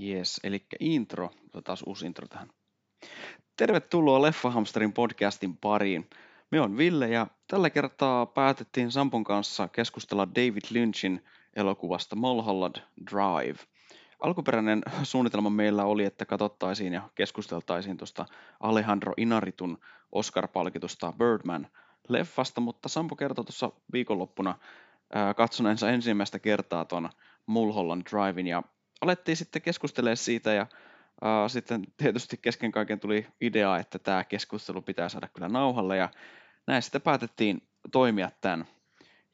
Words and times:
Yes, 0.00 0.40
eli 0.44 0.66
intro, 0.80 1.30
taas 1.64 1.82
uusi 1.86 2.06
intro 2.06 2.28
tähän. 2.28 2.48
Tervetuloa 3.56 4.22
Leffahamsterin 4.22 4.92
podcastin 4.92 5.56
pariin. 5.56 6.10
Me 6.50 6.60
on 6.60 6.76
Ville 6.76 7.08
ja 7.08 7.26
tällä 7.46 7.70
kertaa 7.70 8.26
päätettiin 8.26 8.92
Sampon 8.92 9.24
kanssa 9.24 9.68
keskustella 9.68 10.28
David 10.28 10.62
Lynchin 10.70 11.24
elokuvasta 11.56 12.16
Mulholland 12.16 12.76
Drive. 13.10 13.58
Alkuperäinen 14.20 14.82
suunnitelma 15.02 15.50
meillä 15.50 15.84
oli, 15.84 16.04
että 16.04 16.24
katsottaisiin 16.24 16.92
ja 16.92 17.08
keskusteltaisiin 17.14 17.96
tuosta 17.96 18.26
Alejandro 18.60 19.12
Inaritun 19.16 19.78
Oscar-palkitusta 20.12 21.12
Birdman-leffasta, 21.12 22.60
mutta 22.60 22.88
Sampo 22.88 23.16
kertoi 23.16 23.44
tuossa 23.44 23.72
viikonloppuna 23.92 24.58
katsoneensa 25.36 25.90
ensimmäistä 25.90 26.38
kertaa 26.38 26.84
tuon 26.84 27.10
Mulholland 27.46 28.02
Drivein 28.10 28.46
ja 28.46 28.62
alettiin 29.02 29.36
sitten 29.36 29.62
keskustelemaan 29.62 30.16
siitä 30.16 30.52
ja 30.52 30.66
uh, 31.22 31.50
sitten 31.50 31.82
tietysti 31.96 32.36
kesken 32.36 32.72
kaiken 32.72 33.00
tuli 33.00 33.26
idea, 33.40 33.78
että 33.78 33.98
tämä 33.98 34.24
keskustelu 34.24 34.82
pitää 34.82 35.08
saada 35.08 35.28
kyllä 35.28 35.48
nauhalle 35.48 35.96
ja 35.96 36.08
näin 36.66 36.82
sitten 36.82 37.02
päätettiin 37.02 37.62
toimia 37.92 38.30
tämän 38.40 38.66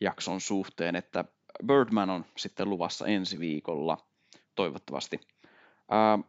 jakson 0.00 0.41
suhteen, 0.41 0.96
että 0.96 1.24
Birdman 1.66 2.10
on 2.10 2.24
sitten 2.36 2.70
luvassa 2.70 3.06
ensi 3.06 3.38
viikolla 3.38 3.98
toivottavasti. 4.54 5.20
Uh, 5.92 6.24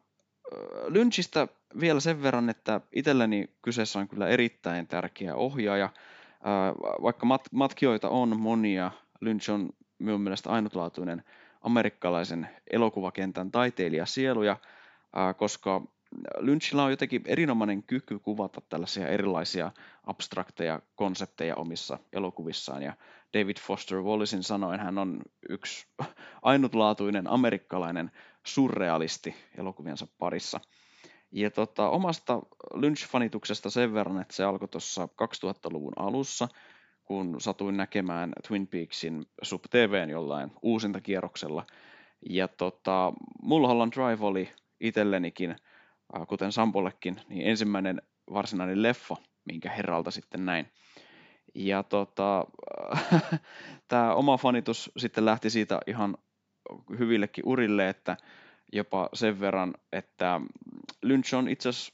Lynchistä 0.88 1.48
vielä 1.80 2.00
sen 2.00 2.24
verran, 2.24 2.50
että 2.50 2.82
itselleni 2.92 3.50
kyseessä 3.62 4.00
on 4.00 4.08
kyllä 4.08 4.28
erittäin 4.28 4.88
tärkeä 4.88 5.36
ohjaaja. 5.36 5.90
Vaikka 7.02 7.26
mat- 7.26 7.50
matkijoita 7.52 8.10
on 8.10 8.40
monia, 8.40 8.92
Lynch 9.22 9.50
on 9.50 9.70
minun 10.00 10.22
mielestä 10.22 10.50
ainutlaatuinen 10.50 11.24
amerikkalaisen 11.62 12.50
elokuvakentän 12.72 13.52
taiteilijasieluja, 13.52 14.58
koska 15.38 15.82
Lynchillä 16.40 16.84
on 16.84 16.92
jotenkin 16.92 17.22
erinomainen 17.26 17.84
kyky 17.84 18.20
kuvata 18.20 18.62
tällaisia 18.70 19.08
erilaisia 19.08 19.72
abstrakteja 20.04 20.82
konsepteja 20.96 21.56
omissa 21.56 22.00
elokuvissaan. 22.14 22.82
Ja 22.82 22.94
David 23.34 23.58
Foster 23.62 24.02
Wallacein 24.02 24.44
sanoen 24.44 24.80
hän 24.80 24.98
on 24.98 25.22
yksi 25.50 25.88
ainutlaatuinen 26.42 27.30
amerikkalainen 27.30 28.12
surrealisti 28.44 29.36
elokuviensa 29.58 30.08
parissa. 30.18 30.60
Ja 31.32 31.52
tota, 31.52 31.90
omasta 31.90 32.42
Lynch-fanituksesta 32.74 33.70
sen 33.70 33.94
verran, 33.94 34.22
että 34.22 34.34
se 34.34 34.44
alkoi 34.44 34.68
tuossa 34.68 35.06
2000-luvun 35.06 35.94
alussa– 35.98 36.48
kun 37.10 37.42
satuin 37.42 37.78
näkemään 37.78 38.32
Twin 38.48 38.68
Peaksin 38.68 39.26
Sub 39.42 39.64
TVn 39.70 40.10
jollain 40.10 40.52
uusinta 40.62 41.02
kierroksella. 41.02 41.66
Ja 42.30 42.48
tota, 42.48 43.14
Mulholland 43.42 43.94
Drive 43.94 44.26
oli 44.26 44.50
itsellenikin, 44.80 45.56
kuten 46.28 46.52
Sampollekin, 46.52 47.22
niin 47.30 47.48
ensimmäinen 47.48 48.02
varsinainen 48.34 48.84
leffa, 48.84 49.16
minkä 49.46 49.72
herralta 49.72 50.12
sitten 50.12 50.46
näin. 50.46 50.72
Ja 51.56 51.84
tota, 51.84 52.46
tämä 53.88 54.14
oma 54.14 54.38
fanitus 54.38 54.92
sitten 54.98 55.26
lähti 55.26 55.50
siitä 55.50 55.80
ihan 55.88 56.18
hyvillekin 57.00 57.44
urille, 57.48 57.90
että 57.90 58.18
jopa 58.74 59.10
sen 59.14 59.40
verran, 59.40 59.74
että 59.92 60.42
Lynch 61.02 61.36
on 61.36 61.48
itse 61.48 61.70
asiassa 61.70 61.94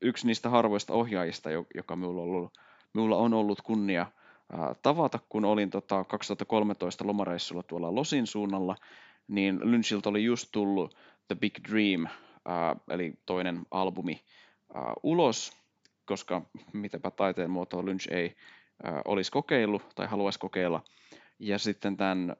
yksi 0.00 0.26
niistä 0.26 0.50
harvoista 0.50 0.92
ohjaajista, 0.92 1.50
joka 1.74 1.96
minulla 1.96 2.22
on 2.22 2.28
ollut, 2.28 2.58
minulla 2.92 3.16
on 3.16 3.34
ollut 3.34 3.62
kunnia– 3.62 4.06
tavata, 4.82 5.18
kun 5.28 5.44
olin 5.44 5.70
tota 5.70 6.04
2013 6.04 7.06
lomareissulla 7.06 7.62
tuolla 7.62 7.94
Losin 7.94 8.26
suunnalla, 8.26 8.76
niin 9.28 9.60
Lynchiltä 9.62 10.08
oli 10.08 10.24
just 10.24 10.48
tullut 10.52 10.96
The 11.28 11.34
Big 11.34 11.54
Dream, 11.70 12.06
eli 12.90 13.14
toinen 13.26 13.62
albumi, 13.70 14.20
ulos, 15.02 15.52
koska 16.04 16.42
mitäpä 16.72 17.10
taiteen 17.10 17.50
muotoa 17.50 17.84
Lynch 17.84 18.12
ei 18.12 18.36
olisi 19.04 19.30
kokeillut 19.30 19.82
tai 19.94 20.06
haluaisi 20.06 20.38
kokeilla. 20.38 20.82
Ja 21.38 21.58
sitten 21.58 21.96
tämän 21.96 22.30
äh, 22.30 22.36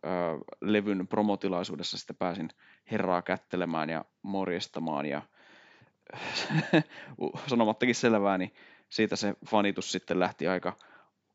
levyn 0.60 1.08
promotilaisuudessa 1.08 1.98
sitten 1.98 2.16
pääsin 2.16 2.48
herraa 2.90 3.22
kättelemään 3.22 3.90
ja 3.90 4.04
morjestamaan 4.22 5.06
ja 5.06 5.22
sanomattakin 7.46 7.94
selvää, 7.94 8.38
niin 8.38 8.54
siitä 8.88 9.16
se 9.16 9.34
fanitus 9.46 9.92
sitten 9.92 10.18
lähti 10.18 10.48
aika 10.48 10.76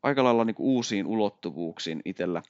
aika 0.02 0.24
lailla 0.24 0.44
niin 0.44 0.56
uusiin 0.58 1.06
ulottuvuuksiin 1.06 2.02
itsellä. 2.04 2.42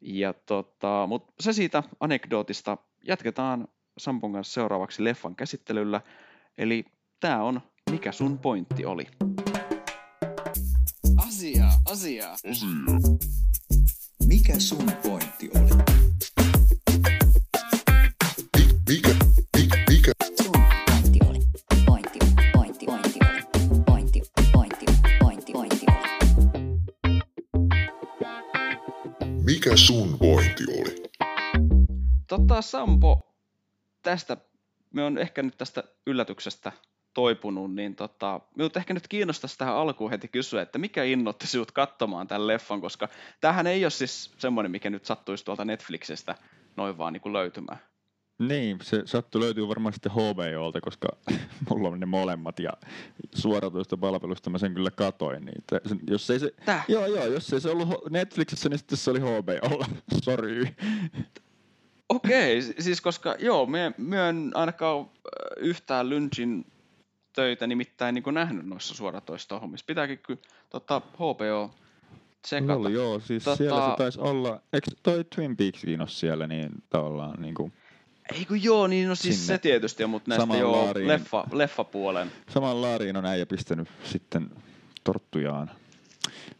Ja 0.00 0.32
tota, 0.32 1.06
mutta 1.08 1.32
se 1.40 1.52
siitä 1.52 1.82
anekdootista. 2.00 2.78
Jatketaan 3.04 3.68
Sampon 3.98 4.32
kanssa 4.32 4.54
seuraavaksi 4.54 5.04
leffan 5.04 5.36
käsittelyllä. 5.36 6.00
Eli 6.58 6.84
tämä 7.20 7.42
on 7.42 7.60
Mikä 7.90 8.12
sun 8.12 8.38
pointti 8.38 8.84
oli? 8.84 9.06
Asia, 11.16 11.68
asia. 11.84 12.32
Asia. 12.32 12.66
Mikä 14.26 14.58
sun 14.58 14.92
pointti 15.02 15.50
oli? 15.54 15.85
Mikä 29.66 29.76
sun 29.76 30.18
pointti 30.18 30.64
oli? 30.78 31.02
Tota, 32.28 32.62
Sampo, 32.62 33.34
tästä, 34.02 34.36
me 34.94 35.04
on 35.04 35.18
ehkä 35.18 35.42
nyt 35.42 35.58
tästä 35.58 35.84
yllätyksestä 36.06 36.72
toipunut, 37.14 37.74
niin 37.74 37.96
tota, 37.96 38.40
minut 38.56 38.76
ehkä 38.76 38.94
nyt 38.94 39.08
kiinnostaisi 39.08 39.58
tähän 39.58 39.74
alkuun 39.74 40.10
heti 40.10 40.28
kysyä, 40.28 40.62
että 40.62 40.78
mikä 40.78 41.04
innoitti 41.04 41.46
sinut 41.46 41.72
katsomaan 41.72 42.28
tämän 42.28 42.46
leffan, 42.46 42.80
koska 42.80 43.08
tämähän 43.40 43.66
ei 43.66 43.84
ole 43.84 43.90
siis 43.90 44.34
semmoinen, 44.38 44.70
mikä 44.70 44.90
nyt 44.90 45.04
sattuisi 45.04 45.44
tuolta 45.44 45.64
Netflixistä 45.64 46.34
noin 46.76 46.98
vaan 46.98 47.12
niin 47.12 47.20
kuin 47.20 47.32
löytymään. 47.32 47.78
Niin, 48.38 48.78
se 48.82 49.02
sattu 49.04 49.40
löytyy 49.40 49.68
varmaan 49.68 49.92
sitten 49.92 50.12
HBOlta, 50.12 50.80
koska 50.80 51.08
mulla 51.70 51.88
on 51.88 52.00
ne 52.00 52.06
molemmat 52.06 52.58
ja 52.58 52.72
suoratoista 53.34 53.96
palvelusta 53.96 54.50
mä 54.50 54.58
sen 54.58 54.74
kyllä 54.74 54.90
katoin. 54.90 55.44
Niin 55.44 55.64
te, 55.66 55.80
jos 56.10 56.30
ei 56.30 56.40
se, 56.40 56.52
Tää? 56.64 56.84
Joo, 56.88 57.06
joo, 57.06 57.26
jos 57.26 57.52
ei 57.52 57.60
se 57.60 57.70
ollut 57.70 58.10
Netflixissä, 58.10 58.68
niin 58.68 58.78
sitten 58.78 58.98
se 58.98 59.10
oli 59.10 59.20
HBOlla. 59.20 59.86
Sorry. 60.24 60.66
Okei, 62.08 62.58
okay, 62.58 62.74
siis 62.78 63.00
koska 63.00 63.36
joo, 63.38 63.66
me, 63.66 63.92
me 63.98 64.28
en 64.28 64.50
ainakaan 64.54 65.10
yhtään 65.56 66.08
Lynchin 66.08 66.66
töitä 67.32 67.66
nimittäin 67.66 68.14
niin 68.14 68.34
nähnyt 68.34 68.66
noissa 68.66 68.94
suoratoisto-hommissa. 68.94 69.86
Pitääkin 69.86 70.18
kyllä 70.18 70.40
tota, 70.70 71.02
HBO 71.14 71.70
tsekata. 72.42 72.76
Oli, 72.76 72.92
joo, 72.92 73.20
siis 73.20 73.44
tota... 73.44 73.56
siellä 73.56 73.90
se 73.90 73.96
taisi 73.96 74.20
olla, 74.20 74.60
eikö 74.72 74.90
toi 75.02 75.24
Twin 75.34 75.56
Peakskin 75.56 76.00
ole 76.00 76.08
siellä 76.08 76.46
niin 76.46 76.70
tavallaan 76.90 77.42
niin 77.42 77.54
kuin 77.54 77.72
ei 78.34 78.44
kun 78.44 78.62
joo, 78.62 78.86
niin 78.86 79.08
no 79.08 79.14
siis 79.14 79.34
Sinne. 79.34 79.46
se 79.46 79.58
tietysti, 79.58 80.06
mutta 80.06 80.28
näistä 80.28 80.42
Saman 80.42 80.58
joo, 80.58 80.72
laariin, 80.72 81.08
leffa, 81.08 81.44
leffapuolen. 81.52 82.32
Saman 82.48 82.82
laariin 82.82 83.16
on 83.16 83.26
äijä 83.26 83.46
pistänyt 83.46 83.88
sitten 84.04 84.50
torttujaan. 85.04 85.70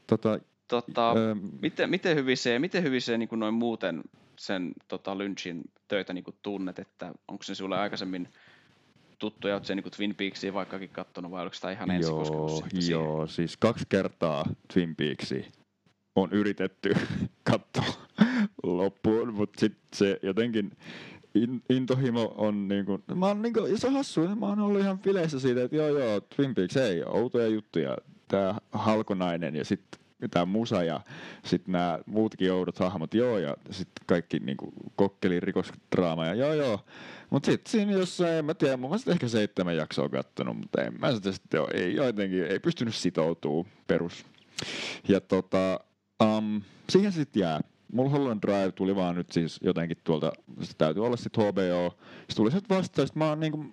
Tota, 0.06 0.40
tota, 0.68 1.12
öö, 1.12 1.34
miten, 1.62 1.90
miten 1.90 2.16
hyvin 2.16 2.36
se, 2.36 2.58
miten 2.58 2.82
hyvin 2.82 3.02
se 3.02 3.18
niin 3.18 3.28
kuin 3.28 3.38
noin 3.40 3.54
muuten 3.54 4.02
sen 4.38 4.72
tota, 4.88 5.18
Lynchin 5.18 5.62
töitä 5.88 6.12
niin 6.12 6.24
kuin 6.24 6.36
tunnet, 6.42 6.78
että 6.78 7.12
onko 7.28 7.42
se 7.42 7.54
sulle 7.54 7.78
aikaisemmin 7.78 8.28
tuttuja, 9.18 9.54
oletko 9.54 9.66
se 9.66 9.74
niin 9.74 9.82
kuin 9.82 9.92
Twin 9.92 10.14
Peaksia 10.14 10.54
vaikkakin 10.54 10.88
kattonut 10.88 11.30
vai 11.30 11.42
oliko 11.42 11.54
sitä 11.54 11.70
ihan 11.70 11.90
ensi 11.90 12.10
Joo, 12.10 12.62
joo 12.88 13.26
siis 13.26 13.56
kaksi 13.56 13.84
kertaa 13.88 14.44
Twin 14.72 14.96
Peaksia 14.96 15.44
on 16.16 16.32
yritetty 16.32 16.94
katsoa 17.50 18.06
loppuun, 18.62 19.34
mutta 19.34 19.60
sitten 19.60 19.88
se 19.94 20.18
jotenkin 20.22 20.72
in, 21.42 21.62
intohimo 21.70 22.34
on 22.36 22.68
niinku, 22.68 23.00
mä 23.14 23.26
oon 23.26 23.42
niinku, 23.42 23.60
ja 23.60 23.78
se 23.78 23.86
on 23.86 23.92
hassu, 23.92 24.20
mä 24.20 24.46
oon 24.46 24.60
ollut 24.60 24.80
ihan 24.80 24.98
fileissä 24.98 25.40
siitä, 25.40 25.62
että 25.62 25.76
joo 25.76 25.88
joo, 25.88 26.20
Twin 26.20 26.54
Peaks, 26.54 26.76
ei, 26.76 27.02
outoja 27.04 27.46
juttuja, 27.46 27.96
tää 28.28 28.58
halkonainen 28.72 29.56
ja 29.56 29.64
sitten 29.64 30.00
tää 30.30 30.44
musa 30.44 30.84
ja 30.84 31.00
sitten 31.44 31.72
nämä 31.72 31.98
muutkin 32.06 32.52
oudot 32.52 32.78
hahmot, 32.78 33.14
joo, 33.14 33.38
ja 33.38 33.56
sitten 33.70 34.06
kaikki 34.06 34.38
niinku 34.38 34.72
kokkeli 34.96 35.40
rikosdraama 35.40 36.26
ja 36.26 36.34
joo 36.34 36.54
joo. 36.54 36.80
Mut 37.30 37.44
sitten 37.44 37.70
siinä 37.70 37.92
jossain, 37.92 38.32
en 38.32 38.44
mä 38.44 38.54
tiedä, 38.54 38.76
mä 38.76 38.98
sitten 38.98 39.12
ehkä 39.12 39.28
seitsemän 39.28 39.76
jaksoa 39.76 40.08
kattonut, 40.08 40.58
mutta 40.58 40.82
en 40.82 41.00
mä 41.00 41.12
sitä 41.12 41.32
sitten 41.32 41.60
ei 41.74 41.94
jotenkin, 41.94 42.44
ei 42.44 42.58
pystynyt 42.58 42.94
sitoutuu 42.94 43.66
perus. 43.86 44.26
Ja 45.08 45.20
tota, 45.20 45.80
um, 46.22 46.62
siihen 46.90 47.12
sitten 47.12 47.40
jää. 47.40 47.60
Mulholland 47.92 48.40
Drive 48.42 48.72
tuli 48.72 48.96
vaan 48.96 49.14
nyt 49.14 49.32
siis 49.32 49.60
jotenkin 49.62 49.98
tuolta, 50.04 50.32
se 50.60 50.72
täytyy 50.78 51.06
olla 51.06 51.16
sitten 51.16 51.44
HBO. 51.44 51.98
Se 52.28 52.36
tuli 52.36 52.50
sieltä 52.50 52.74
vastaan, 52.74 53.08
sitten 53.08 53.18
mä 53.18 53.28
oon 53.28 53.40
niinku 53.40 53.64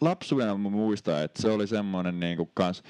lapsuudena 0.00 0.54
muistaa, 0.56 1.22
että 1.22 1.42
se 1.42 1.50
oli 1.50 1.66
semmoinen 1.66 2.20
niinku 2.20 2.50
kans 2.54 2.82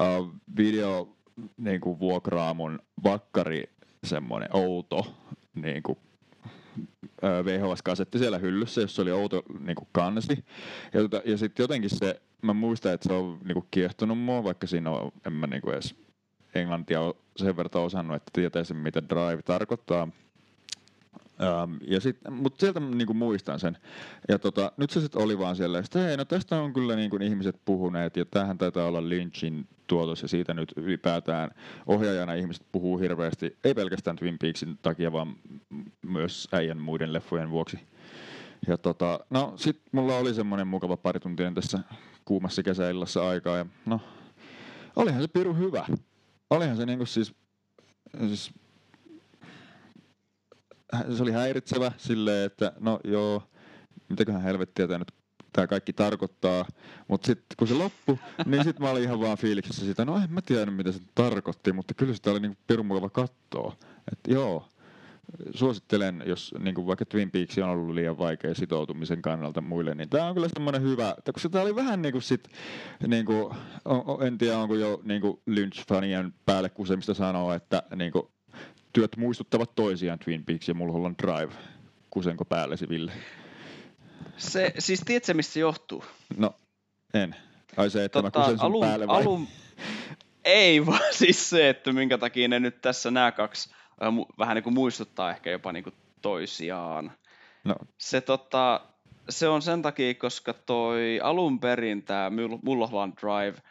uh, 0.00 0.30
video 0.56 1.16
niinku 1.56 1.98
vuokraamun 1.98 2.78
vakkari 3.04 3.64
semmoinen 4.04 4.48
outo 4.52 5.14
niinku 5.54 5.98
VHS-kasetti 7.22 8.18
siellä 8.18 8.38
hyllyssä, 8.38 8.80
jossa 8.80 9.02
oli 9.02 9.12
outo 9.12 9.42
niin 9.60 9.74
kuin 9.74 9.88
kansi. 9.92 10.44
Ja, 10.94 11.00
tota, 11.00 11.22
ja 11.24 11.38
sitten 11.38 11.64
jotenkin 11.64 11.90
se, 11.90 12.22
mä 12.42 12.52
muistan, 12.52 12.92
että 12.92 13.08
se 13.08 13.14
on 13.14 13.38
niin 13.44 13.54
kuin 13.54 13.66
kiehtonut 13.70 14.18
mua, 14.18 14.44
vaikka 14.44 14.66
siinä 14.66 14.90
on, 14.90 15.12
en 15.26 15.32
mä 15.32 15.46
niin 15.46 15.62
kuin 15.62 15.72
edes 15.74 15.94
englantia 16.54 17.00
sen 17.36 17.56
verran 17.56 17.84
osannut, 17.84 18.16
että 18.16 18.30
tietäisin, 18.32 18.76
mitä 18.76 19.02
drive 19.08 19.42
tarkoittaa. 19.42 20.08
Um, 21.64 21.78
ja 21.86 22.00
sit, 22.00 22.16
mutta 22.30 22.60
sieltä 22.60 22.80
niinku 22.80 23.14
muistan 23.14 23.60
sen. 23.60 23.78
Ja 24.28 24.38
tota, 24.38 24.72
nyt 24.76 24.90
se 24.90 25.00
sitten 25.00 25.22
oli 25.22 25.38
vaan 25.38 25.56
siellä, 25.56 25.78
että 25.78 25.98
hei, 25.98 26.16
no 26.16 26.24
tästä 26.24 26.56
on 26.56 26.72
kyllä 26.72 26.96
niinku 26.96 27.16
ihmiset 27.16 27.56
puhuneet, 27.64 28.16
ja 28.16 28.24
tähän 28.24 28.58
taitaa 28.58 28.86
olla 28.86 29.08
Lynchin 29.08 29.66
tuotos, 29.86 30.22
ja 30.22 30.28
siitä 30.28 30.54
nyt 30.54 30.72
ylipäätään 30.76 31.50
ohjaajana 31.86 32.34
ihmiset 32.34 32.66
puhuu 32.72 32.98
hirveästi, 32.98 33.56
ei 33.64 33.74
pelkästään 33.74 34.16
Twin 34.16 34.38
Peaksin 34.38 34.78
takia, 34.82 35.12
vaan 35.12 35.36
myös 36.02 36.48
äijän 36.52 36.80
muiden 36.80 37.12
leffojen 37.12 37.50
vuoksi. 37.50 37.78
Ja 38.68 38.78
tota, 38.78 39.20
no 39.30 39.52
sit 39.56 39.80
mulla 39.92 40.16
oli 40.16 40.34
semmonen 40.34 40.66
mukava 40.66 40.96
pari 40.96 41.20
tuntia 41.20 41.52
tässä 41.52 41.78
kuumassa 42.24 42.62
kesäillassa 42.62 43.28
aikaa, 43.28 43.56
ja 43.56 43.66
no, 43.86 44.00
olihan 44.96 45.22
se 45.22 45.28
piru 45.28 45.54
hyvä. 45.54 45.86
Olihan 46.50 46.76
se 46.76 46.86
niinku 46.86 47.06
siis, 47.06 47.34
siis 48.18 48.50
se 51.16 51.22
oli 51.22 51.32
häiritsevä 51.32 51.92
silleen, 51.96 52.46
että 52.46 52.72
no 52.80 53.00
joo, 53.04 53.42
mitäköhän 54.08 54.42
helvettiä 54.42 54.86
tämä 54.86 54.98
nyt 54.98 55.14
tämä 55.52 55.66
kaikki 55.66 55.92
tarkoittaa. 55.92 56.64
Mutta 57.08 57.26
sitten 57.26 57.56
kun 57.56 57.68
se 57.68 57.74
loppui, 57.74 58.18
niin 58.46 58.64
sitten 58.64 58.82
mä 58.82 58.90
olin 58.90 59.02
ihan 59.02 59.20
vaan 59.20 59.38
fiiliksessä 59.38 59.86
sitä, 59.86 60.04
no 60.04 60.16
en 60.16 60.32
mä 60.32 60.40
tiedä 60.42 60.70
mitä 60.70 60.92
se 60.92 61.00
tarkoitti, 61.14 61.72
mutta 61.72 61.94
kyllä 61.94 62.14
sitä 62.14 62.30
oli 62.30 62.40
niinku 62.40 62.58
pirun 62.66 62.86
mukava 62.86 63.10
katsoa. 63.10 63.76
Että 64.12 64.32
joo, 64.32 64.68
suosittelen, 65.54 66.22
jos 66.26 66.54
niin 66.58 66.74
kuin 66.74 66.86
vaikka 66.86 67.04
Twin 67.04 67.30
Peaks 67.30 67.58
on 67.58 67.68
ollut 67.68 67.94
liian 67.94 68.18
vaikea 68.18 68.54
sitoutumisen 68.54 69.22
kannalta 69.22 69.60
muille, 69.60 69.94
niin 69.94 70.08
tämä 70.08 70.26
on 70.26 70.34
kyllä 70.34 70.48
semmoinen 70.54 70.82
hyvä, 70.82 71.14
koska 71.32 71.48
tämä 71.48 71.64
oli 71.64 71.76
vähän 71.76 72.02
niin 72.02 72.12
kuin 72.12 72.22
sit, 72.22 72.48
niin 73.06 73.26
kuin, 73.26 73.54
en 74.26 74.38
tiedä 74.38 74.58
onko 74.58 74.74
jo 74.74 75.00
niin 75.04 75.20
kuin 75.20 75.40
Lynch-fanien 75.50 76.32
päälle 76.46 76.68
kusemista 76.68 77.14
sanoa, 77.14 77.54
että 77.54 77.82
niin 77.96 78.12
kuin, 78.12 78.28
työt 78.92 79.16
muistuttavat 79.16 79.74
toisiaan 79.74 80.18
Twin 80.18 80.44
Peaks 80.44 80.68
ja 80.68 80.74
Mulholland 80.74 81.14
Drive. 81.22 81.52
Kusenko 82.10 82.44
päällesi, 82.44 82.88
Ville? 82.88 83.12
Se, 84.36 84.74
siis 84.78 85.00
tiedätkö, 85.00 85.34
mistä 85.34 85.52
se 85.52 85.60
johtuu? 85.60 86.04
No, 86.36 86.54
en. 87.14 87.36
Ai 87.76 87.90
se, 87.90 88.04
että 88.04 88.22
tota, 88.22 88.38
mä 88.38 88.44
kusen 88.44 88.58
sun 88.58 88.66
alun, 88.66 88.80
päälle 88.80 89.06
vai? 89.06 89.22
Alun, 89.22 89.48
ei 90.44 90.86
vaan 90.86 91.00
siis 91.12 91.50
se, 91.50 91.68
että 91.68 91.92
minkä 91.92 92.18
takia 92.18 92.48
ne 92.48 92.60
nyt 92.60 92.80
tässä 92.80 93.10
nämä 93.10 93.32
kaksi 93.32 93.74
vähän 94.38 94.54
niin 94.54 94.64
kuin 94.64 94.74
muistuttaa 94.74 95.30
ehkä 95.30 95.50
jopa 95.50 95.72
niin 95.72 95.84
kuin 95.84 95.94
toisiaan. 96.22 97.12
No. 97.64 97.74
Se, 97.98 98.20
tota, 98.20 98.80
se 99.28 99.48
on 99.48 99.62
sen 99.62 99.82
takia, 99.82 100.14
koska 100.14 100.52
toi 100.52 101.20
alun 101.22 101.60
perin 101.60 102.02
tämä 102.02 102.30
Mulholland 102.62 103.12
Drive 103.20 103.62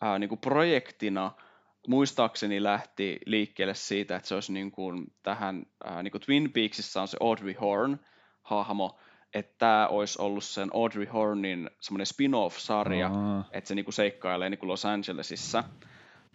ää, 0.00 0.18
niin 0.18 0.28
kuin 0.28 0.40
projektina– 0.40 1.30
muistaakseni 1.88 2.62
lähti 2.62 3.20
liikkeelle 3.26 3.74
siitä, 3.74 4.16
että 4.16 4.28
se 4.28 4.34
olisi 4.34 4.52
niin 4.52 4.70
kuin 4.70 5.12
tähän, 5.22 5.66
ää, 5.84 6.02
niin 6.02 6.12
kuin 6.12 6.22
Twin 6.22 6.52
Peaksissa 6.52 7.02
on 7.02 7.08
se 7.08 7.16
Audrey 7.20 7.54
Horn 7.60 7.98
hahmo, 8.42 8.98
että 9.34 9.54
tämä 9.58 9.88
olisi 9.88 10.22
ollut 10.22 10.44
sen 10.44 10.70
Audrey 10.74 11.06
Hornin 11.06 11.70
semmoinen 11.80 12.06
spin-off-sarja, 12.06 13.10
Aa. 13.14 13.44
että 13.52 13.68
se 13.68 13.74
niin 13.74 13.84
kuin 13.84 13.94
seikkailee 13.94 14.50
niin 14.50 14.58
kuin 14.58 14.68
Los 14.68 14.84
Angelesissa. 14.84 15.64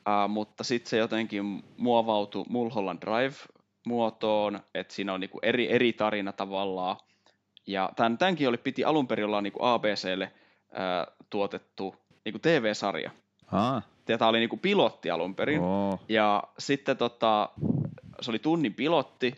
Uh, 0.07 0.29
mutta 0.29 0.63
sitten 0.63 0.89
se 0.89 0.97
jotenkin 0.97 1.63
muovautui 1.77 2.45
Mulholland 2.49 2.99
Drive-muotoon, 3.01 4.59
että 4.73 4.93
siinä 4.93 5.13
on 5.13 5.19
niinku 5.19 5.39
eri, 5.43 5.71
eri 5.71 5.93
tarina 5.93 6.31
tavallaan. 6.31 6.97
Ja 7.67 7.89
tämän, 7.95 8.17
tämänkin 8.17 8.49
oli, 8.49 8.57
piti 8.57 8.83
alun 8.83 9.07
perin 9.07 9.25
olla 9.25 9.41
niinku 9.41 9.59
ABClle 9.63 10.31
uh, 10.71 11.25
tuotettu 11.29 11.95
niinku 12.25 12.39
TV-sarja. 12.39 13.11
Aa 13.51 13.81
tämä 14.05 14.27
oli 14.27 14.39
niinku 14.39 14.57
pilotti 14.57 15.11
alun 15.11 15.35
perin. 15.35 15.61
Oh. 15.61 15.99
Ja 16.09 16.43
sitten 16.59 16.97
tota, 16.97 17.49
se 18.21 18.31
oli 18.31 18.39
tunnin 18.39 18.73
pilotti. 18.73 19.35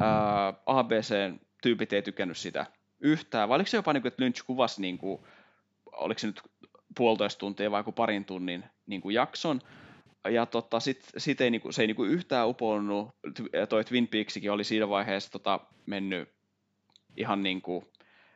Ää, 0.00 0.54
ABCn 0.66 1.40
tyypit 1.62 1.92
ei 1.92 2.02
tykännyt 2.02 2.36
sitä 2.36 2.66
yhtään. 3.00 3.48
Vai 3.48 3.56
oliko 3.56 3.68
se 3.68 3.76
jopa, 3.76 3.92
niinku, 3.92 4.08
että 4.08 4.22
Lynch 4.22 4.44
kuvasi, 4.46 4.80
niinku, 4.80 5.26
oliko 5.92 6.18
se 6.18 6.26
nyt 6.26 6.42
puolitoista 6.96 7.38
tuntia 7.38 7.70
vai 7.70 7.84
parin 7.96 8.24
tunnin 8.24 8.64
niinku, 8.86 9.10
jakson. 9.10 9.60
Ja 10.28 10.46
tota, 10.46 10.80
sit, 10.80 11.04
sit 11.16 11.40
ei, 11.40 11.50
niinku, 11.50 11.72
se 11.72 11.82
ei 11.82 11.86
niinku, 11.86 12.04
yhtään 12.04 12.48
uponnut. 12.48 13.08
Toi 13.68 13.84
Twin 13.84 14.08
Peaksikin 14.08 14.52
oli 14.52 14.64
siinä 14.64 14.88
vaiheessa 14.88 15.30
tota, 15.30 15.60
mennyt 15.86 16.28
ihan 17.16 17.42
niin 17.42 17.62
kuin, 17.62 17.86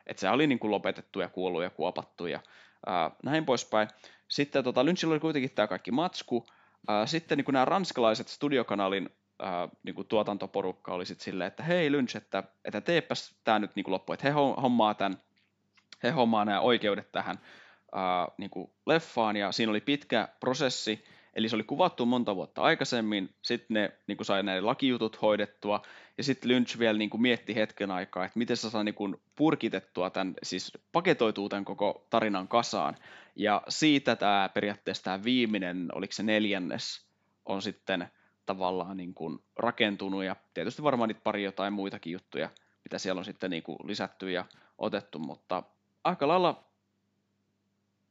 että 0.07 0.21
se 0.21 0.29
oli 0.29 0.47
niin 0.47 0.59
kuin 0.59 0.71
lopetettu 0.71 1.19
ja 1.19 1.29
kuollut 1.29 1.63
ja 1.63 1.69
kuopattu 1.69 2.25
ja 2.25 2.39
ää, 2.85 3.11
näin 3.23 3.45
poispäin. 3.45 3.87
Sitten 4.27 4.63
tota, 4.63 4.85
Lynchillä 4.85 5.11
oli 5.11 5.19
kuitenkin 5.19 5.51
tämä 5.51 5.67
kaikki 5.67 5.91
matsku. 5.91 6.45
Ää, 6.87 7.05
sitten 7.05 7.37
niin 7.37 7.45
nämä 7.51 7.65
ranskalaiset 7.65 8.27
studiokanalin 8.27 9.09
ää, 9.39 9.69
niin 9.83 9.95
kuin 9.95 10.07
tuotantoporukka 10.07 10.93
oli 10.93 11.05
sitten 11.05 11.25
silleen, 11.25 11.47
että 11.47 11.63
hei 11.63 11.91
Lynch, 11.91 12.17
että, 12.17 12.43
että 12.65 12.81
teepäs 12.81 13.35
tämä 13.43 13.59
nyt 13.59 13.75
niin 13.75 13.85
loppu, 13.87 14.13
että 14.13 14.27
he 14.27 14.31
hommaa 14.61 14.93
tämän, 14.93 15.17
he 16.03 16.09
hommaa 16.09 16.45
nämä 16.45 16.59
oikeudet 16.59 17.11
tähän 17.11 17.39
ää, 17.91 18.27
niin 18.37 18.49
kuin 18.49 18.71
leffaan, 18.85 19.35
ja 19.35 19.51
siinä 19.51 19.69
oli 19.69 19.81
pitkä 19.81 20.27
prosessi, 20.39 21.05
Eli 21.33 21.49
se 21.49 21.55
oli 21.55 21.63
kuvattu 21.63 22.05
monta 22.05 22.35
vuotta 22.35 22.61
aikaisemmin, 22.61 23.35
sitten 23.41 23.73
ne 23.73 23.91
niin 24.07 24.17
kuin 24.17 24.25
sai 24.25 24.43
näiden 24.43 24.65
lakijutut 24.65 25.21
hoidettua, 25.21 25.81
ja 26.17 26.23
sitten 26.23 26.51
Lynch 26.51 26.79
vielä 26.79 26.97
niin 26.97 27.09
kuin 27.09 27.21
mietti 27.21 27.55
hetken 27.55 27.91
aikaa, 27.91 28.25
että 28.25 28.39
miten 28.39 28.57
se 28.57 28.69
saa 28.69 28.83
niin 28.83 28.95
kuin 28.95 29.21
purkitettua 29.35 30.09
tämän, 30.09 30.33
siis 30.43 30.71
paketoituu 30.91 31.49
tämän 31.49 31.65
koko 31.65 32.07
tarinan 32.09 32.47
kasaan. 32.47 32.97
Ja 33.35 33.61
siitä 33.69 34.15
tämä 34.15 34.49
periaatteessa 34.53 35.03
tämä 35.03 35.23
viimeinen, 35.23 35.89
oliko 35.95 36.13
se 36.13 36.23
neljännes, 36.23 37.05
on 37.45 37.61
sitten 37.61 38.07
tavallaan 38.45 38.97
niin 38.97 39.13
kuin 39.13 39.39
rakentunut, 39.55 40.23
ja 40.23 40.35
tietysti 40.53 40.83
varmaan 40.83 41.07
niitä 41.07 41.21
pari 41.23 41.43
jotain 41.43 41.73
muitakin 41.73 42.13
juttuja, 42.13 42.49
mitä 42.83 42.97
siellä 42.97 43.19
on 43.19 43.25
sitten 43.25 43.49
niin 43.49 43.63
kuin 43.63 43.77
lisätty 43.83 44.31
ja 44.31 44.45
otettu, 44.77 45.19
mutta 45.19 45.63
aika 46.03 46.27
lailla 46.27 46.63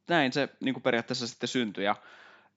näin 0.09 0.33
se 0.33 0.49
niin 0.61 0.75
kuin 0.75 0.83
periaatteessa 0.83 1.27
sitten 1.27 1.49
syntyi, 1.49 1.85
ja 1.85 1.97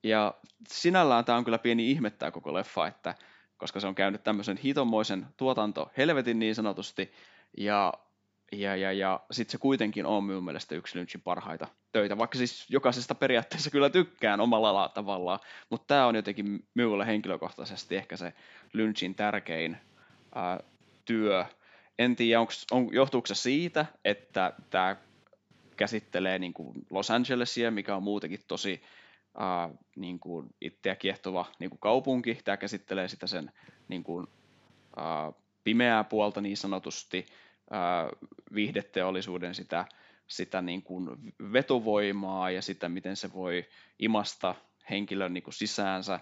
ja 0.02 0.34
sinällään 0.68 1.24
tämä 1.24 1.38
on 1.38 1.44
kyllä 1.44 1.58
pieni 1.58 1.90
ihmettää 1.90 2.30
koko 2.30 2.54
leffa, 2.54 2.86
että 2.86 3.14
koska 3.56 3.80
se 3.80 3.86
on 3.86 3.94
käynyt 3.94 4.24
tämmöisen 4.24 4.56
hitomoisen 4.56 5.26
tuotanto 5.36 5.90
helvetin 5.96 6.38
niin 6.38 6.54
sanotusti, 6.54 7.12
ja, 7.58 7.92
ja, 8.52 8.76
ja, 8.76 8.92
ja 8.92 9.20
sitten 9.30 9.52
se 9.52 9.58
kuitenkin 9.58 10.06
on 10.06 10.24
minun 10.24 10.44
mielestä 10.44 10.74
yksi 10.74 10.98
Lynchin 10.98 11.20
parhaita 11.20 11.68
töitä, 11.92 12.18
vaikka 12.18 12.38
siis 12.38 12.66
jokaisesta 12.70 13.14
periaatteessa 13.14 13.70
kyllä 13.70 13.90
tykkään 13.90 14.40
omalla 14.40 14.88
tavallaan, 14.88 15.38
mutta 15.70 15.86
tämä 15.86 16.06
on 16.06 16.16
jotenkin 16.16 16.66
minulle 16.74 17.06
henkilökohtaisesti 17.06 17.96
ehkä 17.96 18.16
se 18.16 18.32
Lynchin 18.72 19.14
tärkein 19.14 19.76
ää, 20.34 20.60
työ. 21.04 21.44
En 21.98 22.16
tiedä, 22.16 22.40
onko, 22.40 22.52
on, 22.70 22.88
johtuuko 22.92 23.26
se 23.26 23.34
siitä, 23.34 23.86
että 24.04 24.52
tämä 24.70 24.96
käsittelee 25.76 26.38
niin 26.38 26.54
Los 26.90 27.10
Angelesia, 27.10 27.70
mikä 27.70 27.96
on 27.96 28.02
muutenkin 28.02 28.40
tosi 28.48 28.82
äh, 29.40 29.78
niin 29.96 30.18
kuin 30.20 30.54
itseä 30.60 30.96
kiehtova 30.96 31.46
niin 31.58 31.70
kuin 31.70 31.80
kaupunki. 31.80 32.38
Tämä 32.44 32.56
käsittelee 32.56 33.08
sitä 33.08 33.26
sen 33.26 33.52
niin 33.88 34.04
kuin, 34.04 34.26
äh, 34.98 35.34
pimeää 35.64 36.04
puolta 36.04 36.40
niin 36.40 36.56
sanotusti, 36.56 37.26
äh, 37.72 38.28
viihdeteollisuuden 38.54 39.54
sitä, 39.54 39.84
sitä 40.26 40.62
niin 40.62 40.82
kuin 40.82 41.08
vetovoimaa 41.52 42.50
ja 42.50 42.62
sitä, 42.62 42.88
miten 42.88 43.16
se 43.16 43.32
voi 43.32 43.64
imasta 43.98 44.54
henkilön 44.90 45.34
niin 45.34 45.42
kuin 45.42 45.54
sisäänsä 45.54 46.20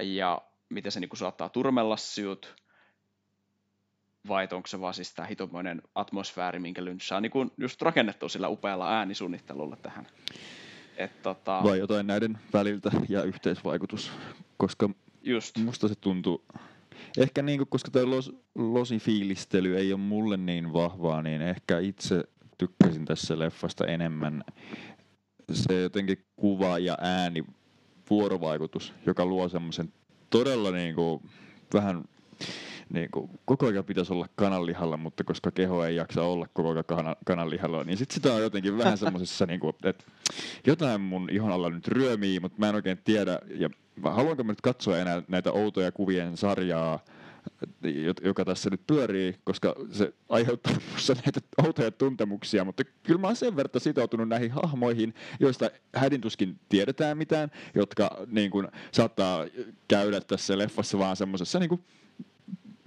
ja 0.00 0.42
miten 0.68 0.92
se 0.92 1.00
niin 1.00 1.08
kuin 1.08 1.18
saattaa 1.18 1.48
turmella 1.48 1.96
syut, 1.96 2.56
vai 4.28 4.48
onko 4.52 4.66
se 4.66 4.80
vaan 4.80 4.94
siis 4.94 5.14
tämä 5.14 5.28
hitomoinen 5.28 5.82
atmosfääri, 5.94 6.58
minkä 6.58 6.84
Lynch 6.84 7.06
saa 7.06 7.20
niin 7.20 7.30
kuin 7.30 7.50
just 7.58 7.82
rakennettu 7.82 8.28
sillä 8.28 8.48
upealla 8.48 8.96
äänisuunnittelulla 8.98 9.76
tähän. 9.76 10.06
Et, 10.98 11.22
tota... 11.22 11.60
Vai 11.64 11.78
jotain 11.78 12.06
näiden 12.06 12.38
väliltä 12.52 12.90
ja 13.08 13.22
yhteisvaikutus, 13.22 14.12
koska 14.56 14.90
Just. 15.22 15.58
musta 15.58 15.88
se 15.88 15.94
tuntuu, 15.94 16.44
ehkä 17.18 17.42
niin 17.42 17.58
kuin, 17.58 17.68
koska 17.68 17.90
tuo 17.90 18.10
los, 18.10 18.32
losin 18.54 19.00
fiilistely 19.00 19.76
ei 19.76 19.92
ole 19.92 20.00
mulle 20.00 20.36
niin 20.36 20.72
vahvaa, 20.72 21.22
niin 21.22 21.42
ehkä 21.42 21.78
itse 21.78 22.24
tykkäsin 22.58 23.04
tässä 23.04 23.38
leffasta 23.38 23.86
enemmän 23.86 24.44
se 25.52 25.80
jotenkin 25.80 26.24
kuva 26.36 26.78
ja 26.78 26.98
ääni 27.00 27.44
vuorovaikutus, 28.10 28.94
joka 29.06 29.26
luo 29.26 29.48
semmoisen 29.48 29.92
todella 30.30 30.70
niin 30.70 30.94
kuin, 30.94 31.22
vähän 31.74 32.04
niin 32.90 33.10
kuin, 33.10 33.30
koko 33.44 33.66
ajan 33.66 33.84
pitäisi 33.84 34.12
olla 34.12 34.28
kananlihalla, 34.36 34.96
mutta 34.96 35.24
koska 35.24 35.50
keho 35.50 35.84
ei 35.84 35.96
jaksa 35.96 36.22
olla 36.22 36.46
koko 36.52 36.70
ajan 36.70 36.84
kana, 36.84 37.16
kananlihalla, 37.26 37.84
niin 37.84 37.96
sit 37.96 38.10
sitä 38.10 38.34
on 38.34 38.42
jotenkin 38.42 38.78
vähän 38.78 38.98
semmoisessa, 39.04 39.46
niin 39.46 39.60
kuin, 39.60 39.74
että 39.84 40.04
jotain 40.66 41.00
mun 41.00 41.28
ihon 41.30 41.52
alla 41.52 41.70
nyt 41.70 41.88
ryömii, 41.88 42.40
mutta 42.40 42.58
mä 42.58 42.68
en 42.68 42.74
oikein 42.74 42.98
tiedä, 43.04 43.38
ja 43.54 43.70
haluanko 44.02 44.44
mä 44.44 44.52
nyt 44.52 44.60
katsoa 44.60 44.98
enää 44.98 45.22
näitä 45.28 45.52
outoja 45.52 45.92
kuvien 45.92 46.36
sarjaa, 46.36 47.00
joka 48.22 48.44
tässä 48.44 48.70
nyt 48.70 48.86
pyörii, 48.86 49.34
koska 49.44 49.74
se 49.90 50.14
aiheuttaa 50.28 50.72
minussa 50.88 51.14
näitä 51.14 51.40
outoja 51.66 51.90
tuntemuksia, 51.90 52.64
mutta 52.64 52.84
kyllä 53.02 53.20
mä 53.20 53.26
oon 53.26 53.36
sen 53.36 53.56
verran 53.56 53.80
sitoutunut 53.80 54.28
näihin 54.28 54.50
hahmoihin, 54.50 55.14
joista 55.40 55.70
hädintuskin 55.94 56.60
tiedetään 56.68 57.18
mitään, 57.18 57.50
jotka 57.74 58.10
niin 58.26 58.50
kuin, 58.50 58.68
saattaa 58.92 59.46
käydä 59.88 60.20
tässä 60.20 60.58
leffassa 60.58 60.98
vaan 60.98 61.16
semmoisessa 61.16 61.58
niin 61.58 61.84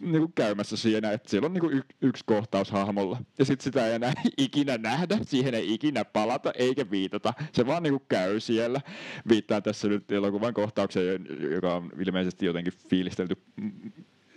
niin 0.01 0.21
kuin 0.21 0.33
käymässä 0.35 0.77
siinä, 0.77 1.11
että 1.11 1.29
siellä 1.29 1.45
on 1.45 1.53
niin 1.53 1.61
kuin 1.61 1.77
y- 1.77 1.81
yksi 2.01 2.23
kohtaus 2.25 2.71
hahmolla. 2.71 3.17
Ja 3.39 3.45
sitten 3.45 3.63
sitä 3.63 3.87
ei 3.87 3.93
enää 3.93 4.13
ikinä 4.37 4.77
nähdä, 4.77 5.17
siihen 5.21 5.53
ei 5.53 5.73
ikinä 5.73 6.05
palata 6.05 6.51
eikä 6.55 6.91
viitata. 6.91 7.33
Se 7.53 7.65
vaan 7.65 7.83
niin 7.83 7.93
kuin 7.93 8.05
käy 8.09 8.39
siellä. 8.39 8.81
Viittaa 9.29 9.61
tässä 9.61 9.87
nyt 9.87 10.11
elokuvan 10.11 10.53
kohtaukseen, 10.53 11.25
joka 11.51 11.75
on 11.75 11.89
ilmeisesti 11.99 12.45
jotenkin 12.45 12.73
fiilistelty 12.89 13.37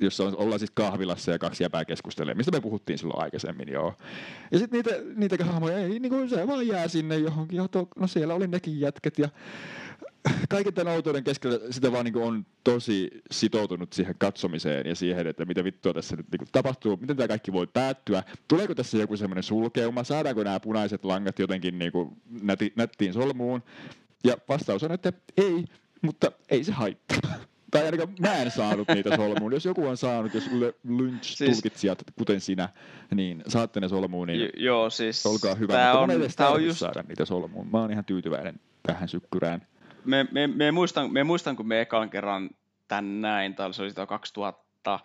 jossa 0.01 0.25
ollaan 0.25 0.59
siis 0.59 0.71
kahvilassa 0.75 1.31
ja 1.31 1.39
kaksi 1.39 1.63
jäpää 1.63 1.85
keskustelee, 1.85 2.35
mistä 2.35 2.53
me 2.53 2.61
puhuttiin 2.61 2.99
silloin 2.99 3.23
aikaisemmin, 3.23 3.73
joo. 3.73 3.95
Ja 4.51 4.59
sitten 4.59 4.77
niitä, 4.79 4.91
niitä 5.17 5.45
hahmoja, 5.45 5.79
ei, 5.79 5.99
niin 5.99 6.11
kuin 6.11 6.29
se 6.29 6.47
vaan 6.47 6.67
jää 6.67 6.89
sinne 6.89 7.17
johonkin, 7.17 7.61
no 7.99 8.07
siellä 8.07 8.35
oli 8.35 8.47
nekin 8.47 8.81
jätket 8.81 9.19
ja 9.19 9.29
kaiken 10.49 10.75
tämän 10.75 10.95
outouden 10.95 11.25
keskellä 11.25 11.59
sitä 11.71 11.93
vaan 11.93 12.05
niin 12.05 12.17
on 12.17 12.47
tosi 12.65 13.11
sitoutunut 13.31 13.93
siihen 13.93 14.15
katsomiseen 14.19 14.87
ja 14.87 14.95
siihen, 14.95 15.27
että 15.27 15.45
mitä 15.45 15.65
vittua 15.65 15.95
tässä 15.95 16.17
nyt 16.17 16.27
niin 16.33 16.49
tapahtuu, 16.53 16.97
miten 16.97 17.17
tämä 17.17 17.29
kaikki 17.29 17.53
voi 17.53 17.67
päättyä. 17.67 18.23
Tuleeko 18.49 18.75
tässä 18.75 18.99
joku 18.99 19.17
semmoinen 19.17 19.43
sulkeuma, 19.43 20.05
saadaanko 20.05 20.43
nämä 20.43 20.61
punaiset 20.61 21.05
langat 21.05 21.39
jotenkin 21.39 21.79
niin 21.79 21.93
kuin 21.93 22.17
näti, 22.43 22.73
nättiin 22.77 23.13
solmuun? 23.13 23.63
Ja 24.25 24.37
vastaus 24.49 24.83
on, 24.83 24.93
että 24.93 25.13
ei, 25.37 25.65
mutta 26.03 26.33
ei 26.51 26.65
se 26.65 26.73
haittaa. 26.73 27.19
Tai 27.71 27.85
ainakaan 27.85 28.09
mä 28.21 28.35
en 28.35 28.51
saanut 28.51 28.89
niitä 28.89 29.17
solmuun. 29.17 29.53
Jos 29.53 29.65
joku 29.65 29.87
on 29.87 29.97
saanut, 29.97 30.35
jos 30.35 30.51
Lynch-tulkitsijat, 30.85 31.99
siis, 31.99 32.15
kuten 32.19 32.41
sinä, 32.41 32.69
niin 33.15 33.43
saatte 33.49 33.81
ne 33.81 33.89
solmuun, 33.89 34.29
niin 34.29 34.51
joo, 34.57 34.91
siis 34.91 35.27
olkaa 35.27 35.55
hyvä. 35.55 35.73
Tää 35.73 35.93
Mutta 35.93 36.15
on, 36.15 36.23
on, 36.23 36.29
tää 36.37 36.49
on 36.49 36.65
just... 36.65 36.79
saada 36.79 37.05
niitä 37.09 37.25
solmuun. 37.25 37.69
Mä 37.73 37.81
oon 37.81 37.91
ihan 37.93 38.05
tyytyväinen 38.05 38.61
tähän 38.83 39.09
sykkyrään 39.09 39.67
me, 40.05 40.27
me, 40.31 40.47
me, 40.47 40.73
muistan, 40.73 41.13
me 41.13 41.25
muistan, 41.25 41.57
kun 41.57 41.69
me 41.69 41.81
ekan 41.81 42.11
kerran 42.11 42.51
tän 42.89 43.21
näin, 43.21 43.55
tai 43.55 43.75
se 43.75 43.83
oli 43.83 43.91
sitä 43.91 44.07
2000, 44.07 45.01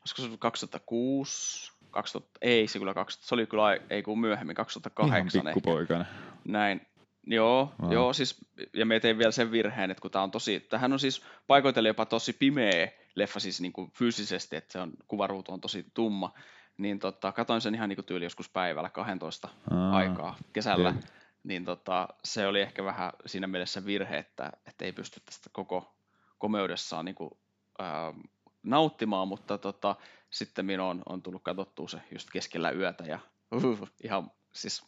olisiko 0.00 0.22
se 0.22 0.38
2006, 0.38 1.72
2000, 1.90 2.38
ei 2.42 2.68
se 2.68 2.78
kyllä 2.78 2.94
2000, 2.94 3.28
se 3.28 3.34
oli 3.34 3.46
kyllä 3.46 3.62
ei 3.90 4.02
kun 4.02 4.20
myöhemmin, 4.20 4.56
2008 4.56 5.40
Ihan 5.40 5.54
pikkupoikana. 5.54 6.00
ehkä. 6.00 6.14
Näin, 6.44 6.86
Joo, 7.28 7.74
wow. 7.82 7.92
joo, 7.92 8.12
siis, 8.12 8.36
ja 8.74 8.86
me 8.86 9.00
tein 9.00 9.18
vielä 9.18 9.30
sen 9.30 9.50
virheen, 9.50 9.90
että 9.90 10.00
kun 10.00 10.10
tämä 10.10 10.22
on 10.22 10.30
tosi, 10.30 10.60
tähän 10.60 10.92
on 10.92 10.98
siis 10.98 11.22
paikoitellen 11.46 11.90
jopa 11.90 12.06
tosi 12.06 12.32
pimeä 12.32 12.88
leffa 13.14 13.40
siis 13.40 13.60
niin 13.60 13.72
kuin 13.72 13.90
fyysisesti, 13.90 14.56
että 14.56 14.72
se 14.72 14.78
on, 14.78 14.92
kuvaruutu 15.08 15.52
on 15.52 15.60
tosi 15.60 15.86
tumma, 15.94 16.34
niin 16.76 16.98
tota, 16.98 17.32
katoin 17.32 17.60
sen 17.60 17.74
ihan 17.74 17.88
niin 17.88 17.96
kuin 17.96 18.06
tyyli 18.06 18.24
joskus 18.24 18.48
päivällä 18.48 18.90
12 18.90 19.48
Aa, 19.70 19.96
aikaa 19.96 20.36
kesällä, 20.52 20.88
yeah 20.90 21.25
niin 21.46 21.64
tota, 21.64 22.08
se 22.24 22.46
oli 22.46 22.60
ehkä 22.60 22.84
vähän 22.84 23.12
siinä 23.26 23.46
mielessä 23.46 23.86
virhe, 23.86 24.18
että, 24.18 24.52
että 24.66 24.84
ei 24.84 24.92
pysty 24.92 25.20
tästä 25.20 25.50
koko 25.52 25.94
komeudessaan 26.38 27.04
niin 27.04 27.14
kuin, 27.14 27.30
ää, 27.78 28.14
nauttimaan, 28.62 29.28
mutta 29.28 29.58
tota, 29.58 29.96
sitten 30.30 30.66
minun 30.66 30.86
on, 30.86 31.02
on 31.08 31.22
tullut 31.22 31.42
katsottua 31.42 31.88
se 31.88 31.98
just 32.12 32.28
keskellä 32.32 32.70
yötä 32.70 33.04
ja 33.04 33.18
uh, 33.54 33.88
ihan 34.04 34.30
siis 34.52 34.82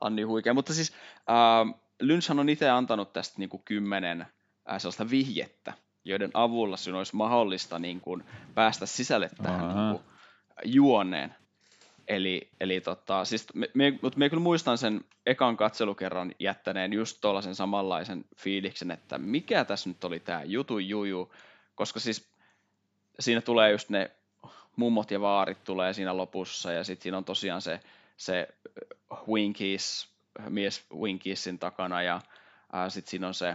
on 0.00 0.16
niin 0.16 0.28
huikea. 0.28 0.54
Mutta 0.54 0.74
siis 0.74 0.92
ää, 1.26 1.66
Lynchhan 2.00 2.38
on 2.38 2.48
itse 2.48 2.70
antanut 2.70 3.12
tästä 3.12 3.34
niin 3.38 3.48
kuin 3.48 3.62
kymmenen 3.64 4.26
ää, 4.66 4.78
sellaista 4.78 5.10
vihjettä, 5.10 5.72
joiden 6.04 6.30
avulla 6.34 6.76
sinun 6.76 6.98
olisi 6.98 7.16
mahdollista 7.16 7.78
niin 7.78 8.00
kuin, 8.00 8.24
päästä 8.54 8.86
sisälle 8.86 9.30
tähän 9.42 9.68
niin 9.68 9.90
kuin, 9.90 10.02
juoneen. 10.64 11.34
Eli, 12.10 12.48
eli 12.60 12.80
tota, 12.80 13.24
siis 13.24 13.46
me, 13.74 13.98
mutta 14.02 14.18
me 14.18 14.28
kyllä 14.28 14.42
muistan 14.42 14.78
sen 14.78 15.04
ekan 15.26 15.56
katselukerran 15.56 16.32
jättäneen 16.38 16.92
just 16.92 17.18
tuollaisen 17.20 17.54
samanlaisen 17.54 18.24
fiiliksen, 18.36 18.90
että 18.90 19.18
mikä 19.18 19.64
tässä 19.64 19.90
nyt 19.90 20.04
oli 20.04 20.20
tämä 20.20 20.42
jutu 20.42 20.78
juju, 20.78 21.32
koska 21.74 22.00
siis 22.00 22.30
siinä 23.20 23.40
tulee 23.40 23.70
just 23.70 23.90
ne 23.90 24.10
mummot 24.76 25.10
ja 25.10 25.20
vaarit 25.20 25.64
tulee 25.64 25.92
siinä 25.92 26.16
lopussa 26.16 26.72
ja 26.72 26.84
sitten 26.84 27.02
siinä 27.02 27.18
on 27.18 27.24
tosiaan 27.24 27.62
se, 27.62 27.80
se 28.16 28.48
Winkies, 29.28 30.08
mies 30.48 30.84
Winkiesin 30.94 31.58
takana 31.58 32.02
ja 32.02 32.20
sitten 32.88 33.10
siinä 33.10 33.26
on 33.26 33.34
se 33.34 33.54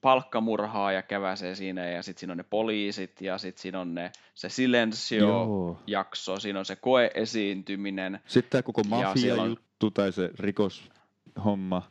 palkkamurhaa 0.00 0.92
ja 0.92 1.02
käväsee 1.02 1.54
siinä 1.54 1.86
ja 1.86 2.02
sitten 2.02 2.20
siinä 2.20 2.32
on 2.32 2.36
ne 2.36 2.44
poliisit 2.50 3.20
ja 3.20 3.38
sitten 3.38 3.62
siinä 3.62 3.80
on 3.80 3.94
ne, 3.94 4.12
se 4.34 4.48
Silencio-jakso, 4.48 6.38
siinä 6.38 6.58
on 6.58 6.64
se 6.64 6.76
koeesiintyminen. 6.76 8.20
Sitten 8.26 8.50
tämä 8.50 8.62
koko 8.62 8.82
mafia-juttu 8.84 9.86
on... 9.86 9.92
tai 9.92 10.12
se 10.12 10.30
rikoshomma, 10.38 11.90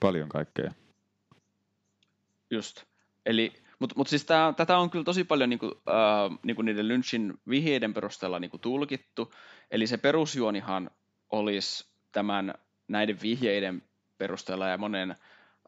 paljon 0.00 0.28
kaikkea. 0.28 0.72
Just, 2.50 2.84
eli 3.26 3.52
mutta 3.82 3.94
mut 3.96 4.08
siis 4.08 4.24
tää, 4.24 4.52
tätä 4.52 4.78
on 4.78 4.90
kyllä 4.90 5.04
tosi 5.04 5.24
paljon 5.24 5.50
niinku, 5.50 5.66
äh, 5.88 6.38
niinku 6.42 6.62
niiden 6.62 6.88
Lynchin 6.88 7.34
vihjeiden 7.48 7.94
perusteella 7.94 8.38
niinku 8.38 8.58
tulkittu. 8.58 9.32
Eli 9.70 9.86
se 9.86 9.96
perusjuonihan 9.96 10.90
olisi 11.32 11.86
tämän 12.12 12.54
näiden 12.88 13.18
vihjeiden 13.22 13.82
perusteella 14.18 14.68
ja 14.68 14.78
monen 14.78 15.16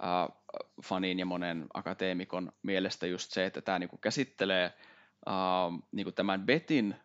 äh, 0.02 0.36
fanin 0.82 1.18
ja 1.18 1.26
monen 1.26 1.66
akateemikon 1.74 2.52
mielestä 2.62 3.06
just 3.06 3.32
se, 3.32 3.46
että 3.46 3.60
tämä 3.60 3.78
niinku 3.78 3.96
käsittelee 3.96 4.64
äh, 5.28 5.34
niinku 5.92 6.12
tämän 6.12 6.46
Betin 6.46 6.96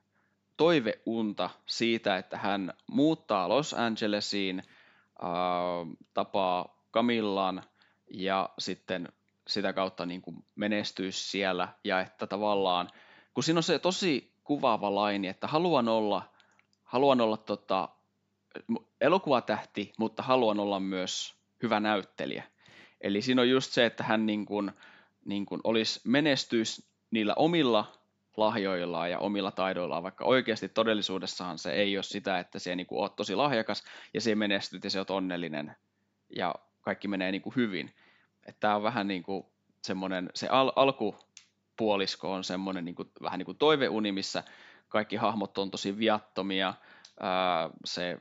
toiveunta 0.57 1.49
siitä, 1.65 2.17
että 2.17 2.37
hän 2.37 2.73
muuttaa 2.91 3.49
Los 3.49 3.73
Angelesiin, 3.73 4.59
äh, 4.59 5.97
tapaa 6.13 6.79
Camillan 6.93 7.63
ja 8.11 8.49
sitten 8.59 9.07
sitä 9.47 9.73
kautta 9.73 10.05
niin 10.05 10.21
kuin 10.21 10.45
menestyisi 10.55 11.29
siellä 11.29 11.67
ja 11.83 12.01
että 12.01 12.27
tavallaan, 12.27 12.89
kun 13.33 13.43
siinä 13.43 13.57
on 13.59 13.63
se 13.63 13.79
tosi 13.79 14.33
kuvaava 14.43 14.95
laini, 14.95 15.27
että 15.27 15.47
haluan 15.47 15.87
olla, 15.87 16.23
haluan 16.83 17.21
olla 17.21 17.37
tota, 17.37 17.89
elokuvatähti, 19.01 19.93
mutta 19.97 20.23
haluan 20.23 20.59
olla 20.59 20.79
myös 20.79 21.35
hyvä 21.63 21.79
näyttelijä. 21.79 22.43
Eli 23.01 23.21
siinä 23.21 23.41
on 23.41 23.49
just 23.49 23.71
se, 23.71 23.85
että 23.85 24.03
hän 24.03 24.25
niin 24.25 24.45
kuin, 24.45 24.71
niin 25.25 25.45
kuin 25.45 25.61
olisi 25.63 26.01
menestyisi 26.03 26.85
niillä 27.11 27.33
omilla 27.35 27.99
lahjoillaan 28.37 29.11
ja 29.11 29.19
omilla 29.19 29.51
taidoillaan, 29.51 30.03
vaikka 30.03 30.25
oikeasti 30.25 30.69
todellisuudessahan 30.69 31.57
se 31.57 31.71
ei 31.71 31.97
ole 31.97 32.03
sitä, 32.03 32.39
että 32.39 32.59
se 32.59 32.75
niin 32.75 32.87
oot 32.91 33.15
tosi 33.15 33.35
lahjakas 33.35 33.83
ja 34.13 34.21
se 34.21 34.35
menestyt 34.35 34.83
ja 34.83 34.89
se 34.89 34.99
on 34.99 35.05
onnellinen 35.09 35.75
ja 36.35 36.55
kaikki 36.81 37.07
menee 37.07 37.31
niin 37.31 37.41
kuin 37.41 37.55
hyvin. 37.55 37.95
Tämä 38.59 38.75
on 38.75 38.83
vähän 38.83 39.07
niin 39.07 39.23
kuin 39.23 39.45
semmoinen, 39.83 40.29
se 40.35 40.47
al- 40.47 40.73
alkupuolisko 40.75 42.33
on 42.33 42.43
semmoinen 42.43 42.85
niin 42.85 42.95
kuin, 42.95 43.11
vähän 43.21 43.37
niin 43.37 43.45
kuin 43.45 43.57
toiveuni, 43.57 44.11
missä 44.11 44.43
kaikki 44.89 45.15
hahmot 45.15 45.57
on 45.57 45.71
tosi 45.71 45.97
viattomia, 45.97 46.73
ää, 47.19 47.69
se, 47.85 48.17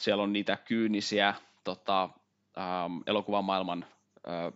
siellä 0.00 0.22
on 0.22 0.32
niitä 0.32 0.56
kyynisiä 0.56 1.34
tota, 1.64 2.10
ähm, 2.58 2.98
elokuvamaailman 3.06 3.84
äh, 4.28 4.52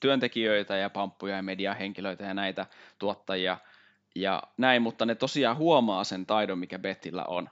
työntekijöitä 0.00 0.76
ja 0.76 0.90
pamppuja 0.90 1.36
ja 1.36 1.42
mediahenkilöitä 1.42 2.24
ja 2.24 2.34
näitä 2.34 2.66
tuottajia 2.98 3.58
ja 4.14 4.42
näin, 4.56 4.82
mutta 4.82 5.06
ne 5.06 5.14
tosiaan 5.14 5.56
huomaa 5.56 6.04
sen 6.04 6.26
taidon, 6.26 6.58
mikä 6.58 6.78
Bettillä 6.78 7.24
on. 7.24 7.48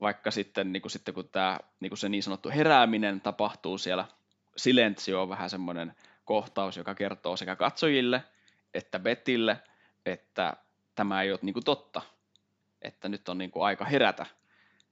Vaikka 0.00 0.30
sitten, 0.30 0.72
niin 0.72 0.82
kuin, 0.82 0.92
sitten 0.92 1.14
kun 1.14 1.28
tämä, 1.28 1.58
niin 1.80 1.90
kuin 1.90 1.98
se 1.98 2.08
niin 2.08 2.22
sanottu 2.22 2.50
herääminen 2.50 3.20
tapahtuu 3.20 3.78
siellä, 3.78 4.04
Silencio 4.56 5.22
on 5.22 5.28
vähän 5.28 5.50
semmoinen 5.50 5.94
kohtaus, 6.24 6.76
joka 6.76 6.94
kertoo 6.94 7.36
sekä 7.36 7.56
katsojille 7.56 8.22
että 8.76 8.98
Bettille, 8.98 9.56
että 10.06 10.56
tämä 10.94 11.22
ei 11.22 11.30
ole 11.30 11.38
niin 11.42 11.52
kuin 11.52 11.64
totta, 11.64 12.02
että 12.82 13.08
nyt 13.08 13.28
on 13.28 13.38
niin 13.38 13.50
kuin 13.50 13.64
aika 13.64 13.84
herätä, 13.84 14.26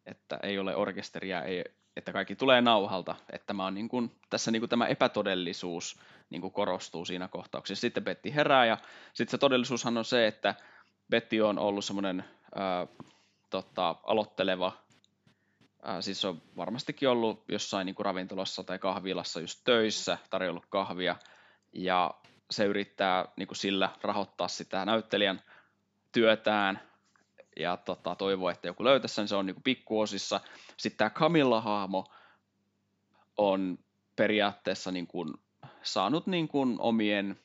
että 0.07 0.39
ei 0.43 0.59
ole 0.59 0.77
orkesteria, 0.77 1.43
ei, 1.43 1.65
että 1.97 2.13
kaikki 2.13 2.37
tulee 2.37 2.61
nauhalta, 2.61 3.15
että 3.33 3.47
tämä 3.47 3.67
on 3.67 3.75
niin 3.75 3.89
kuin, 3.89 4.17
tässä 4.31 4.51
niin 4.51 4.61
kuin 4.61 4.71
tämä 4.71 4.87
epätodellisuus 4.87 6.01
niin 6.31 6.41
kuin 6.41 6.53
korostuu 6.53 7.05
siinä 7.05 7.29
kohtauksessa. 7.29 7.81
Sitten 7.81 8.05
Betty 8.05 8.35
herää 8.35 8.67
ja 8.67 8.79
sitten 9.15 9.31
se 9.31 9.39
todellisuushan 9.39 9.99
on 9.99 10.05
se, 10.05 10.27
että 10.27 10.55
Betty 11.11 11.41
on 11.41 11.59
ollut 11.59 11.85
semmoinen 11.85 12.25
tota, 13.51 13.97
aloitteleva, 14.03 14.73
ää, 15.83 16.01
siis 16.01 16.25
on 16.25 16.43
varmastikin 16.57 17.09
ollut 17.09 17.45
jossain 17.49 17.87
niin 17.87 17.95
kuin 17.95 18.07
ravintolassa 18.07 18.65
tai 18.65 18.79
kahvilassa 18.79 19.41
just 19.41 19.61
töissä, 19.65 20.19
tarjollut 20.31 20.67
kahvia 20.67 21.17
ja 21.73 22.15
se 22.51 22.65
yrittää 22.65 23.29
niin 23.37 23.49
kuin 23.49 23.57
sillä 23.57 23.91
rahoittaa 24.03 24.49
sitä 24.49 24.85
näyttelijän 24.85 25.43
työtään, 26.13 26.81
ja 27.57 27.77
tota, 27.77 28.15
toivoo, 28.15 28.51
että 28.51 28.67
joku 28.67 28.85
löytäisi 28.85 29.15
sen, 29.15 29.29
se 29.29 29.37
on 29.37 29.47
niin 29.47 29.63
pikkuosissa. 29.65 30.41
Sitten 30.77 30.99
tämä 30.99 31.11
Camilla-hahmo 31.11 32.05
on 33.37 33.79
periaatteessa 34.17 34.91
niin 34.91 35.07
kuin 35.07 35.35
saanut 35.83 36.27
niin 36.27 36.49
kuin 36.49 36.77
omien, 36.79 37.41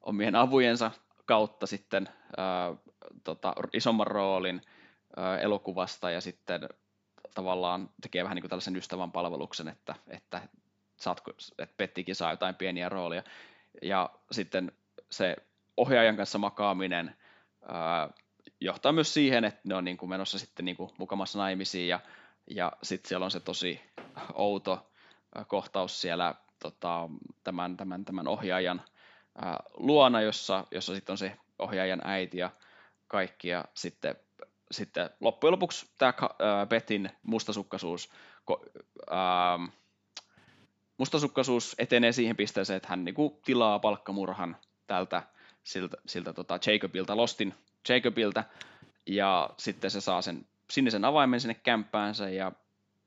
omien 0.00 0.36
avujensa 0.36 0.90
kautta 1.26 1.66
sitten 1.66 2.08
ää, 2.36 2.74
tota, 3.24 3.54
isomman 3.72 4.06
roolin 4.06 4.62
ö, 5.18 5.38
elokuvasta 5.38 6.10
ja 6.10 6.20
sitten 6.20 6.68
tavallaan 7.34 7.90
tekee 8.02 8.24
vähän 8.24 8.34
niin 8.34 8.42
kuin 8.42 8.50
tällaisen 8.50 8.76
ystävän 8.76 9.12
palveluksen, 9.12 9.68
että, 9.68 9.94
että, 10.08 10.42
saatko, 10.96 11.30
että 11.58 11.74
Pettikin 11.76 12.14
saa 12.14 12.30
jotain 12.30 12.54
pieniä 12.54 12.88
roolia. 12.88 13.22
Ja 13.82 14.10
sitten 14.30 14.72
se 15.10 15.36
ohjaajan 15.76 16.16
kanssa 16.16 16.38
makaaminen 16.38 17.16
ää, 17.68 18.10
johtaa 18.60 18.92
myös 18.92 19.14
siihen, 19.14 19.44
että 19.44 19.60
ne 19.64 19.74
on 19.74 19.84
niin 19.84 19.96
kuin 19.96 20.10
menossa 20.10 20.38
sitten 20.38 20.64
niin 20.64 20.76
kuin 20.76 20.90
mukamassa 20.98 21.38
naimisiin 21.38 21.88
ja, 21.88 22.00
ja 22.50 22.72
sitten 22.82 23.08
siellä 23.08 23.24
on 23.24 23.30
se 23.30 23.40
tosi 23.40 23.80
outo 24.34 24.90
kohtaus 25.48 26.00
siellä 26.00 26.34
tota, 26.62 27.08
tämän, 27.44 27.76
tämän, 27.76 28.04
tämän 28.04 28.28
ohjaajan 28.28 28.82
ää, 29.42 29.62
luona, 29.74 30.20
jossa, 30.20 30.66
jossa 30.70 30.94
sitten 30.94 31.12
on 31.12 31.18
se 31.18 31.36
ohjaajan 31.58 32.00
äiti 32.04 32.38
ja 32.38 32.50
kaikki 33.08 33.48
ja 33.48 33.64
sitten, 33.74 34.16
sitten 34.70 35.10
loppujen 35.20 35.52
lopuksi 35.52 35.86
tämä 35.98 36.12
Betin 36.68 37.10
mustasukkaisuus 37.22 38.12
ää, 39.10 39.58
mustasukkaisuus 40.98 41.74
etenee 41.78 42.12
siihen 42.12 42.36
pisteeseen, 42.36 42.76
että 42.76 42.88
hän 42.88 43.04
niinku 43.04 43.40
tilaa 43.44 43.78
palkkamurhan 43.78 44.56
tältä 44.86 45.22
siltä, 45.64 45.96
siltä 46.06 46.32
tota 46.32 46.58
Jacobilta, 46.66 47.16
Lostin 47.16 47.54
Jacobilta, 47.88 48.44
ja 49.06 49.50
sitten 49.58 49.90
se 49.90 50.00
saa 50.00 50.22
sen 50.22 50.46
sinisen 50.70 51.04
avaimen 51.04 51.40
sinne 51.40 51.54
kämppäänsä, 51.54 52.28
ja 52.28 52.52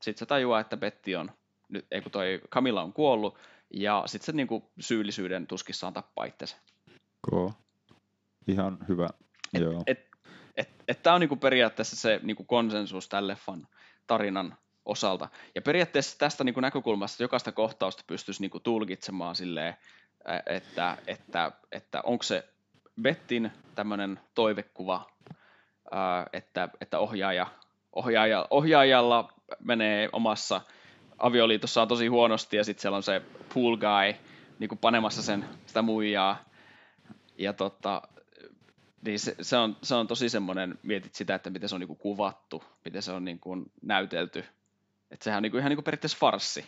sitten 0.02 0.20
se 0.20 0.26
tajuaa, 0.26 0.60
että 0.60 0.78
Betty 0.78 1.16
on, 1.16 1.32
nyt, 1.70 1.86
ei 1.92 2.02
kun 2.02 2.12
toi 2.12 2.42
Camilla 2.52 2.84
on 2.84 2.94
kuollut, 2.94 3.38
ja 3.74 4.04
sitten 4.06 4.26
se 4.26 4.32
niinku 4.32 4.72
syyllisyyden 4.80 5.48
tuskissaan 5.48 5.94
tappaa 5.94 6.26
itsensä. 6.26 6.58
Koo. 7.22 7.54
Ihan 8.48 8.78
hyvä. 8.88 9.10
Et, 9.54 9.62
Joo. 9.62 9.84
et, 9.88 10.08
et, 10.58 10.70
et 10.88 11.04
tämä 11.04 11.14
on 11.14 11.20
niinku 11.22 11.36
periaatteessa 11.36 11.96
se 11.96 12.20
niinku 12.24 12.44
konsensus 12.44 13.10
tämän 13.10 13.28
leffan 13.28 13.68
tarinan 14.08 14.58
osalta. 14.86 15.30
Ja 15.56 15.62
periaatteessa 15.62 16.20
tästä 16.20 16.44
niin 16.44 16.54
kuin 16.54 16.62
näkökulmasta 16.62 17.24
jokaista 17.24 17.52
kohtausta 17.52 18.04
pystyisi 18.08 18.42
niin 18.42 18.52
kuin 18.52 18.64
tulkitsemaan 18.64 19.36
silleen, 19.36 19.76
että, 20.46 20.98
että, 21.08 21.52
että 21.72 22.02
onko 22.02 22.24
se 22.24 22.53
Bettin 23.02 23.52
tämmöinen 23.76 24.20
toivekuva, 24.36 25.10
että, 26.34 26.70
että 26.82 27.00
ohjaaja, 27.00 27.48
ohjaaja, 27.94 28.48
ohjaajalla 28.50 29.34
menee 29.60 30.10
omassa 30.12 30.62
avioliitossaan 31.18 31.88
tosi 31.88 32.08
huonosti 32.08 32.58
ja 32.58 32.64
sitten 32.64 32.82
siellä 32.82 32.96
on 32.96 33.04
se 33.04 33.22
pool 33.54 33.78
guy 33.78 34.20
niin 34.60 34.70
kuin 34.70 34.80
panemassa 34.80 35.22
sen, 35.22 35.46
sitä 35.66 35.82
muijaa. 35.82 36.44
Ja 37.38 37.54
tota, 37.54 38.02
niin 39.06 39.20
se, 39.20 39.36
se, 39.42 39.58
on, 39.58 39.78
se 39.84 39.96
on 39.96 40.08
tosi 40.08 40.30
semmoinen, 40.30 40.80
mietit 40.84 41.16
sitä, 41.16 41.36
että 41.36 41.50
miten 41.50 41.70
se 41.70 41.76
on 41.76 41.82
niin 41.82 41.88
kuin 41.88 42.00
kuvattu, 42.00 42.64
miten 42.86 43.02
se 43.02 43.12
on 43.12 43.26
niin 43.26 43.40
kuin 43.40 43.66
näytelty 43.82 44.44
että 45.14 45.24
sehän 45.24 45.38
on 45.38 45.44
niinku, 45.44 45.58
ihan 45.58 45.70
niinku 45.70 45.82
periaatteessa 45.82 46.18
farssi. 46.18 46.66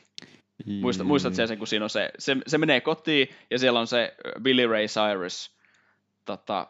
Muista, 0.65 1.03
muistat 1.03 1.35
sen, 1.35 1.57
kun 1.57 1.67
siinä 1.67 1.85
on 1.85 1.89
se, 1.89 2.11
se, 2.19 2.37
se 2.47 2.57
menee 2.57 2.81
kotiin 2.81 3.29
ja 3.51 3.59
siellä 3.59 3.79
on 3.79 3.87
se 3.87 4.15
Billy 4.41 4.67
Ray 4.67 4.85
Cyrus, 4.85 5.54
tota, 6.25 6.67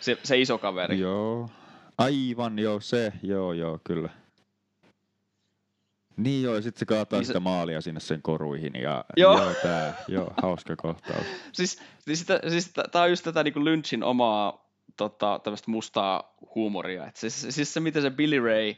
se, 0.00 0.18
se 0.22 0.38
iso 0.40 0.58
kaveri. 0.58 1.00
Joo. 1.00 1.50
Aivan, 1.98 2.58
joo, 2.58 2.80
se, 2.80 3.12
joo, 3.22 3.52
joo, 3.52 3.80
kyllä. 3.84 4.08
Niin 6.16 6.42
joo, 6.42 6.54
ja 6.54 6.62
sitten 6.62 6.78
se 6.78 6.86
kaataa 6.86 7.18
niin 7.18 7.26
sitä 7.26 7.38
se... 7.38 7.42
maalia 7.42 7.80
sinne 7.80 8.00
sen 8.00 8.22
koruihin 8.22 8.72
ja 8.74 9.04
joo, 9.16 9.38
joo 9.38 9.54
tää, 9.62 9.94
joo, 10.08 10.34
hauska 10.42 10.76
kohtaus. 10.76 11.26
siis, 11.52 11.82
siis, 11.98 12.26
siis 12.48 12.72
tää 12.92 13.02
on 13.02 13.10
just 13.10 13.24
tätä 13.24 13.42
niin 13.42 13.64
Lynchin 13.64 14.02
omaa 14.02 14.70
tota, 14.96 15.40
tämmöistä 15.44 15.70
mustaa 15.70 16.34
huumoria. 16.54 17.06
Et 17.06 17.16
siis, 17.16 17.46
siis 17.50 17.74
se, 17.74 17.80
miten 17.80 18.02
se 18.02 18.10
Billy 18.10 18.40
Ray 18.40 18.74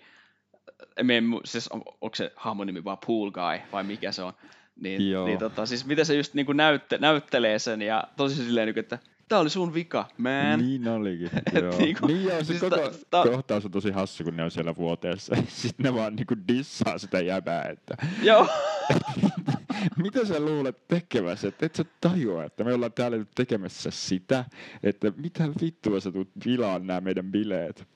en, 0.97 1.09
siis 1.45 1.69
on, 1.69 1.83
onko 2.01 2.15
se 2.15 2.33
hahmon 2.37 2.67
nimi 2.67 2.85
vaan 2.85 2.99
Pool 3.07 3.31
Guy 3.31 3.61
vai 3.73 3.85
mikä 3.85 4.13
se 4.13 4.23
on, 4.23 4.33
niin, 4.81 5.11
Joo. 5.11 5.27
niin 5.27 5.39
tota, 5.39 5.67
siis 5.67 5.87
miten 5.87 6.07
se 6.07 6.15
just 6.15 6.35
niin 6.35 6.47
kuin 6.47 6.57
näytte, 6.57 6.99
näyttelee 6.99 7.59
sen 7.59 7.83
ja 7.83 8.05
tosi 8.17 8.35
silleen, 8.35 8.67
niin 8.67 8.79
että 8.79 8.99
tää 9.29 9.39
oli 9.39 9.51
sun 9.51 9.75
vika, 9.75 10.09
man. 10.19 10.59
Niin 10.59 10.89
olikin, 10.89 11.31
joo. 11.63 11.79
niin, 11.79 11.97
kuin, 12.01 12.09
niin 12.09 12.25
joo, 12.25 12.45
siis 12.45 12.61
koko 12.61 12.77
ta, 12.77 12.91
ta, 13.11 13.23
kohtaus 13.23 13.65
on 13.65 13.71
tosi 13.71 13.91
hassu, 13.91 14.25
kun 14.25 14.37
ne 14.37 14.45
on 14.45 14.51
siellä 14.51 14.77
vuoteessa. 14.77 15.37
Sitten 15.49 15.85
ne 15.85 15.95
vaan 15.95 16.17
niinku 16.17 16.35
dissaa 16.49 16.99
sitä 16.99 17.21
jäbää, 17.21 17.63
että... 17.63 17.97
Joo. 18.23 18.49
mitä 20.03 20.25
sä 20.25 20.41
luulet 20.41 20.89
tekemässä, 20.89 21.49
että 21.49 21.67
et 21.67 21.75
sä 21.75 21.85
tajua, 22.01 22.45
että 22.45 22.65
me 22.65 22.75
ollaan 22.75 22.93
täällä 22.93 23.17
nyt 23.17 23.31
tekemässä 23.35 23.91
sitä, 23.91 24.45
että 24.83 25.13
mitä 25.17 25.49
vittua 25.63 26.01
sä 26.01 26.13
tulet 26.13 26.29
vilaan 26.47 26.87
nämä 26.87 27.01
meidän 27.01 27.33
bileet. 27.33 27.94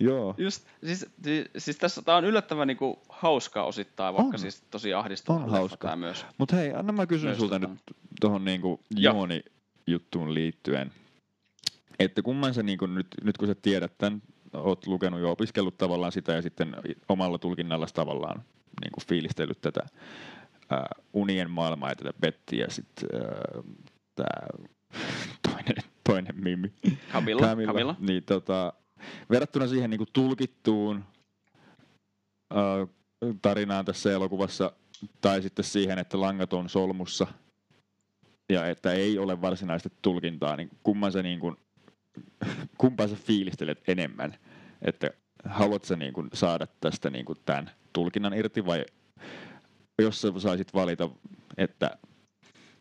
Joo. 0.08 0.34
Just, 0.38 0.66
siis, 0.84 1.06
siis, 1.22 1.44
siis 1.58 1.76
tässä 1.76 2.02
tämä 2.02 2.16
on 2.18 2.24
yllättävän 2.24 2.68
niin 2.68 2.76
kuin, 2.76 2.96
hauskaa 3.08 3.64
osittain, 3.64 4.14
vaikka 4.14 4.34
on. 4.34 4.38
siis 4.38 4.62
tosi 4.70 4.94
ahdistava 4.94 5.38
on 5.38 5.50
hauska. 5.50 5.96
myös. 5.96 6.26
Mutta 6.38 6.56
hei, 6.56 6.72
anna 6.72 6.92
mä 6.92 7.06
kysyn 7.06 7.36
sulta 7.36 7.58
nyt 7.58 7.70
tuohon 8.20 8.44
niin 8.44 8.60
juoni-juttuun 8.96 10.34
liittyen. 10.34 10.92
Että 11.98 12.22
kumman 12.22 12.54
sä 12.54 12.62
niin 12.62 12.78
kuin, 12.78 12.94
nyt, 12.94 13.06
nyt 13.22 13.38
kun 13.38 13.48
sä 13.48 13.54
tiedät 13.54 13.92
tämän, 13.98 14.22
oot 14.52 14.86
lukenut 14.86 15.20
jo 15.20 15.30
opiskellut 15.30 15.78
tavallaan 15.78 16.12
sitä 16.12 16.32
ja 16.32 16.42
sitten 16.42 16.76
omalla 17.08 17.38
tulkinnalla 17.38 17.86
tavallaan 17.94 18.42
niin 18.80 18.92
kuin 18.92 19.04
fiilistellyt 19.08 19.60
tätä 19.60 19.80
äh, 20.72 20.78
unien 21.12 21.50
maailmaa 21.50 21.88
ja 21.88 21.96
tätä 21.96 22.12
Bettiä 22.20 22.64
ja 22.64 22.70
sitten 22.70 23.08
äh, 23.14 23.64
tämä 24.14 24.46
toinen, 25.50 25.84
toinen 26.04 26.34
mimi. 26.44 26.72
Camilla. 27.12 27.42
Camilla. 27.42 27.72
Camilla. 27.72 27.96
Niin, 27.98 28.22
tota, 28.22 28.72
verrattuna 29.30 29.66
siihen 29.66 29.90
niin 29.90 29.98
kuin 29.98 30.08
tulkittuun 30.12 31.04
äh, 32.52 32.88
tarinaan 33.42 33.84
tässä 33.84 34.12
elokuvassa, 34.12 34.72
tai 35.20 35.42
sitten 35.42 35.64
siihen, 35.64 35.98
että 35.98 36.20
langat 36.20 36.52
on 36.52 36.68
solmussa, 36.68 37.26
ja 38.48 38.66
että 38.66 38.92
ei 38.92 39.18
ole 39.18 39.40
varsinaista 39.40 39.90
tulkintaa, 40.02 40.56
niin 40.56 40.70
kumman 40.82 41.12
sä 41.12 41.22
niin 41.22 41.40
kuin, 41.40 41.56
kumpaa 42.78 43.08
sä 43.08 43.16
fiilistelet 43.16 43.88
enemmän? 43.88 44.34
Että 44.82 45.10
haluat 45.44 45.84
sä 45.84 45.96
niin 45.96 46.12
kuin 46.12 46.28
saada 46.32 46.66
tästä 46.80 47.10
niin 47.10 47.24
kuin 47.24 47.38
tämän 47.46 47.70
tulkinnan 47.92 48.34
irti, 48.34 48.66
vai 48.66 48.84
jos 50.02 50.20
sä 50.20 50.32
saisit 50.38 50.74
valita, 50.74 51.10
että 51.56 51.98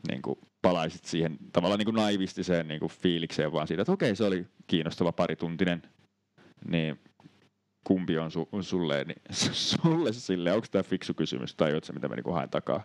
niin 0.08 0.22
kuin 0.22 0.40
palaisit 0.62 1.06
siihen 1.06 1.38
tavallaan 1.54 1.80
niin 1.80 1.86
kuin 1.86 1.96
naivistiseen 1.96 2.68
niin 2.68 2.80
kuin 2.80 2.92
fiilikseen 2.92 3.52
vaan 3.52 3.68
siitä, 3.68 3.82
että 3.82 3.92
okei, 3.92 4.16
se 4.16 4.24
oli 4.24 4.46
kiinnostava 4.68 5.12
parituntinen 5.12 5.82
niin 6.70 7.00
kumpi 7.84 8.18
on 8.18 8.32
su, 8.32 8.50
sulle, 8.62 9.04
niin, 9.04 9.22
sulle 9.82 10.14
sille, 10.14 10.54
onko 10.54 10.68
tämä 10.72 10.84
fiksu 10.84 11.14
kysymys 11.14 11.56
tai 11.56 11.72
jotain, 11.72 11.96
mitä 11.96 12.08
mä 12.08 12.16
niinku 12.16 12.32
haen 12.32 12.50
takaa? 12.50 12.84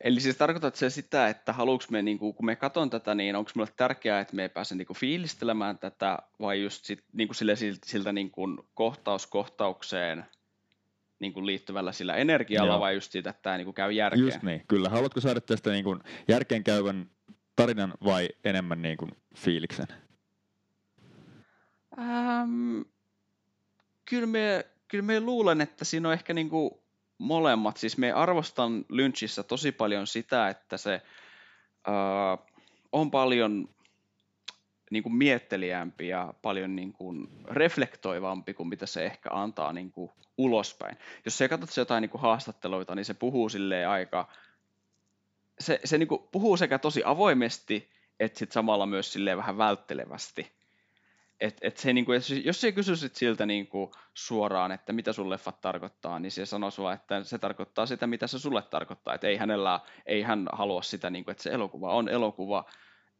Eli 0.00 0.20
siis 0.20 0.36
tarkoitat 0.36 0.74
se 0.74 0.90
sitä, 0.90 1.28
että 1.28 1.52
haluuks 1.52 1.90
me, 1.90 2.02
niin 2.02 2.18
kun 2.18 2.34
me 2.40 2.56
katson 2.56 2.90
tätä, 2.90 3.14
niin 3.14 3.36
onko 3.36 3.50
mulle 3.54 3.70
tärkeää, 3.76 4.20
että 4.20 4.36
me 4.36 4.48
pääsen 4.48 4.78
niin 4.78 4.86
fiilistelemään 4.96 5.78
tätä, 5.78 6.18
vai 6.40 6.62
just 6.62 6.84
sit, 6.84 7.04
niin 7.12 7.28
kuin 7.28 7.36
sille, 7.36 7.54
siltä 7.86 8.12
niin 8.12 8.30
kuin 8.30 8.58
kohtaus 8.74 9.26
kohtaukseen 9.26 10.24
niin 11.18 11.32
kuin 11.32 11.46
liittyvällä 11.46 11.92
sillä 11.92 12.14
energialla, 12.14 12.72
Joo. 12.72 12.80
vai 12.80 12.94
just 12.94 13.12
siitä, 13.12 13.30
että 13.30 13.42
tämä 13.42 13.56
niin 13.56 13.74
käy 13.74 13.92
järkeen? 13.92 14.24
Just 14.24 14.42
niin, 14.42 14.62
kyllä. 14.68 14.88
Haluatko 14.88 15.20
saada 15.20 15.40
tästä 15.40 15.70
niin 15.70 15.84
kuin 15.84 16.00
järkeen 16.28 16.64
käyvän 16.64 17.10
tarinan 17.56 17.94
vai 18.04 18.28
enemmän 18.44 18.82
niin 18.82 18.96
kuin 18.96 19.10
fiiliksen? 19.36 19.86
Ähm, 21.98 22.80
kyllä, 24.04 24.26
me, 24.26 24.66
kyllä 24.88 25.04
me 25.04 25.20
luulen, 25.20 25.60
että 25.60 25.84
siinä 25.84 26.08
on 26.08 26.14
ehkä 26.14 26.34
niin 26.34 26.50
kuin 26.50 26.70
molemmat. 27.18 27.76
Siis 27.76 27.98
me 27.98 28.12
arvostan 28.12 28.84
Lynchissä 28.88 29.42
tosi 29.42 29.72
paljon 29.72 30.06
sitä, 30.06 30.48
että 30.48 30.76
se 30.76 30.94
äh, 31.88 32.46
on 32.92 33.10
paljon 33.10 33.68
niin 34.90 35.02
kuin 35.02 35.14
mietteliämpi 35.14 36.08
ja 36.08 36.34
paljon 36.42 36.76
niin 36.76 36.92
kuin 36.92 37.28
reflektoivampi 37.44 38.54
kuin 38.54 38.68
mitä 38.68 38.86
se 38.86 39.06
ehkä 39.06 39.30
antaa 39.32 39.72
niin 39.72 39.92
kuin 39.92 40.10
ulospäin. 40.38 40.96
Jos 41.24 41.38
sä 41.38 41.48
katsot 41.48 41.76
jotain 41.76 42.02
niin 42.02 42.10
kuin 42.10 42.20
haastatteluita, 42.20 42.94
niin 42.94 43.04
se 43.04 43.14
puhuu 43.14 43.48
sille 43.48 43.86
aika, 43.86 44.28
se, 45.60 45.80
se 45.84 45.98
niin 45.98 46.08
kuin 46.08 46.22
puhuu 46.32 46.56
sekä 46.56 46.78
tosi 46.78 47.02
avoimesti, 47.04 47.90
että 48.20 48.38
sit 48.38 48.52
samalla 48.52 48.86
myös 48.86 49.12
silleen 49.12 49.38
vähän 49.38 49.58
välttelevästi. 49.58 50.52
Et, 51.40 51.58
et 51.60 51.76
se, 51.76 51.92
niin 51.92 52.04
kuin, 52.04 52.20
jos 52.44 52.60
se 52.60 52.72
kysyisit 52.72 53.16
siltä 53.16 53.46
niin 53.46 53.66
kuin, 53.66 53.90
suoraan, 54.14 54.72
että 54.72 54.92
mitä 54.92 55.12
sun 55.12 55.30
leffat 55.30 55.60
tarkoittaa, 55.60 56.18
niin 56.18 56.32
se 56.32 56.46
sanoisi 56.46 56.82
vaan, 56.82 56.94
että 56.94 57.24
se 57.24 57.38
tarkoittaa 57.38 57.86
sitä, 57.86 58.06
mitä 58.06 58.26
se 58.26 58.38
sulle 58.38 58.62
tarkoittaa. 58.62 59.14
Että 59.14 59.26
ei, 59.26 59.36
hänellä, 59.36 59.80
ei 60.06 60.22
hän 60.22 60.48
halua 60.52 60.82
sitä, 60.82 61.10
niin 61.10 61.24
kuin, 61.24 61.32
että 61.32 61.42
se 61.42 61.50
elokuva 61.50 61.94
on 61.94 62.08
elokuva, 62.08 62.64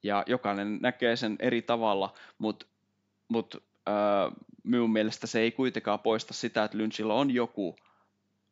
ja 0.03 0.24
jokainen 0.27 0.79
näkee 0.83 1.16
sen 1.16 1.37
eri 1.38 1.62
tavalla, 1.62 2.14
mutta 2.38 2.66
mut, 3.29 3.64
äh, 3.88 3.94
minun 4.64 4.92
mielestä 4.92 5.27
se 5.27 5.40
ei 5.40 5.53
kuitenkaan 5.53 6.00
poista 6.00 6.35
sitä, 6.35 6.64
että 6.64 6.79
Lynchillä 6.79 7.14
on 7.14 7.31
joku 7.31 7.77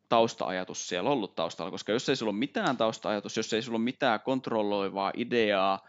tausta-ajatus 0.08 0.88
siellä 0.88 1.10
ollut 1.10 1.34
taustalla, 1.34 1.70
koska 1.70 1.92
jos 1.92 2.08
ei 2.08 2.16
sulla 2.16 2.30
ole 2.30 2.38
mitään 2.38 2.76
tausta-ajatus, 2.76 3.36
jos 3.36 3.52
ei 3.52 3.62
sulla 3.62 3.76
ole 3.76 3.84
mitään 3.84 4.20
kontrolloivaa 4.20 5.12
ideaa, 5.16 5.88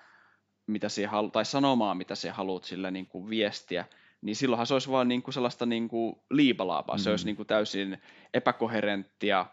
mitä 0.67 0.87
halu- 1.07 1.29
tai 1.29 1.45
sanomaan, 1.45 1.97
mitä 1.97 2.15
se 2.15 2.29
haluat 2.29 2.63
sillä 2.63 2.91
niin 2.91 3.05
kuin 3.05 3.29
viestiä, 3.29 3.85
niin 4.21 4.35
silloinhan 4.35 4.67
se 4.67 4.73
olisi 4.73 4.91
vaan 4.91 5.07
niin 5.07 5.23
kuin 5.23 5.33
sellaista 5.33 5.65
niin 5.65 5.87
kuin 5.87 6.15
liipalaapaa. 6.29 6.95
Mm. 6.95 6.99
Se 6.99 7.09
olisi 7.09 7.25
niin 7.25 7.35
kuin 7.35 7.47
täysin 7.47 8.01
epäkoherenttia 8.33 9.45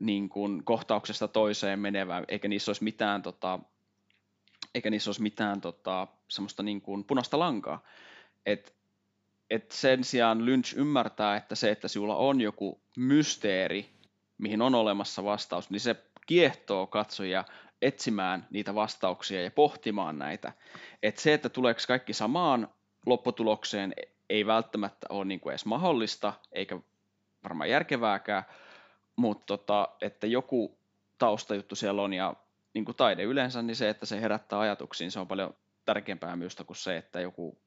niin 0.00 0.28
kuin 0.28 0.64
kohtauksesta 0.64 1.28
toiseen 1.28 1.78
menevää, 1.78 2.24
eikä 2.28 2.48
niissä 2.48 2.70
olisi 2.70 2.84
mitään, 2.84 3.22
tota, 3.22 3.58
eikä 4.74 4.90
niissä 4.90 5.08
olisi 5.08 5.22
mitään 5.22 5.60
tota, 5.60 6.06
semmoista 6.28 6.62
niin 6.62 6.80
kuin 6.80 7.04
punaista 7.04 7.38
lankaa. 7.38 7.82
Et, 8.46 8.74
et 9.50 9.70
sen 9.70 10.04
sijaan 10.04 10.46
Lynch 10.46 10.78
ymmärtää, 10.78 11.36
että 11.36 11.54
se, 11.54 11.70
että 11.70 11.88
sinulla 11.88 12.16
on 12.16 12.40
joku 12.40 12.80
mysteeri, 12.96 13.90
mihin 14.38 14.62
on 14.62 14.74
olemassa 14.74 15.24
vastaus, 15.24 15.70
niin 15.70 15.80
se 15.80 15.96
kiehtoo 16.26 16.86
katsojia 16.86 17.44
etsimään 17.82 18.46
niitä 18.50 18.74
vastauksia 18.74 19.42
ja 19.42 19.50
pohtimaan 19.50 20.18
näitä. 20.18 20.52
Et 21.02 21.18
se, 21.18 21.34
että 21.34 21.48
tuleeko 21.48 21.80
kaikki 21.86 22.12
samaan 22.12 22.68
lopputulokseen, 23.06 23.94
ei 24.30 24.46
välttämättä 24.46 25.06
ole 25.10 25.24
niin 25.24 25.40
kuin 25.40 25.50
edes 25.50 25.66
mahdollista, 25.66 26.32
eikä 26.52 26.78
varmaan 27.42 27.70
järkevääkään, 27.70 28.44
mutta 29.16 29.46
tota, 29.46 29.88
että 30.00 30.26
joku 30.26 30.78
taustajuttu 31.18 31.76
siellä 31.76 32.02
on, 32.02 32.12
ja 32.12 32.34
niin 32.74 32.84
kuin 32.84 32.96
taide 32.96 33.22
yleensä, 33.22 33.62
niin 33.62 33.76
se, 33.76 33.88
että 33.88 34.06
se 34.06 34.20
herättää 34.20 34.58
ajatuksiin, 34.60 35.10
se 35.10 35.20
on 35.20 35.28
paljon 35.28 35.54
tärkeämpää 35.84 36.36
myös 36.36 36.56
kuin 36.66 36.76
se, 36.76 36.96
että 36.96 37.20
joku... 37.20 37.58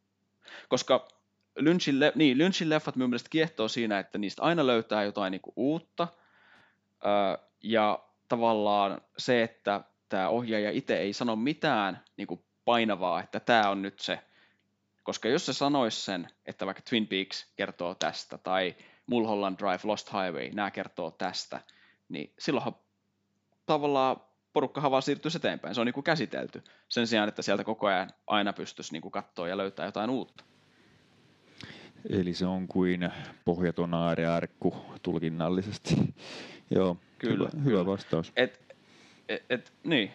Koska 0.69 1.07
Lynchin, 1.55 1.99
le- 1.99 2.11
niin, 2.15 2.37
Lynchin 2.37 2.69
leffat 2.69 2.95
minun 2.95 3.09
mielestä 3.09 3.29
kiehtoo 3.29 3.67
siinä, 3.67 3.99
että 3.99 4.17
niistä 4.17 4.41
aina 4.41 4.67
löytää 4.67 5.03
jotain 5.03 5.31
niin 5.31 5.41
kuin 5.41 5.53
uutta, 5.55 6.07
öö, 7.05 7.47
ja 7.63 7.99
tavallaan 8.27 9.01
se, 9.17 9.43
että 9.43 9.81
tämä 10.09 10.29
ohjaaja 10.29 10.71
itse 10.71 10.97
ei 10.97 11.13
sano 11.13 11.35
mitään 11.35 12.03
niin 12.17 12.27
kuin 12.27 12.43
painavaa, 12.65 13.23
että 13.23 13.39
tämä 13.39 13.69
on 13.69 13.81
nyt 13.81 13.99
se. 13.99 14.19
Koska 15.03 15.29
jos 15.29 15.45
se 15.45 15.53
sanoisi 15.53 16.01
sen, 16.01 16.27
että 16.45 16.65
vaikka 16.65 16.83
Twin 16.89 17.07
Peaks 17.07 17.53
kertoo 17.55 17.95
tästä, 17.95 18.37
tai 18.37 18.75
Mulholland 19.07 19.57
Drive, 19.59 19.79
Lost 19.83 20.13
Highway, 20.13 20.49
nämä 20.53 20.71
kertoo 20.71 21.11
tästä, 21.11 21.61
niin 22.09 22.33
silloinhan 22.39 22.75
tavallaan 23.65 24.21
porukkahan 24.53 24.91
vaan 24.91 25.03
siirtyisi 25.03 25.37
eteenpäin. 25.37 25.75
Se 25.75 25.81
on 25.81 25.85
niin 25.85 25.93
kuin 25.93 26.03
käsitelty. 26.03 26.63
Sen 26.89 27.07
sijaan, 27.07 27.29
että 27.29 27.41
sieltä 27.41 27.63
koko 27.63 27.87
ajan 27.87 28.09
aina 28.27 28.53
pystyisi 28.53 28.91
niin 28.91 29.01
kuin 29.01 29.11
katsoa 29.11 29.47
ja 29.47 29.57
löytää 29.57 29.85
jotain 29.85 30.09
uutta. 30.09 30.43
Eli 32.09 32.33
se 32.33 32.45
on 32.45 32.67
kuin 32.67 33.09
pohjaton 33.45 33.93
aarearkku 33.93 34.75
tulkinnallisesti. 35.03 35.95
Joo, 36.75 36.97
Kyllä, 37.17 37.49
hyvä, 37.53 37.63
hyvä 37.63 37.85
vastaus. 37.85 38.31
Et, 38.35 38.68
et, 39.29 39.45
et, 39.49 39.73
niin. 39.83 40.11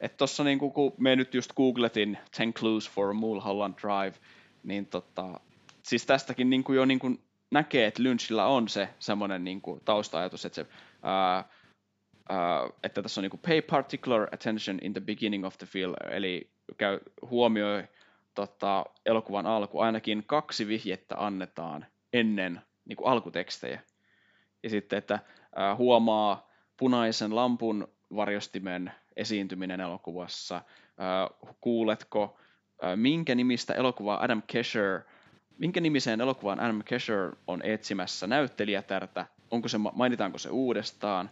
Et 0.00 0.16
tossa 0.16 0.44
niinku, 0.44 0.70
kun 0.70 0.94
me 0.98 1.16
nyt 1.16 1.34
just 1.34 1.52
googletin 1.52 2.18
10 2.36 2.54
Clues 2.54 2.90
for 2.90 3.14
Mulholland 3.14 3.74
Drive, 3.74 4.16
niin 4.62 4.86
tota, 4.86 5.40
siis 5.82 6.06
tästäkin 6.06 6.50
niinku 6.50 6.72
jo 6.72 6.84
niinku 6.84 7.10
näkee, 7.50 7.86
että 7.86 8.02
Lynchillä 8.02 8.46
on 8.46 8.68
se 8.68 8.88
semmoinen 8.98 9.44
niinku 9.44 9.80
tausta-ajatus, 9.84 10.44
että 10.44 10.56
se 10.56 10.66
ää, 11.02 11.44
ää, 12.28 12.70
että 12.82 13.02
tässä 13.02 13.20
on 13.20 13.22
niinku 13.22 13.36
pay 13.36 13.62
particular 13.62 14.28
attention 14.34 14.78
in 14.82 14.92
the 14.92 15.00
beginning 15.00 15.46
of 15.46 15.58
the 15.58 15.66
film, 15.66 15.94
eli 16.10 16.50
käy, 16.76 16.98
huomioi 17.30 17.84
tota, 18.34 18.86
elokuvan 19.06 19.46
alku, 19.46 19.78
ainakin 19.78 20.24
kaksi 20.26 20.68
vihjettä 20.68 21.14
annetaan 21.18 21.86
ennen 22.12 22.60
niinku 22.84 23.04
alkutekstejä. 23.04 23.80
Ja 24.62 24.70
sitten, 24.70 24.96
että 24.96 25.18
ää, 25.56 25.76
huomaa 25.76 26.50
punaisen 26.76 27.36
lampun 27.36 27.88
varjostimen 28.16 28.92
esiintyminen 29.16 29.80
elokuvassa, 29.80 30.62
kuuletko, 31.60 32.38
minkä 32.96 33.34
nimistä 33.34 33.74
elokuvaa 33.74 34.24
Adam 34.24 34.42
Kesher, 34.46 35.00
minkä 35.58 35.80
nimiseen 35.80 36.20
elokuvaan 36.20 36.60
Adam 36.60 36.82
Kesher 36.84 37.36
on 37.46 37.62
etsimässä 37.64 38.26
näyttelijätärtä, 38.26 39.26
onko 39.50 39.68
se, 39.68 39.78
mainitaanko 39.78 40.38
se 40.38 40.50
uudestaan, 40.50 41.30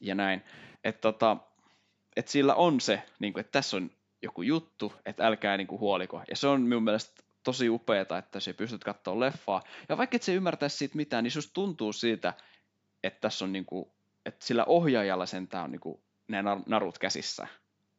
ja 0.00 0.14
näin. 0.14 0.42
Että 0.84 1.00
tota, 1.00 1.36
et 2.16 2.28
sillä 2.28 2.54
on 2.54 2.80
se, 2.80 3.02
niin 3.18 3.32
kuin, 3.32 3.40
että 3.40 3.52
tässä 3.52 3.76
on 3.76 3.90
joku 4.22 4.42
juttu, 4.42 4.92
että 5.06 5.26
älkää 5.26 5.56
niin 5.56 5.66
kuin, 5.66 5.80
huoliko. 5.80 6.22
Ja 6.30 6.36
se 6.36 6.46
on 6.46 6.62
minun 6.62 6.82
mielestä 6.82 7.22
tosi 7.42 7.68
upeeta, 7.68 8.18
että 8.18 8.40
se 8.40 8.52
pystyt 8.52 8.84
katsoa 8.84 9.20
leffaa. 9.20 9.62
Ja 9.88 9.98
vaikka 9.98 10.16
et 10.16 10.22
se 10.22 10.34
ymmärtäisi 10.34 10.76
siitä 10.76 10.96
mitään, 10.96 11.24
niin 11.24 11.32
just 11.34 11.50
tuntuu 11.54 11.92
siitä, 11.92 12.34
että 13.04 13.20
tässä 13.20 13.44
on 13.44 13.52
niin 13.52 13.66
kuin, 13.66 13.90
että 14.26 14.46
sillä 14.46 14.64
ohjaajalla 14.64 15.26
sentään 15.26 15.64
on 15.64 15.70
niin 15.70 15.80
kuin, 15.80 16.00
ne 16.28 16.42
narut 16.66 16.98
käsissä. 16.98 17.46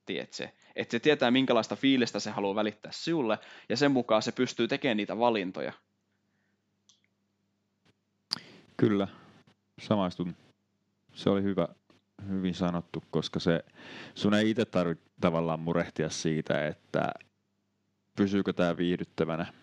Tiedätkö? 0.06 0.48
Että 0.76 0.92
se 0.92 1.00
tietää, 1.00 1.32
minkälaista 1.32 1.76
fiilistä 1.76 2.20
se 2.20 2.32
haluaa 2.32 2.56
välittää 2.56 2.92
sinulle, 2.92 3.40
ja 3.70 3.78
sen 3.78 3.92
mukaan 3.92 4.22
se 4.22 4.32
pystyy 4.32 4.68
tekemään 4.68 4.98
niitä 4.98 5.20
valintoja. 5.20 5.74
Kyllä, 8.78 9.08
samaistun. 9.80 10.36
Se 11.14 11.30
oli 11.30 11.44
hyvä, 11.44 11.68
hyvin 12.30 12.54
sanottu, 12.54 13.04
koska 13.12 13.40
se, 13.40 13.64
sun 14.16 14.34
ei 14.34 14.50
itse 14.50 14.66
tarvitse 14.66 15.06
tavallaan 15.22 15.60
murehtia 15.60 16.10
siitä, 16.10 16.68
että 16.68 17.12
pysyykö 18.16 18.54
tämä 18.54 18.78
viihdyttävänä. 18.78 19.54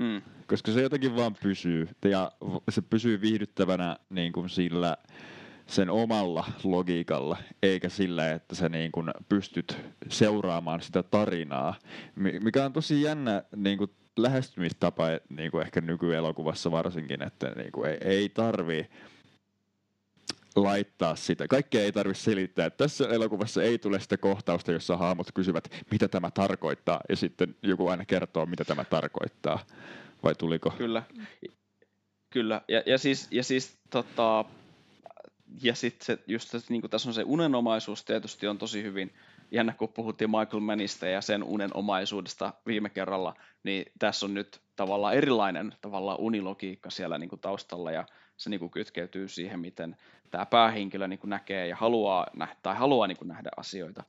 Mm. 0.00 0.22
Koska 0.46 0.72
se 0.72 0.82
jotenkin 0.82 1.16
vaan 1.16 1.36
pysyy, 1.42 1.88
ja 2.04 2.32
se 2.70 2.82
pysyy 2.82 3.20
viihdyttävänä 3.20 3.96
niin 4.10 4.32
kuin 4.32 4.48
sillä 4.48 4.96
sen 5.66 5.90
omalla 5.90 6.44
logiikalla, 6.64 7.36
eikä 7.62 7.88
sillä, 7.88 8.30
että 8.30 8.54
sä 8.54 8.68
niin 8.68 8.92
kuin 8.92 9.10
pystyt 9.28 9.76
seuraamaan 10.08 10.82
sitä 10.82 11.02
tarinaa, 11.02 11.74
mikä 12.42 12.64
on 12.64 12.72
tosi 12.72 13.02
jännä 13.02 13.42
niin 13.56 13.78
kuin 13.78 13.90
lähestymistapa 14.16 15.04
niin 15.28 15.50
kuin 15.50 15.62
ehkä 15.62 15.80
nykyelokuvassa 15.80 16.70
varsinkin, 16.70 17.22
että 17.22 17.52
niin 17.56 17.72
kuin 17.72 17.90
ei, 17.90 17.98
ei 18.00 18.28
tarvii 18.28 18.86
laittaa 20.56 21.16
sitä. 21.16 21.48
Kaikkea 21.48 21.80
ei 21.80 21.92
tarvitse 21.92 22.22
selittää. 22.22 22.70
Tässä 22.70 23.08
elokuvassa 23.08 23.62
ei 23.62 23.78
tule 23.78 24.00
sitä 24.00 24.16
kohtausta, 24.16 24.72
jossa 24.72 24.96
hahmot 24.96 25.32
kysyvät, 25.34 25.84
mitä 25.90 26.08
tämä 26.08 26.30
tarkoittaa, 26.30 27.00
ja 27.08 27.16
sitten 27.16 27.56
joku 27.62 27.88
aina 27.88 28.04
kertoo, 28.04 28.46
mitä 28.46 28.64
tämä 28.64 28.84
tarkoittaa. 28.84 29.58
Vai 30.24 30.34
tuliko? 30.34 30.70
Kyllä. 30.70 31.02
Kyllä. 32.30 32.62
Ja, 32.68 32.82
ja 32.86 32.98
siis, 32.98 33.28
ja 33.30 33.44
siis 33.44 33.78
tota, 33.90 34.44
ja 35.62 35.74
sitten 35.74 36.06
se, 36.06 36.18
just 36.26 36.54
niin 36.68 36.82
tässä 36.90 37.08
on 37.08 37.14
se 37.14 37.22
unenomaisuus 37.26 38.04
tietysti 38.04 38.46
on 38.46 38.58
tosi 38.58 38.82
hyvin, 38.82 39.14
jännä 39.50 39.72
kun 39.72 39.88
puhuttiin 39.88 40.30
Michael 40.30 40.60
Mannista 40.60 41.06
ja 41.06 41.20
sen 41.20 41.42
unenomaisuudesta 41.42 42.52
viime 42.66 42.90
kerralla, 42.90 43.34
niin 43.62 43.92
tässä 43.98 44.26
on 44.26 44.34
nyt 44.34 44.60
tavallaan 44.76 45.14
erilainen 45.14 45.74
tavallaan 45.80 46.20
unilogiikka 46.20 46.90
siellä 46.90 47.18
niin 47.18 47.30
taustalla 47.40 47.90
ja 47.90 48.06
se 48.40 48.50
niin 48.50 48.60
kuin 48.60 48.70
kytkeytyy 48.70 49.28
siihen, 49.28 49.60
miten 49.60 49.96
tämä 50.30 50.46
päähenkilö 50.46 51.08
niin 51.08 51.18
kuin 51.18 51.30
näkee 51.30 51.66
ja 51.66 51.76
haluaa 51.76 52.26
nähdä, 52.36 52.56
tai 52.62 52.76
haluaa 52.76 53.06
niin 53.06 53.18
kuin 53.18 53.28
nähdä 53.28 53.50
asioita. 53.56 54.04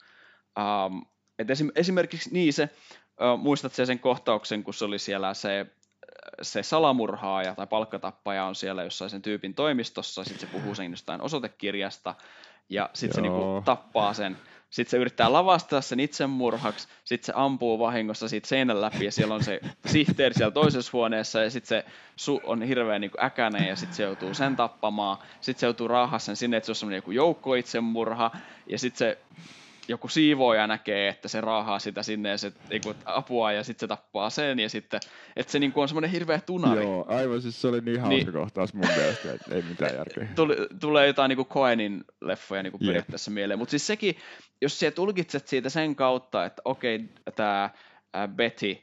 Um, 0.60 1.06
et 1.39 1.50
esim, 1.50 1.70
esimerkiksi 1.76 2.30
niin 2.34 2.54
se, 2.54 2.70
uh, 3.00 3.39
muistat 3.39 3.74
sen 3.74 4.00
kohtauksen, 4.00 4.63
kun 4.63 4.74
se 4.74 4.86
oli 4.86 5.00
siellä 5.00 5.34
se 5.34 5.65
se 6.41 6.63
salamurhaaja 6.63 7.56
tai 7.56 7.67
palkkatappaja 7.67 8.46
on 8.46 8.56
siellä 8.56 8.84
jossain 8.84 9.10
sen 9.10 9.22
tyypin 9.22 9.54
toimistossa, 9.54 10.24
sitten 10.24 10.48
se 10.48 10.54
puhuu 10.54 10.76
sen 10.76 10.91
jostain 10.91 11.22
osoitekirjasta, 11.22 12.15
ja 12.70 12.89
sitten 12.94 13.15
se 13.15 13.22
niinku 13.22 13.62
tappaa 13.65 14.13
sen. 14.13 14.38
Sitten 14.71 14.91
se 14.91 14.97
yrittää 14.97 15.34
lavastaa 15.34 15.81
sen 15.81 15.99
itsemurhaksi, 15.99 16.88
sitten 17.03 17.25
se 17.25 17.34
ampuu 17.36 17.79
vahingossa 17.79 18.29
siitä 18.29 18.47
seinän 18.47 18.81
läpi, 18.81 19.05
ja 19.05 19.12
siellä 19.12 19.36
on 19.36 19.43
se 19.43 19.60
sihteeri 19.86 20.36
siellä 20.36 20.51
toisessa 20.51 20.89
huoneessa, 20.93 21.43
ja 21.43 21.49
sitten 21.49 21.67
se 21.67 21.91
su 22.15 22.41
on 22.43 22.62
hirveän 22.62 23.01
niinku 23.01 23.17
äkäinen, 23.23 23.67
ja 23.67 23.75
sitten 23.75 23.95
se 23.95 24.03
joutuu 24.03 24.34
sen 24.34 24.55
tappamaan. 24.55 25.17
Sitten 25.41 25.60
se 25.60 25.65
joutuu 25.65 25.88
raahaa 25.88 26.19
sen 26.19 26.36
sinne, 26.36 26.57
että 26.57 26.65
se 26.65 26.71
on 26.71 26.75
semmoinen 26.75 26.97
joku 26.97 27.12
joukko 27.12 27.55
itsemurha, 27.55 28.31
ja 28.67 28.79
sitten 28.79 28.97
se 28.97 29.17
joku 29.91 30.08
siivooja 30.08 30.67
näkee, 30.67 31.08
että 31.08 31.27
se 31.27 31.41
raahaa 31.41 31.80
sitä 31.80 32.04
sinne 32.04 32.30
ja 32.30 32.38
se 32.38 32.54
niin 32.69 32.82
kuin, 32.82 32.95
apua 33.06 33.51
ja 33.51 33.63
sitten 33.63 33.80
se 33.80 33.88
tappaa 33.88 34.30
sen 34.30 34.60
ja 34.60 34.69
sitten, 34.69 34.99
että 35.36 35.51
se 35.51 35.60
niin 35.60 35.71
kuin, 35.71 35.82
on 35.82 35.88
semmoinen 35.88 36.12
hirveä 36.12 36.39
tunari. 36.39 36.84
Joo, 36.84 37.06
aivan 37.08 37.41
siis 37.41 37.62
se 37.62 37.67
oli 37.67 37.82
niin 37.82 38.01
hauska 38.01 38.15
niin, 38.15 38.34
kohtaus 38.34 38.73
mun 38.73 38.88
mielestä, 38.97 39.34
että 39.34 39.56
ei 39.56 39.62
mitään 39.62 39.95
järkeä. 39.95 40.27
Tuli, 40.36 40.56
tulee 40.80 41.08
jotain 41.08 41.30
niin 41.30 41.38
kuin 41.38 41.47
Coenin 41.47 42.04
leffoja 42.21 42.63
niin 42.63 42.71
kuin 42.71 42.86
periaatteessa 42.86 43.32
mieleen, 43.32 43.60
mutta 43.60 43.71
siis 43.71 43.88
sekin, 43.88 44.15
jos 44.62 44.80
sä 44.80 44.91
tulkitset 44.91 45.47
siitä 45.47 45.69
sen 45.69 45.95
kautta, 45.95 46.45
että 46.45 46.62
okei, 46.65 47.10
tämä 47.36 47.69
Betty 48.36 48.77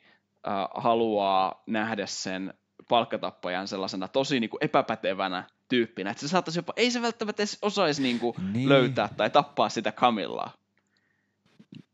äh, 0.49 0.69
haluaa 0.75 1.63
nähdä 1.67 2.07
sen 2.07 2.55
palkkatappajan 2.89 3.69
sellaisena 3.69 4.09
tosi 4.09 4.41
niin 4.41 4.51
kuin 4.51 4.65
epäpätevänä 4.65 5.45
tyyppinä, 5.69 6.11
että 6.11 6.21
se 6.21 6.29
saattaisi 6.29 6.59
jopa, 6.59 6.73
ei 6.77 6.91
se 6.91 7.03
välttämättä 7.03 7.43
edes 7.43 7.59
osaisi 7.63 8.03
niin 8.03 8.19
kuin 8.19 8.35
niin. 8.53 8.69
löytää 8.69 9.09
tai 9.17 9.31
tappaa 9.31 9.69
sitä 9.69 9.93
Camillaa. 9.93 10.53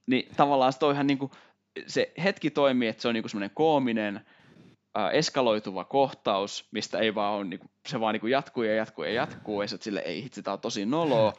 Niin 0.06 0.34
tavallaan 0.36 0.72
se 0.72 0.78
toihan 0.78 1.06
niinku, 1.06 1.30
se 1.86 2.12
hetki 2.24 2.50
toimii, 2.50 2.88
että 2.88 3.02
se 3.02 3.08
on 3.08 3.14
niinku 3.14 3.28
semmoinen 3.28 3.54
koominen, 3.54 4.16
äh, 4.98 5.10
eskaloituva 5.12 5.84
kohtaus, 5.84 6.68
mistä 6.70 6.98
ei 6.98 7.14
vaan 7.14 7.34
on, 7.34 7.50
niinku, 7.50 7.66
se 7.88 8.00
vaan 8.00 8.12
niinku 8.12 8.26
jatkuu 8.26 8.62
ja 8.62 8.74
jatkuu 8.74 9.04
ja 9.04 9.12
jatkuu, 9.12 9.62
ja 9.62 9.68
sille 9.68 10.00
ei 10.00 10.22
hitsi, 10.22 10.42
tää 10.42 10.54
on 10.54 10.60
tosi 10.60 10.86
noloa. 10.86 11.32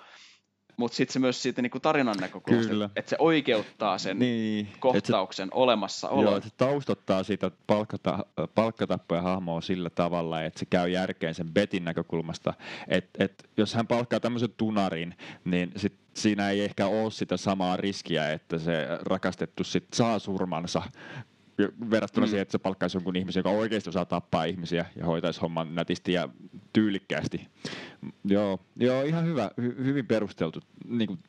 Mutta 0.77 0.95
sitten 0.95 1.13
se 1.13 1.19
myös 1.19 1.41
siitä 1.41 1.61
niinku 1.61 1.79
tarinan 1.79 2.17
näkökulmasta, 2.21 2.89
että 2.95 3.09
se 3.09 3.15
oikeuttaa 3.19 3.97
sen 3.97 4.19
Niin, 4.19 4.67
kohtauksen 4.79 5.47
et 5.47 5.89
se, 5.89 6.07
joo, 6.07 6.37
et 6.37 6.43
se 6.43 6.49
taustottaa 6.57 7.23
sitä 7.23 7.51
palkkata, 7.67 8.25
palkkatappoja 8.55 9.21
hahmoa 9.21 9.61
sillä 9.61 9.89
tavalla, 9.89 10.43
että 10.43 10.59
se 10.59 10.65
käy 10.65 10.89
järkeen 10.89 11.35
sen 11.35 11.53
Betin 11.53 11.83
näkökulmasta, 11.83 12.53
että 12.87 13.23
et, 13.23 13.49
jos 13.57 13.73
hän 13.73 13.87
palkkaa 13.87 14.19
tämmöisen 14.19 14.53
tunarin, 14.57 15.15
niin 15.45 15.71
sit 15.75 15.93
siinä 16.13 16.49
ei 16.49 16.61
ehkä 16.61 16.87
ole 16.87 17.11
sitä 17.11 17.37
samaa 17.37 17.77
riskiä, 17.77 18.31
että 18.31 18.57
se 18.57 18.87
rakastettu 19.01 19.63
sit 19.63 19.87
saa 19.93 20.19
surmansa 20.19 20.81
verrattuna 21.91 22.25
Mm. 22.25 22.29
siihen, 22.29 22.41
että 22.41 22.51
se 22.51 22.57
palkkaisi 22.57 22.97
jonkun 22.97 23.15
ihmisen, 23.15 23.39
joka 23.39 23.49
oikeasti 23.49 23.89
osaa 23.89 24.05
tappaa 24.05 24.43
ihmisiä 24.43 24.85
ja 24.95 25.05
hoitaisi 25.05 25.41
homman 25.41 25.75
nätisti 25.75 26.13
ja 26.13 26.29
tyylikkäästi. 26.73 27.47
Joo, 28.25 28.59
joo 28.75 29.01
ihan 29.01 29.25
hyvä, 29.25 29.51
hy, 29.61 29.75
hyvin 29.83 30.05
perusteltu 30.07 30.59
niin 30.87 31.07
kuin 31.07 31.19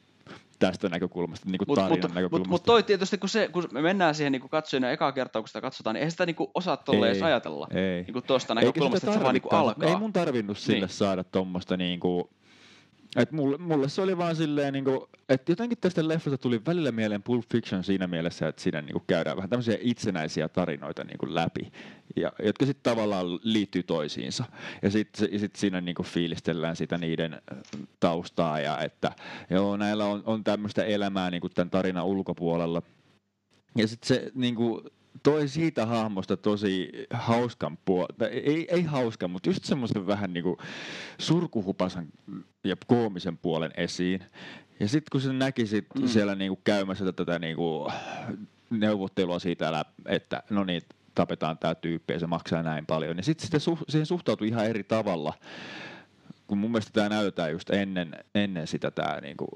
tästä 0.58 0.88
näkökulmasta, 0.88 1.50
niin 1.50 1.58
kuin 1.58 1.68
Mutta 1.68 1.80
tarinan 1.80 2.00
mut, 2.00 2.08
mut, 2.10 2.14
näkökulmasta. 2.14 2.50
mut 2.50 2.62
toi 2.62 2.82
tietysti, 2.82 3.18
kun, 3.18 3.28
se, 3.28 3.48
kun 3.48 3.68
me 3.72 3.82
mennään 3.82 4.14
siihen 4.14 4.32
niin 4.32 4.48
katsojana 4.48 4.90
ekaa 4.90 5.12
kertaa, 5.12 5.42
kun 5.42 5.48
sitä 5.48 5.60
katsotaan, 5.60 5.94
niin 5.94 6.00
eihän 6.00 6.10
sitä 6.10 6.26
niin 6.26 6.36
osaa 6.54 6.76
tolleen 6.76 7.12
edes 7.12 7.22
ajatella. 7.22 7.68
ei. 7.70 8.02
Niin 8.12 8.22
tuosta 8.26 8.54
näkökulmasta, 8.54 9.06
että 9.06 9.18
se 9.18 9.24
vaan 9.24 9.34
niin 9.34 9.42
alkaa. 9.50 9.88
Ei 9.88 9.96
mun 9.96 10.12
tarvinnut 10.12 10.58
sille 10.58 10.74
Niin. 10.74 10.80
niin. 10.80 10.88
saada 10.96 11.24
tuommoista 11.24 11.76
niinku, 11.76 12.30
et 13.16 13.32
mulle, 13.32 13.58
mulle, 13.58 13.88
se 13.88 14.02
oli 14.02 14.18
vaan 14.18 14.36
silleen, 14.36 14.72
niinku, 14.72 15.08
että 15.28 15.52
jotenkin 15.52 15.78
tästä 15.78 16.08
leffasta 16.08 16.38
tuli 16.38 16.60
välillä 16.66 16.92
mieleen 16.92 17.22
Pulp 17.22 17.44
Fiction 17.52 17.84
siinä 17.84 18.06
mielessä, 18.06 18.48
että 18.48 18.62
siinä 18.62 18.82
niinku 18.82 19.02
käydään 19.06 19.36
vähän 19.36 19.50
tämmöisiä 19.50 19.78
itsenäisiä 19.80 20.48
tarinoita 20.48 21.04
niinku 21.04 21.34
läpi, 21.34 21.72
ja, 22.16 22.32
jotka 22.42 22.66
sitten 22.66 22.92
tavallaan 22.92 23.26
liittyy 23.42 23.82
toisiinsa. 23.82 24.44
Ja 24.82 24.90
sitten 24.90 25.40
sit 25.40 25.56
siinä 25.56 25.80
niinku 25.80 26.02
fiilistellään 26.02 26.76
sitä 26.76 26.98
niiden 26.98 27.34
äh, 27.34 27.40
taustaa, 28.00 28.60
ja 28.60 28.80
että 28.80 29.12
joo, 29.50 29.76
näillä 29.76 30.04
on, 30.04 30.22
on 30.26 30.44
tämmöistä 30.44 30.84
elämää 30.84 31.30
niinku 31.30 31.48
tämän 31.48 31.70
tarinan 31.70 32.06
ulkopuolella. 32.06 32.82
Ja 33.76 33.88
sitten 33.88 34.08
se 34.08 34.30
niinku, 34.34 34.82
toi 35.22 35.48
siitä 35.48 35.86
hahmosta 35.86 36.36
tosi 36.36 36.90
hauskan 37.12 37.78
puolen, 37.84 38.14
ei, 38.30 38.66
ei 38.70 38.82
hauskan, 38.82 39.30
mutta 39.30 39.48
just 39.48 39.64
semmoisen 39.64 40.06
vähän 40.06 40.32
niinku 40.32 40.58
surkuhupasan 41.18 42.06
ja 42.64 42.76
koomisen 42.86 43.38
puolen 43.38 43.70
esiin. 43.76 44.20
Ja 44.80 44.88
sitten 44.88 45.08
kun 45.12 45.20
se 45.20 45.32
näki 45.32 45.66
sit 45.66 45.86
Mm. 46.00 46.08
siellä 46.08 46.34
niinku 46.34 46.60
käymässä 46.64 47.12
tätä 47.12 47.38
niinku 47.38 47.92
neuvottelua 48.70 49.38
siitä, 49.38 49.84
että 50.06 50.42
no 50.50 50.64
niin, 50.64 50.82
tapetaan 51.14 51.58
tämä 51.58 51.74
tyyppi 51.74 52.12
ja 52.12 52.20
se 52.20 52.26
maksaa 52.26 52.62
näin 52.62 52.86
paljon, 52.86 53.16
niin 53.16 53.24
sitten 53.24 53.46
sitä 53.46 53.58
su- 53.72 53.84
siihen 53.88 54.06
suhtautui 54.06 54.48
ihan 54.48 54.66
eri 54.66 54.84
tavalla 54.84 55.32
kun 56.46 56.58
mun 56.58 56.70
mielestä 56.70 56.90
tämä 56.92 57.08
näytetään 57.08 57.52
just 57.52 57.70
ennen, 57.70 58.14
ennen 58.34 58.66
sitä 58.66 58.90
tämä 58.90 59.20
niinku, 59.20 59.46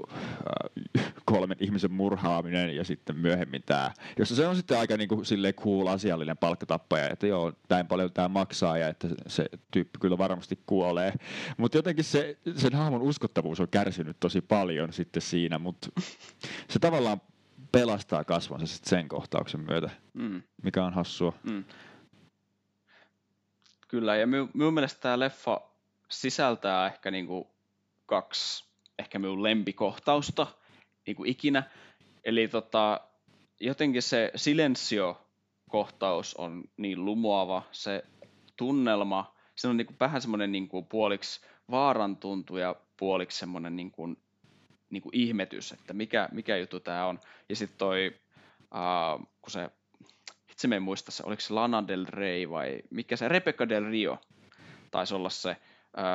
äh, 0.97 1.13
kolmen 1.25 1.57
ihmisen 1.61 1.93
murhaaminen 1.93 2.77
ja 2.77 2.85
sitten 2.85 3.17
myöhemmin 3.17 3.63
tämä, 3.67 3.91
jossa 4.19 4.37
se 4.37 4.47
on 4.47 4.57
sitten 4.57 4.79
aika 4.79 4.97
niinku, 4.97 5.25
silleen 5.25 5.55
cool 5.55 5.87
asiallinen 5.87 6.37
palkkatappaja, 6.37 7.11
että 7.11 7.27
joo, 7.27 7.53
näin 7.69 7.87
paljon 7.87 8.13
tämä 8.13 8.29
maksaa 8.29 8.79
ja 8.79 8.89
että 8.89 9.09
se 9.27 9.47
tyyppi 9.71 9.99
kyllä 10.01 10.19
varmasti 10.19 10.59
kuolee. 10.67 11.13
Mutta 11.57 11.79
jotenkin 11.79 12.05
se, 12.05 12.39
sen 12.57 12.75
hahmon 12.75 13.03
uskottavuus 13.03 13.61
on 13.61 13.69
kärsinyt 13.69 14.17
tosi 14.21 14.41
paljon 14.41 14.93
sitten 14.93 15.23
siinä, 15.23 15.59
mutta 15.59 15.89
se 16.69 16.79
tavallaan 16.79 17.21
pelastaa 17.73 18.25
kasvonsa 18.25 18.67
sitten 18.67 18.91
sen 18.91 19.09
kohtauksen 19.09 19.61
myötä, 19.61 19.91
Mm, 20.15 20.43
mikä 20.63 20.85
on 20.85 20.93
hassua. 20.95 21.33
mm. 21.43 21.65
Kyllä, 23.89 24.17
ja 24.17 24.27
minun 24.27 24.75
mielestä 24.75 25.01
tämä 25.01 25.19
leffa 25.19 25.70
sisältää 26.11 26.87
ehkä 26.87 27.11
niinku 27.11 27.51
kaksi 28.07 28.71
ehkä 28.99 29.19
minun 29.19 29.43
lempikohtausta 29.43 30.47
niinku 31.07 31.25
ikinä. 31.25 31.63
Eli 32.25 32.49
tota, 32.49 33.01
jotenkin 33.61 34.03
se 34.03 34.33
Silencio-kohtaus 34.37 36.35
on 36.35 36.65
niin 36.77 37.05
lumoava, 37.05 37.63
se 37.73 38.03
tunnelma, 38.57 39.35
se 39.57 39.69
on 39.69 39.77
niinku 39.77 39.95
vähän 40.01 40.21
semmoinen 40.21 40.53
niinku 40.53 40.83
puoliksi 40.83 41.41
vaaran 41.71 42.17
tuntu 42.17 42.57
ja 42.57 42.77
puoliksi 42.97 43.39
semmoinen 43.39 43.77
niinku, 43.77 44.17
niinku 44.91 45.11
ihmetys, 45.13 45.73
että 45.73 45.93
mikä, 45.93 46.29
mikä 46.33 46.57
juttu 46.57 46.81
tämä 46.81 47.07
on. 47.07 47.21
Ja 47.49 47.57
sitten 47.57 47.79
toi, 47.79 48.21
uh, 48.61 49.27
kun 49.43 49.51
se, 49.51 49.71
itse 50.51 50.69
me 50.69 50.77
en 50.77 50.83
muista 50.83 51.11
se, 51.11 51.23
oliko 51.27 51.41
se 51.41 51.55
Lana 51.55 51.89
Del 51.89 52.07
Rey 52.09 52.51
vai 52.51 52.83
mikä 52.91 53.17
se, 53.17 53.29
Rebecca 53.29 53.69
Del 53.69 53.85
Rio 53.85 54.19
taisi 54.91 55.15
olla 55.15 55.31
se 55.31 55.57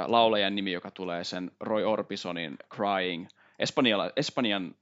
laulajan 0.07 0.55
nimi, 0.55 0.71
joka 0.71 0.91
tulee 0.91 1.23
sen 1.23 1.51
Roy 1.59 1.83
Orbisonin 1.83 2.57
Crying, 2.75 3.27
espanjala, 3.59 4.11
espanjan 4.15 4.75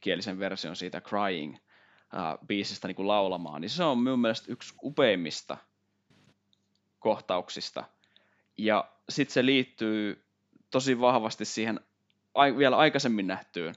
kielisen 0.00 0.38
version 0.38 0.76
siitä 0.76 1.00
Crying 1.00 1.54
uh, 1.54 2.46
biisistä 2.46 2.88
niin 2.88 2.96
kuin 2.96 3.08
laulamaan, 3.08 3.60
niin 3.60 3.70
se 3.70 3.84
on 3.84 3.98
minun 3.98 4.20
mielestä 4.20 4.52
yksi 4.52 4.74
upeimmista 4.82 5.56
kohtauksista. 6.98 7.84
Ja 8.58 8.88
sitten 9.08 9.32
se 9.32 9.46
liittyy 9.46 10.24
tosi 10.70 11.00
vahvasti 11.00 11.44
siihen 11.44 11.80
ai, 12.34 12.56
vielä 12.56 12.76
aikaisemmin 12.76 13.26
nähtyyn 13.26 13.74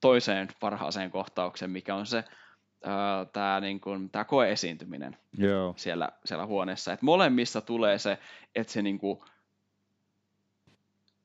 toiseen 0.00 0.48
parhaaseen 0.60 1.10
kohtaukseen, 1.10 1.70
mikä 1.70 1.94
on 1.94 2.06
se 2.06 2.18
uh, 2.18 3.30
tämä 3.32 3.60
niin 3.60 3.80
kuin, 3.80 4.10
koeesiintyminen 4.26 5.16
Joo. 5.38 5.74
siellä, 5.76 6.08
siellä 6.24 6.46
huoneessa. 6.46 6.92
Et 6.92 7.02
molemmissa 7.02 7.60
tulee 7.60 7.98
se, 7.98 8.18
että 8.54 8.72
se 8.72 8.82
niinku 8.82 9.24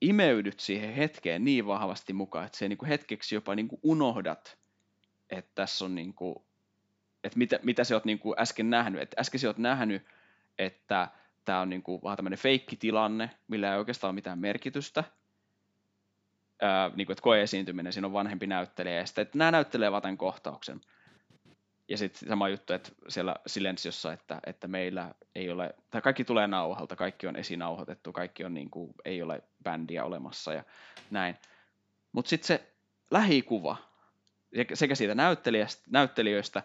imeydyt 0.02 0.60
siihen 0.60 0.94
hetkeen 0.94 1.46
niin 1.46 1.68
vahvasti 1.68 2.14
mukaan, 2.14 2.46
että 2.46 2.58
se 2.58 2.68
niinku 2.68 2.86
hetkeksi 2.86 3.36
jopa 3.36 3.56
niinku 3.56 3.80
unohdat, 3.84 4.58
että 5.30 5.52
tässä 5.56 5.86
on 5.86 5.96
niinku, 5.96 6.46
että 7.24 7.38
mitä, 7.38 7.60
mitä 7.64 7.84
sä 7.84 7.96
oot 7.96 8.06
niinku 8.06 8.36
äsken 8.40 8.70
nähnyt. 8.70 9.02
Et 9.02 9.16
äsken 9.20 9.40
sä 9.40 9.48
oot 9.48 9.58
nähnyt, 9.58 10.06
että 10.58 11.08
tämä 11.46 11.62
on 11.62 11.70
niinku 11.70 12.00
vaan 12.04 12.18
tämmöinen 12.18 12.40
feikkitilanne, 12.40 13.30
millä 13.48 13.72
ei 13.72 13.78
oikeastaan 13.78 14.10
ole 14.10 14.16
mitään 14.16 14.40
merkitystä. 14.40 15.04
Ää, 16.62 16.92
niinku, 16.96 17.12
että 17.12 17.22
koeesiintyminen, 17.22 17.94
siinä 17.94 18.08
on 18.08 18.14
vanhempi 18.14 18.48
näyttelijä, 18.48 18.96
ja 18.96 19.06
sitten, 19.06 19.22
että 19.22 19.38
nämä 19.38 19.52
näyttelee 19.52 19.92
vaan 19.92 20.18
kohtauksen. 20.18 20.82
Ja 21.92 21.98
sitten 21.98 22.30
sama 22.30 22.50
juttu, 22.50 22.74
että 22.74 22.92
siellä 23.08 23.36
Silensiossa, 23.48 24.14
että, 24.14 24.40
että 24.46 24.68
meillä 24.68 25.16
ei 25.36 25.50
ole, 25.50 25.76
tai 25.90 26.02
kaikki 26.02 26.24
tulee 26.24 26.48
nauhalta, 26.48 26.96
kaikki 26.96 27.28
on 27.28 27.36
esinauhoitettu, 27.36 28.14
kaikki 28.14 28.44
on 28.46 28.54
niin 28.54 28.70
kuin, 28.70 28.94
ei 29.06 29.22
ole 29.22 29.44
bändiä 29.64 30.06
olemassa 30.06 30.54
ja 30.54 30.64
näin. 31.10 31.36
Mutta 32.12 32.30
sitten 32.30 32.48
se 32.48 32.68
lähikuva, 33.12 33.78
sekä- 34.74 34.96
siitä 34.96 35.16
näyttelijöistä, 35.90 36.64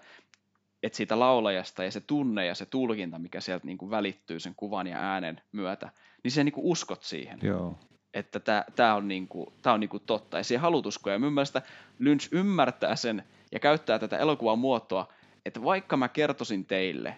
että 0.83 0.97
siitä 0.97 1.19
laulajasta 1.19 1.85
ja 1.85 1.91
se 1.91 2.01
tunne 2.01 2.47
ja 2.47 2.55
se 2.55 2.67
tulkinta, 2.67 3.19
mikä 3.19 3.41
sieltä 3.41 3.67
niin 3.67 3.79
kuin 3.79 3.91
välittyy 3.91 4.41
sen 4.41 4.55
kuvan 4.55 4.87
ja 4.87 4.99
äänen 4.99 5.41
myötä, 5.53 5.91
niin 6.25 6.33
se 6.33 6.45
niin 6.45 6.53
kuin 6.53 6.67
uskot 6.67 7.03
siihen 7.03 7.39
Joo. 7.43 7.79
että 8.15 8.41
tämä 8.77 8.95
on, 8.95 9.09
niinku, 9.09 9.53
tää 9.63 9.73
on 9.73 9.81
niinku 9.81 9.99
totta. 9.99 10.37
Ja 10.37 10.45
siihen 10.45 10.63
halutusko. 10.63 11.11
Ja 11.11 11.19
minun 11.19 11.33
mielestä 11.33 11.63
Lynch 11.99 12.29
ymmärtää 12.33 12.97
sen 12.97 13.25
ja 13.53 13.61
käyttää 13.61 13.99
tätä 13.99 14.19
elokuvan 14.19 14.59
muotoa, 14.59 15.13
että 15.47 15.63
vaikka 15.63 15.97
mä 15.97 16.09
kertoisin 16.09 16.67
teille, 16.67 17.17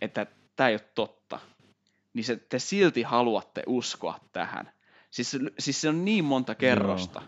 että 0.00 0.26
tämä 0.56 0.68
ei 0.68 0.74
ole 0.74 0.90
totta, 0.94 1.38
niin 2.12 2.24
se, 2.24 2.36
te 2.36 2.58
silti 2.58 3.02
haluatte 3.02 3.62
uskoa 3.66 4.20
tähän. 4.32 4.72
Siis, 5.10 5.36
siis 5.58 5.80
se 5.80 5.88
on 5.88 6.04
niin 6.04 6.24
monta 6.24 6.54
kerrosta 6.54 7.22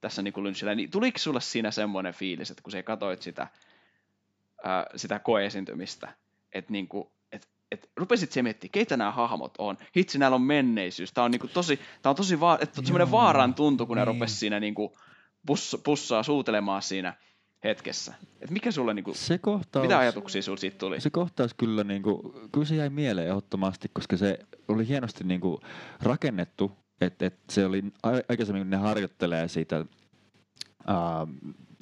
tässä 0.00 0.22
niinku 0.22 0.44
Lynchillä. 0.44 0.74
Niin 0.74 0.90
tuliko 0.90 1.18
sulle 1.18 1.40
siinä 1.40 1.70
semmoinen 1.70 2.14
fiilis, 2.14 2.50
että 2.50 2.62
kun 2.62 2.72
sä 2.72 2.82
katsoit 2.82 3.22
sitä, 3.22 3.48
ää, 4.64 4.86
sitä 4.96 5.18
koeesiintymistä, 5.18 6.14
että 6.52 6.72
niinku, 6.72 7.12
et, 7.32 7.48
et 7.72 7.90
rupesit 7.96 8.32
se 8.32 8.42
miettimään, 8.42 8.72
keitä 8.72 8.96
nämä 8.96 9.10
hahmot 9.10 9.54
on. 9.58 9.78
Hitsi, 9.96 10.18
näillä 10.18 10.34
on 10.34 10.42
menneisyys. 10.42 11.12
Tämä 11.12 11.24
on, 11.24 11.30
niinku 11.30 11.48
tosi, 11.48 11.80
tää 12.02 12.10
on 12.10 12.16
tosi 12.16 12.40
va- 12.40 12.58
että 12.60 12.82
semmoinen 12.82 13.06
Joo, 13.06 13.12
vaaran 13.12 13.54
tuntu, 13.54 13.86
kun 13.86 13.96
ne 13.96 14.04
niin. 14.04 14.14
rupesi 14.14 14.36
siinä 14.36 14.60
niinku 14.60 14.98
puss, 15.46 15.76
pussaa 15.84 16.22
suutelemaan 16.22 16.82
siinä 16.82 17.14
hetkessä. 17.64 18.14
Et 18.40 18.50
mikä 18.50 18.70
sulle, 18.70 18.94
niinku, 18.94 19.14
Se 19.14 19.38
kohtaus... 19.38 19.82
mitä 19.82 19.98
ajatuksia 19.98 20.42
sulla 20.42 20.58
siitä 20.58 20.78
tuli? 20.78 21.00
Se 21.00 21.10
kohtaus 21.10 21.54
kyllä, 21.54 21.84
niin 21.84 22.02
kuin, 22.02 22.20
kyllä 22.52 22.66
se 22.66 22.76
jäi 22.76 22.90
mieleen 22.90 23.28
ehdottomasti, 23.28 23.90
koska 23.92 24.16
se 24.16 24.38
oli 24.68 24.88
hienosti 24.88 25.24
niin 25.24 25.40
kuin, 25.40 25.58
rakennettu, 26.02 26.72
että 27.00 27.26
et 27.26 27.38
se 27.50 27.66
oli 27.66 27.82
aikaisemmin, 28.28 28.62
kun 28.62 28.70
ne 28.70 28.76
harjoittelee 28.76 29.48
siitä 29.48 29.84
ää, 30.86 31.26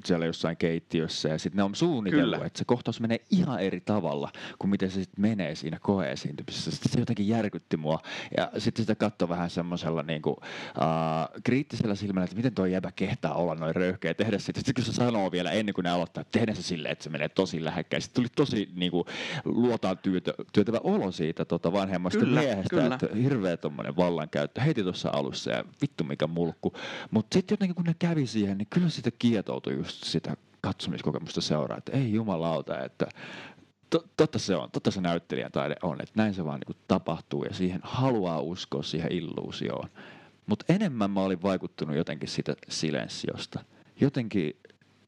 siellä 0.06 0.26
jossain 0.26 0.56
keittiössä 0.56 1.28
ja 1.28 1.38
sitten 1.38 1.56
ne 1.56 1.62
on 1.62 1.74
suunnitellut, 1.74 2.34
Kyllä. 2.34 2.46
että 2.46 2.58
se 2.58 2.64
kohtaus 2.64 3.00
menee 3.00 3.20
ihan 3.30 3.60
eri 3.60 3.80
tavalla 3.80 4.32
kuin 4.58 4.70
miten 4.70 4.90
se 4.90 4.94
sitten 4.94 5.22
menee 5.22 5.54
siinä 5.54 5.78
koeesiintymisessä. 5.80 6.70
Sitten 6.70 6.92
se 6.92 6.98
jotenkin 6.98 7.28
järkytti 7.28 7.76
mua 7.76 7.98
ja 8.36 8.50
sitten 8.58 8.82
sitä 8.82 8.94
katsoi 8.94 9.28
vähän 9.28 9.50
semmoisella 9.50 10.02
niinku, 10.02 10.30
uh, 10.30 11.42
kriittisellä 11.44 11.94
silmällä, 11.94 12.24
että 12.24 12.36
miten 12.36 12.54
tuo 12.54 12.66
jäbä 12.66 12.92
kehtaa 12.96 13.34
olla 13.34 13.54
noin 13.54 13.76
röyhkeä 13.76 14.14
tehdä 14.14 14.38
sitä. 14.38 14.60
Sitten 14.60 14.74
kun 14.74 14.84
se 14.84 14.92
sanoo 14.92 15.32
vielä 15.32 15.50
ennen 15.50 15.74
kuin 15.74 15.82
ne 15.82 15.90
aloittaa, 15.90 16.20
että 16.20 16.38
tehdä 16.38 16.54
se 16.54 16.62
silleen, 16.62 16.92
että 16.92 17.04
se 17.04 17.10
menee 17.10 17.28
tosi 17.28 17.64
lähekkäin. 17.64 18.02
Sitten 18.02 18.22
tuli 18.22 18.28
tosi 18.36 18.68
niinku, 18.74 19.06
luotaan 19.44 19.98
työtä, 19.98 20.34
työtävä 20.52 20.80
olo 20.82 21.12
siitä 21.12 21.44
tota, 21.44 21.72
vanhemmasta 21.72 22.18
Kyllä, 22.18 22.40
miehestä, 22.40 22.76
kyllä. 22.76 22.94
että 22.94 23.08
hirveä 23.22 23.56
tommonen 23.56 23.96
vallankäyttö 23.96 24.60
heti 24.60 24.82
tuossa 24.82 25.10
alussa 25.12 25.50
ja 25.50 25.64
vittu 25.82 26.04
mikä 26.04 26.26
mulkku. 26.26 26.72
Mutta 27.10 27.34
sitten 27.34 27.52
jotenkin 27.52 27.74
kun 27.74 27.84
ne 27.84 27.94
kävi 27.98 28.26
siihen, 28.26 28.58
niin 28.58 28.68
kyllä 28.70 28.88
sitä 28.88 29.10
kietoutui 29.18 29.74
just 29.74 29.95
sitä 30.04 30.37
katsomiskokemusta 30.61 31.40
seuraa, 31.40 31.78
että 31.78 31.92
ei 31.92 32.12
jumalauta, 32.12 32.85
että 32.85 33.06
to, 33.90 34.04
totta 34.16 34.38
se 34.38 34.56
on, 34.56 34.70
totta 34.70 34.90
se 34.90 35.00
näyttelijän 35.00 35.52
taide 35.52 35.76
on, 35.82 36.00
että 36.00 36.12
näin 36.16 36.35
se 36.35 36.44
vaan 36.44 36.61
niin 36.66 36.76
tapahtuu 36.88 37.44
ja 37.44 37.54
siihen 37.54 37.80
haluaa 37.82 38.40
uskoa 38.40 38.82
siihen 38.82 39.12
illuusioon. 39.12 39.88
Mutta 40.46 40.64
enemmän 40.68 41.11
mä 41.11 41.20
olin 41.20 41.42
vaikuttunut 41.42 41.96
jotenkin 41.96 42.28
siitä 42.28 42.56
silensiosta. 42.68 43.64
Jotenkin, 44.00 44.56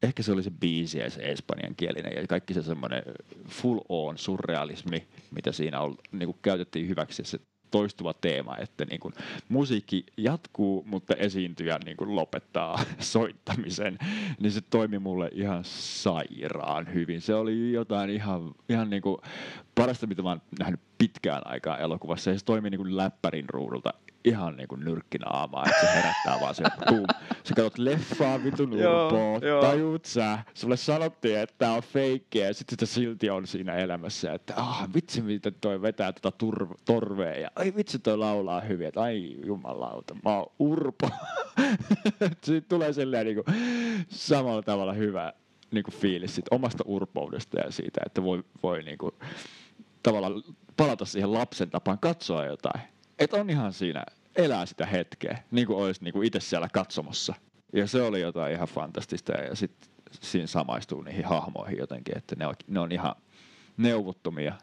ehkä 0.03 0.23
se 0.23 0.33
oli 0.33 0.43
se 0.43 0.51
biisi 0.51 0.99
ja 0.99 1.11
se 1.11 1.21
espanjankielinen 1.23 2.13
ja 2.17 2.27
kaikki 2.27 2.55
se 2.55 2.63
semmoinen 2.63 3.03
full 3.49 3.81
on 3.89 4.19
surrealismi, 4.19 5.09
mitä 5.31 5.53
siinä 5.53 5.81
on, 5.81 5.97
niin 6.13 6.27
kuin 6.27 6.39
käytettiin 6.43 6.89
hyväksi 6.89 7.25
se 7.25 7.39
toistuva 7.71 8.15
teema, 8.15 8.57
että 8.57 8.85
niin 8.85 9.01
kuin 9.01 9.15
musiikki 9.49 10.07
jatkuu, 10.17 10.85
mutta 10.87 11.15
esiintyjä 11.15 11.79
niin 11.85 11.97
kuin 11.97 12.17
lopettaa 12.17 12.85
soittamisen, 13.01 13.99
niin 14.41 14.53
se 14.53 14.61
toimi 14.61 14.99
mulle 14.99 15.31
ihan 15.33 15.65
sairaan 15.65 16.95
hyvin. 16.95 17.21
Se 17.21 17.35
oli 17.35 17.73
jotain 17.73 18.11
ihan, 18.11 18.55
ihan 18.69 18.91
niin 18.91 19.03
kuin 19.03 19.17
parasta, 19.75 20.07
mitä 20.07 20.23
mä 20.23 20.29
oon 20.29 20.43
nähnyt 20.59 20.81
pitkään 20.99 21.43
aikaa 21.45 21.79
elokuvassa, 21.79 22.31
ja 22.31 22.39
se 22.39 22.45
toimi 22.45 22.71
niin 22.71 22.79
kuin 22.79 22.97
läppärin 22.97 23.49
ruudulta 23.49 23.95
ihan 24.25 24.57
niin 24.57 24.69
kuin 24.69 24.85
nyrkkinaamaa, 24.85 25.65
että 25.67 25.81
se 25.81 25.95
herättää 25.95 26.41
vaan 26.41 26.55
se, 26.55 26.65
boom. 26.89 27.07
Sä 27.45 27.55
katsot 27.55 27.79
leffaa 27.79 28.45
vitun 28.45 28.73
urpoa, 28.73 29.39
joo. 29.49 29.61
tajut 29.61 30.05
sä, 30.05 30.39
sulle 30.55 30.77
sanottiin, 30.77 31.39
että 31.39 31.55
tää 31.59 31.73
on 31.73 31.83
feikkiä, 31.83 32.47
ja 32.47 32.55
sitten 32.55 32.73
sitä 32.73 32.87
silti 32.87 33.31
on 33.31 33.47
siinä 33.47 33.75
elämässä, 33.75 34.33
että 34.33 34.55
ah, 34.57 34.89
vitsi 34.95 35.23
miten 35.23 35.55
toi 35.61 35.83
vetää 35.83 36.13
tota 36.13 36.47
turv- 36.47 36.79
torvea, 36.85 37.39
ja 37.39 37.51
ai 37.57 37.73
vitsi 37.77 37.99
toi 37.99 38.19
laulaa 38.19 38.61
hyvin, 38.61 38.87
että 38.89 39.03
ai 39.03 39.37
jumalauta, 39.47 40.15
mä 40.25 40.37
oon 40.37 40.53
urpo. 40.59 41.11
Siitä 42.45 42.67
tulee 42.69 42.93
silleen 42.93 43.27
niin 43.27 43.45
kuin, 43.45 43.57
samalla 44.09 44.63
tavalla 44.63 44.93
hyvä 44.93 45.33
niin 45.71 45.85
kuin 45.85 45.95
fiilis 45.95 46.35
siitä 46.35 46.55
omasta 46.55 46.85
urpoudesta 46.87 47.61
ja 47.61 47.71
siitä, 47.71 48.01
että 48.07 48.23
voi, 48.23 48.45
voi 48.63 48.83
niin 48.83 48.99
kuin, 48.99 49.15
tavallaan 50.03 50.43
palata 50.77 51.05
siihen 51.05 51.33
lapsen 51.33 51.71
tapaan 51.71 51.99
katsoa 51.99 52.45
jotain. 52.45 52.81
Että 53.19 53.37
on 53.37 53.51
ihan 53.51 53.73
siinä, 53.73 54.05
elää 54.37 54.67
sitä 54.67 54.87
hetkeä, 54.87 55.39
niin 55.51 55.67
kuin 55.67 55.79
olisi 55.79 56.05
niin 56.05 56.13
kuin 56.13 56.27
itse 56.27 56.41
siellä 56.41 56.69
katsomassa. 56.73 57.35
Ja 57.73 57.87
se 57.87 58.03
oli 58.03 58.21
jotain 58.21 58.53
ihan 58.53 58.69
fantastista 58.69 59.33
ja 59.33 59.55
sitten 59.55 59.91
siinä 60.13 60.47
samaistuu 60.47 61.03
niihin 61.03 61.25
hahmoihin 61.25 61.79
jotenkin, 61.79 62.19
että 62.19 62.37
ne 62.39 62.47
on, 62.47 62.55
ne 62.69 62.81
on 62.81 62.93
ihan 62.93 63.15
neuvottomia. 63.77 64.55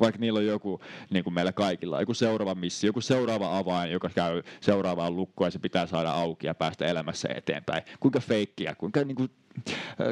Vaikka 0.00 0.20
niillä 0.20 0.38
on 0.38 0.46
joku, 0.46 0.80
niin 1.10 1.24
kuin 1.24 1.34
meillä 1.34 1.52
kaikilla, 1.52 2.00
joku 2.00 2.14
seuraava 2.14 2.54
missi, 2.54 2.86
joku 2.86 3.00
seuraava 3.00 3.58
avain, 3.58 3.92
joka 3.92 4.10
käy 4.14 4.42
seuraavaan 4.60 5.16
lukkoon 5.16 5.46
ja 5.46 5.50
se 5.50 5.58
pitää 5.58 5.86
saada 5.86 6.10
auki 6.10 6.46
ja 6.46 6.54
päästä 6.54 6.86
elämässä 6.86 7.28
eteenpäin. 7.34 7.82
Kuinka 8.00 8.20
feikkiä, 8.20 8.74
kuinka 8.74 9.04
niin 9.04 9.16
kuin, 9.16 9.30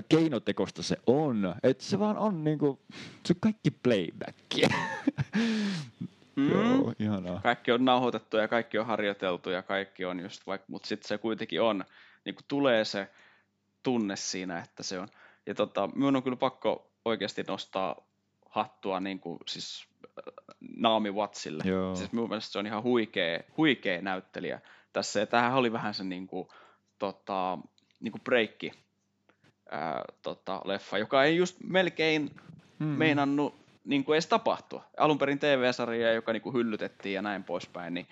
keinotekosta 0.08 0.82
se 0.82 0.96
on. 1.06 1.54
Että 1.62 1.84
se 1.84 1.98
vaan 1.98 2.18
on 2.18 2.44
niin 2.44 2.58
kuin, 2.58 2.78
se 3.26 3.32
on 3.32 3.40
kaikki 3.40 3.70
playbackia. 3.70 4.68
Mm. 6.38 6.50
Joo, 6.50 6.92
ihanaa. 6.98 7.40
Kaikki 7.42 7.72
on 7.72 7.84
nauhoitettu 7.84 8.36
ja 8.36 8.48
kaikki 8.48 8.78
on 8.78 8.86
harjoiteltu 8.86 9.50
ja 9.50 9.62
kaikki 9.62 10.04
on 10.04 10.20
just 10.20 10.46
vaikka, 10.46 10.66
mutta 10.68 10.88
sitten 10.88 11.08
se 11.08 11.18
kuitenkin 11.18 11.62
on, 11.62 11.84
niin 12.24 12.34
kuin 12.34 12.44
tulee 12.48 12.84
se 12.84 13.08
tunne 13.82 14.16
siinä, 14.16 14.58
että 14.58 14.82
se 14.82 14.98
on. 14.98 15.08
Ja 15.46 15.54
tota, 15.54 15.86
minun 15.94 16.16
on 16.16 16.22
kyllä 16.22 16.36
pakko 16.36 16.90
oikeasti 17.04 17.42
nostaa 17.48 17.96
hattua 18.50 19.00
niin 19.00 19.20
kuin, 19.20 19.38
siis 19.46 19.88
äh, 20.04 20.34
Naomi 20.76 21.10
Wattsille. 21.10 21.62
Joo. 21.66 21.94
Siis 21.94 22.12
minun 22.12 22.28
mielestä 22.28 22.52
se 22.52 22.58
on 22.58 22.66
ihan 22.66 22.82
huikea, 22.82 23.40
huikea 23.56 24.02
näyttelijä 24.02 24.60
tässä. 24.92 25.20
Ja 25.20 25.26
tämähän 25.26 25.54
oli 25.58 25.72
vähän 25.72 25.94
se 25.94 26.04
niin 26.04 26.26
kuin, 26.26 26.48
tota, 26.98 27.58
niin 28.00 28.12
kuin 28.12 28.22
breikki 28.24 28.72
ää, 29.70 30.04
tota, 30.22 30.60
leffa, 30.64 30.98
joka 30.98 31.24
ei 31.24 31.36
just 31.36 31.56
melkein 31.62 32.30
Mm. 32.78 32.86
meinannut 32.86 33.54
niin 33.88 34.04
kuin 34.04 34.14
edes 34.14 34.26
tapahtua. 34.26 34.84
Alun 34.96 35.18
perin 35.18 35.38
TV-sarja, 35.38 36.12
joka 36.12 36.32
niin 36.32 36.42
kuin 36.42 36.54
hyllytettiin 36.54 37.14
ja 37.14 37.22
näin 37.22 37.44
poispäin, 37.44 37.94
niin, 37.94 38.08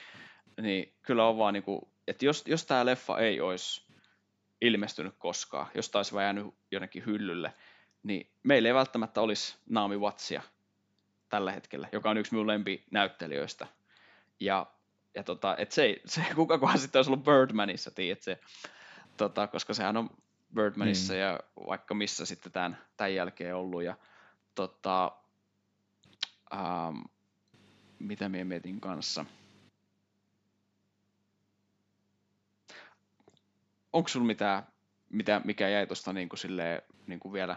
niin 0.61 0.95
kyllä 1.03 1.27
on 1.27 1.39
vaan, 1.39 1.55
niin 1.55 1.63
kuin, 1.63 1.81
että 2.09 2.25
jos, 2.25 2.45
jos 2.47 2.67
tämä 2.67 2.87
leffa 2.87 3.19
ei 3.19 3.41
olisi 3.41 3.87
ilmestynyt 4.61 5.15
koskaan, 5.19 5.67
jos 5.75 5.91
tämä 5.91 5.99
olisi 5.99 6.13
vaan 6.13 6.25
jäänyt 6.25 6.55
jonnekin 6.71 7.07
hyllylle, 7.07 7.53
niin 8.03 8.31
meillä 8.43 8.69
ei 8.69 8.75
välttämättä 8.75 9.21
olisi 9.21 9.57
Naomi 9.69 9.97
Wattsia 9.97 10.43
tällä 11.29 11.53
hetkellä, 11.53 11.89
joka 11.93 12.11
on 12.11 12.19
yksi 12.19 12.33
minun 12.33 12.47
lempinäyttelijöistä. 12.47 13.67
Ja, 14.41 14.67
ja 15.15 15.23
tota, 15.23 15.57
et 15.59 15.73
se, 15.73 15.97
se 16.07 16.25
kukakohan 16.35 16.79
sitten 16.79 16.99
olisi 16.99 17.11
ollut 17.11 17.25
Birdmanissa, 17.25 17.91
tiedät 17.91 18.23
se, 18.23 18.41
tota, 19.17 19.47
koska 19.47 19.75
sehän 19.75 19.97
on 19.97 20.11
Birdmanissa 20.55 21.13
Niin. 21.13 21.23
ja 21.23 21.41
vaikka 21.69 21.95
missä 21.95 22.27
sitten 22.27 22.53
tämän, 22.53 22.79
tämän 22.97 23.15
jälkeen 23.15 23.57
ollut. 23.57 23.83
Ja, 23.83 23.97
tota, 24.55 25.13
ähm, 26.55 26.97
mitä 27.99 28.29
minä 28.29 28.45
mietin 28.45 28.81
kanssa. 28.81 29.25
Onko 33.93 34.09
sulla 34.09 34.27
mitään, 34.27 34.63
mitä, 35.11 35.41
mikä 35.45 35.69
jäi 35.69 35.87
tuosta 35.87 36.13
niin 36.13 36.29
niin 37.07 37.21
vielä 37.33 37.57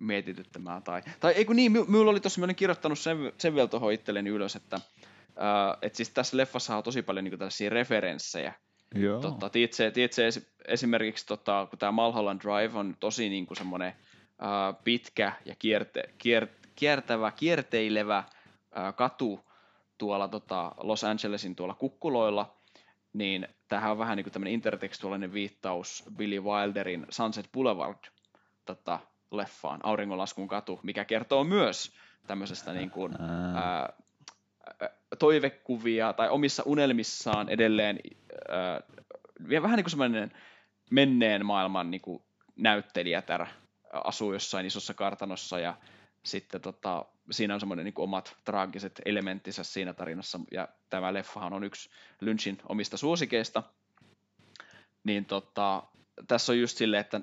mietityttämään? 0.00 0.82
Tai, 0.82 1.02
tai 1.20 1.32
ei 1.32 1.44
kun 1.44 1.56
niin, 1.56 1.72
mi- 1.72 1.84
minulla 1.84 2.10
oli 2.10 2.20
tuossa, 2.20 2.44
olin 2.44 2.56
kirjoittanut 2.56 2.98
sen, 2.98 3.32
sen 3.38 3.54
vielä 3.54 3.68
tuohon 3.68 3.92
itselleni 3.92 4.30
ylös, 4.30 4.56
että 4.56 4.76
äh, 4.76 5.78
et 5.82 5.94
siis 5.94 6.10
tässä 6.10 6.36
leffassa 6.36 6.76
on 6.76 6.82
tosi 6.82 7.02
paljon 7.02 7.24
niin 7.24 7.32
kuin 7.32 7.38
tällaisia 7.38 7.70
referenssejä. 7.70 8.54
Joo. 8.94 9.20
Totta, 9.20 9.48
tiedätkö, 9.50 9.90
tiedätkö 9.90 10.26
esi- 10.26 10.48
esimerkiksi, 10.68 11.26
tota, 11.26 11.66
kun 11.70 11.78
tämä 11.78 11.92
Mulholland 11.92 12.40
Drive 12.40 12.78
on 12.78 12.96
tosi 13.00 13.28
niin 13.28 13.46
kuin 13.46 13.58
semmoinen 13.58 13.92
ää, 14.38 14.72
pitkä 14.72 15.32
ja 15.44 15.54
kierte, 15.58 16.02
kier, 16.18 16.46
kiertävä, 16.80 17.30
kierteilevä 17.30 18.24
ää, 18.74 18.92
katu 18.92 19.40
tuolla 19.98 20.28
tota, 20.28 20.72
Los 20.76 21.04
Angelesin 21.04 21.56
tuolla 21.56 21.74
kukkuloilla, 21.74 22.56
niin 23.12 23.48
tämähän 23.68 23.90
on 23.90 23.98
vähän 23.98 24.16
niin 24.16 24.24
kuin 24.24 24.32
tämmöinen 24.32 24.54
intertekstuaalinen 24.54 25.32
viittaus 25.32 26.04
Billy 26.16 26.40
Wilderin 26.40 27.06
Sunset 27.10 27.48
Boulevard 27.52 27.98
tota, 28.64 28.98
leffaan, 29.30 29.80
Auringonlaskun 29.82 30.48
katu, 30.48 30.80
mikä 30.82 31.04
kertoo 31.04 31.44
myös 31.44 31.92
tämmöisestä 32.26 32.72
niin 32.72 32.90
kuin, 32.90 33.12
Ää. 33.54 33.92
toivekuvia 35.18 36.12
tai 36.12 36.28
omissa 36.28 36.62
unelmissaan 36.66 37.48
edelleen 37.48 37.98
ää, 38.48 38.80
vähän 39.62 39.76
niin 39.76 39.84
kuin 39.84 39.90
semmoinen 39.90 40.32
menneen 40.90 41.46
maailman 41.46 41.90
niin 41.90 42.00
kuin 42.00 42.22
näyttelijätär 42.56 43.46
asuu 43.92 44.32
jossain 44.32 44.66
isossa 44.66 44.94
kartanossa 44.94 45.58
ja 45.58 45.76
sitten 46.24 46.60
tota, 46.60 47.04
siinä 47.30 47.54
on 47.54 47.60
semmoinen 47.60 47.84
niin 47.84 47.94
omat 47.96 48.36
traagiset 48.44 49.00
elementtinsä 49.04 49.64
siinä 49.64 49.94
tarinassa 49.94 50.40
ja 50.50 50.68
tämä 50.90 51.14
leffahan 51.14 51.52
on 51.52 51.64
yksi 51.64 51.90
Lynchin 52.20 52.58
omista 52.68 52.96
suosikeista. 52.96 53.62
Niin 55.04 55.24
tota, 55.24 55.82
tässä 56.28 56.52
on 56.52 56.60
just 56.60 56.76
silleen, 56.76 57.00
että, 57.00 57.20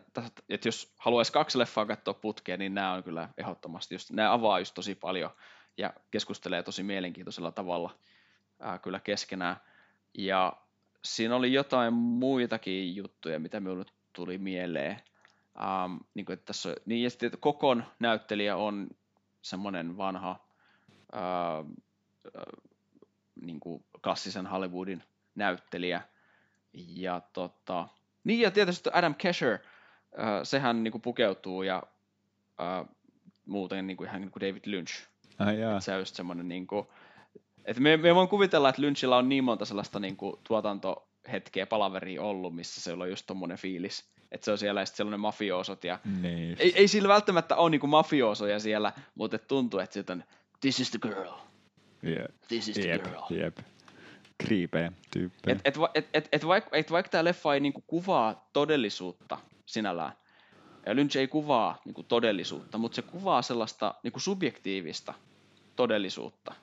että 0.49 0.67
jos 0.67 0.93
haluaisi 0.99 1.31
kaksi 1.31 1.59
leffaa 1.59 1.85
katsoa 1.85 2.13
putkeen, 2.13 2.59
niin 2.59 2.73
nämä 2.73 2.93
on 2.93 3.03
kyllä 3.03 3.29
ehdottomasti 3.37 3.95
just, 3.95 4.11
nämä 4.11 4.33
avaa 4.33 4.59
just 4.59 4.73
tosi 4.73 4.95
paljon 4.95 5.31
ja 5.77 5.93
keskustelee 6.11 6.63
tosi 6.63 6.83
mielenkiintoisella 6.83 7.51
tavalla 7.51 7.95
ää, 8.59 8.79
kyllä 8.79 8.99
keskenään. 8.99 9.57
Ja 10.17 10.53
siinä 11.03 11.35
oli 11.35 11.53
jotain 11.53 11.93
muitakin 11.93 12.95
juttuja, 12.95 13.39
mitä 13.39 13.59
minulle 13.59 13.85
tuli 14.13 14.37
mieleen. 14.37 15.01
Um, 15.61 15.99
niin 16.13 16.25
kuin, 16.25 16.33
että 16.33 16.45
tässä 16.45 16.69
on, 16.69 16.75
niin 16.85 17.03
ja 17.03 17.09
sitten 17.09 17.27
että 17.27 17.37
Kokon 17.37 17.83
näyttelijä 17.99 18.57
on 18.57 18.87
semmoinen 19.41 19.97
vanha 19.97 20.47
ää, 21.11 21.21
ää, 21.21 21.63
niin 23.41 23.59
kuin 23.59 23.85
klassisen 24.03 24.47
Hollywoodin 24.47 25.03
näyttelijä. 25.35 26.01
Ja 26.73 27.21
tota, 27.33 27.87
niin 28.23 28.39
ja 28.39 28.51
tietysti 28.51 28.89
Adam 28.93 29.15
Kesher, 29.15 29.57
ää, 30.17 30.45
sehän 30.45 30.83
niin 30.83 30.91
kuin 30.91 31.01
pukeutuu 31.01 31.63
ja 31.63 31.83
ää, 32.57 32.85
muuten 33.45 33.87
niin 33.87 33.97
kuin 33.97 34.09
ihan 34.09 34.21
niin 34.21 34.31
kuin 34.31 34.41
David 34.41 34.63
Lynch. 34.65 35.07
Ai 35.39 35.59
jaa. 35.59 35.79
Se 35.79 35.93
on 35.93 35.99
just 35.99 36.15
semmoinen 36.15 36.47
niin 36.47 36.67
kuin, 36.67 36.87
että 37.65 37.81
me, 37.81 37.97
me 37.97 38.15
voin 38.15 38.29
kuvitella, 38.29 38.69
että 38.69 38.81
Lynchillä 38.81 39.17
on 39.17 39.29
niin 39.29 39.43
monta 39.43 39.65
sellaista 39.65 39.99
niin 39.99 40.17
kuin 40.17 40.39
tuotantohetkeä, 41.27 41.65
palaveria 41.65 42.21
ollut, 42.21 42.55
missä 42.55 42.81
se 42.81 42.93
on 42.93 43.09
just 43.09 43.25
tommonen 43.25 43.57
fiilis 43.57 44.05
että 44.31 44.45
se 44.45 44.51
on 44.51 44.57
siellä 44.57 44.79
ja 44.81 44.85
sitten 44.85 44.97
siellä 44.97 45.07
on 45.09 45.11
ne 45.11 45.17
mafioosot 45.17 45.83
ja 45.83 45.99
Niin. 46.21 46.55
ei, 46.59 46.73
ei 46.75 46.87
sillä 46.87 47.07
välttämättä 47.07 47.55
ole 47.55 47.69
niinku 47.69 47.87
mafioosoja 47.87 48.59
siellä, 48.59 48.93
mutta 49.15 49.35
et 49.35 49.47
tuntuu, 49.47 49.79
että 49.79 49.93
sitten 49.93 50.17
on 50.17 50.23
this 50.61 50.79
is 50.79 50.91
the 50.91 50.99
girl, 50.99 51.33
Jep. 52.03 52.31
this 52.47 52.67
is 52.67 52.75
the 52.75 52.87
Jep. 52.87 53.03
girl. 53.03 53.21
Jep. 53.29 53.57
Kriipejä 54.37 54.91
tyyppejä. 55.11 55.55
Et, 55.55 55.61
et, 55.65 55.75
et, 55.95 56.09
et, 56.13 56.29
et, 56.31 56.47
vaikka, 56.47 56.77
et 56.77 56.91
vaikka 56.91 57.09
tämä 57.09 57.23
leffa 57.23 57.53
ei 57.53 57.59
niinku 57.59 57.83
kuvaa 57.87 58.49
todellisuutta 58.53 59.37
sinällään, 59.65 60.11
ja 60.85 60.95
Lynch 60.95 61.17
ei 61.17 61.27
kuvaa 61.27 61.81
niinku 61.85 62.03
todellisuutta, 62.03 62.77
mutta 62.77 62.95
se 62.95 63.01
kuvaa 63.01 63.41
sellaista 63.41 63.95
niinku 64.03 64.19
subjektiivista 64.19 65.13
todellisuutta. 65.75 66.53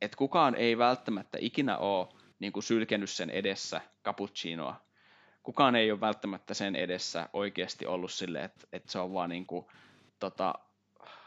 Et 0.00 0.16
kukaan 0.16 0.54
ei 0.54 0.78
välttämättä 0.78 1.38
ikinä 1.40 1.78
ole 1.78 2.08
niinku 2.38 2.62
sylkenyt 2.62 3.10
sen 3.10 3.30
edessä 3.30 3.80
cappuccinoa. 4.04 4.80
Kukaan 5.42 5.76
ei 5.76 5.90
ole 5.92 6.00
välttämättä 6.00 6.54
sen 6.54 6.76
edessä 6.76 7.28
oikeasti 7.32 7.86
ollut 7.86 8.12
silleen, 8.12 8.44
että, 8.44 8.66
että 8.72 8.92
se 8.92 8.98
on 8.98 9.12
vaan 9.12 9.30
niinku, 9.30 9.70
tota, 10.18 10.54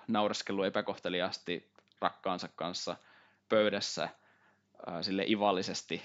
naureskellut 0.07 0.65
epäkohteliaasti 0.65 1.71
rakkaansa 2.01 2.49
kanssa 2.55 2.95
pöydässä 3.49 4.09
ää, 4.87 5.03
sille 5.03 5.25
ivallisesti, 5.27 6.01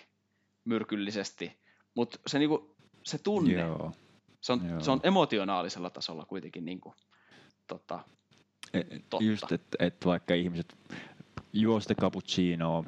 myrkyllisesti, 0.65 1.59
mutta 1.95 2.19
se, 2.27 2.39
niinku, 2.39 2.77
se 3.03 3.19
tunne, 3.19 3.61
Joo. 3.61 3.93
se 4.41 4.53
on, 4.53 4.69
joo. 4.69 4.81
se 4.81 4.91
on 4.91 5.01
emotionaalisella 5.03 5.91
tasolla 5.91 6.25
kuitenkin 6.27 6.65
niinku, 6.65 6.95
tota, 7.67 8.01
Et- 8.75 8.89
Totta. 9.11 9.25
Just, 9.25 9.53
että 9.53 9.77
et 9.81 10.07
vaikka 10.07 10.35
ihmiset 10.35 10.77
juo 11.55 11.81
sitä 11.81 11.95
cappuccinoa, 11.95 12.85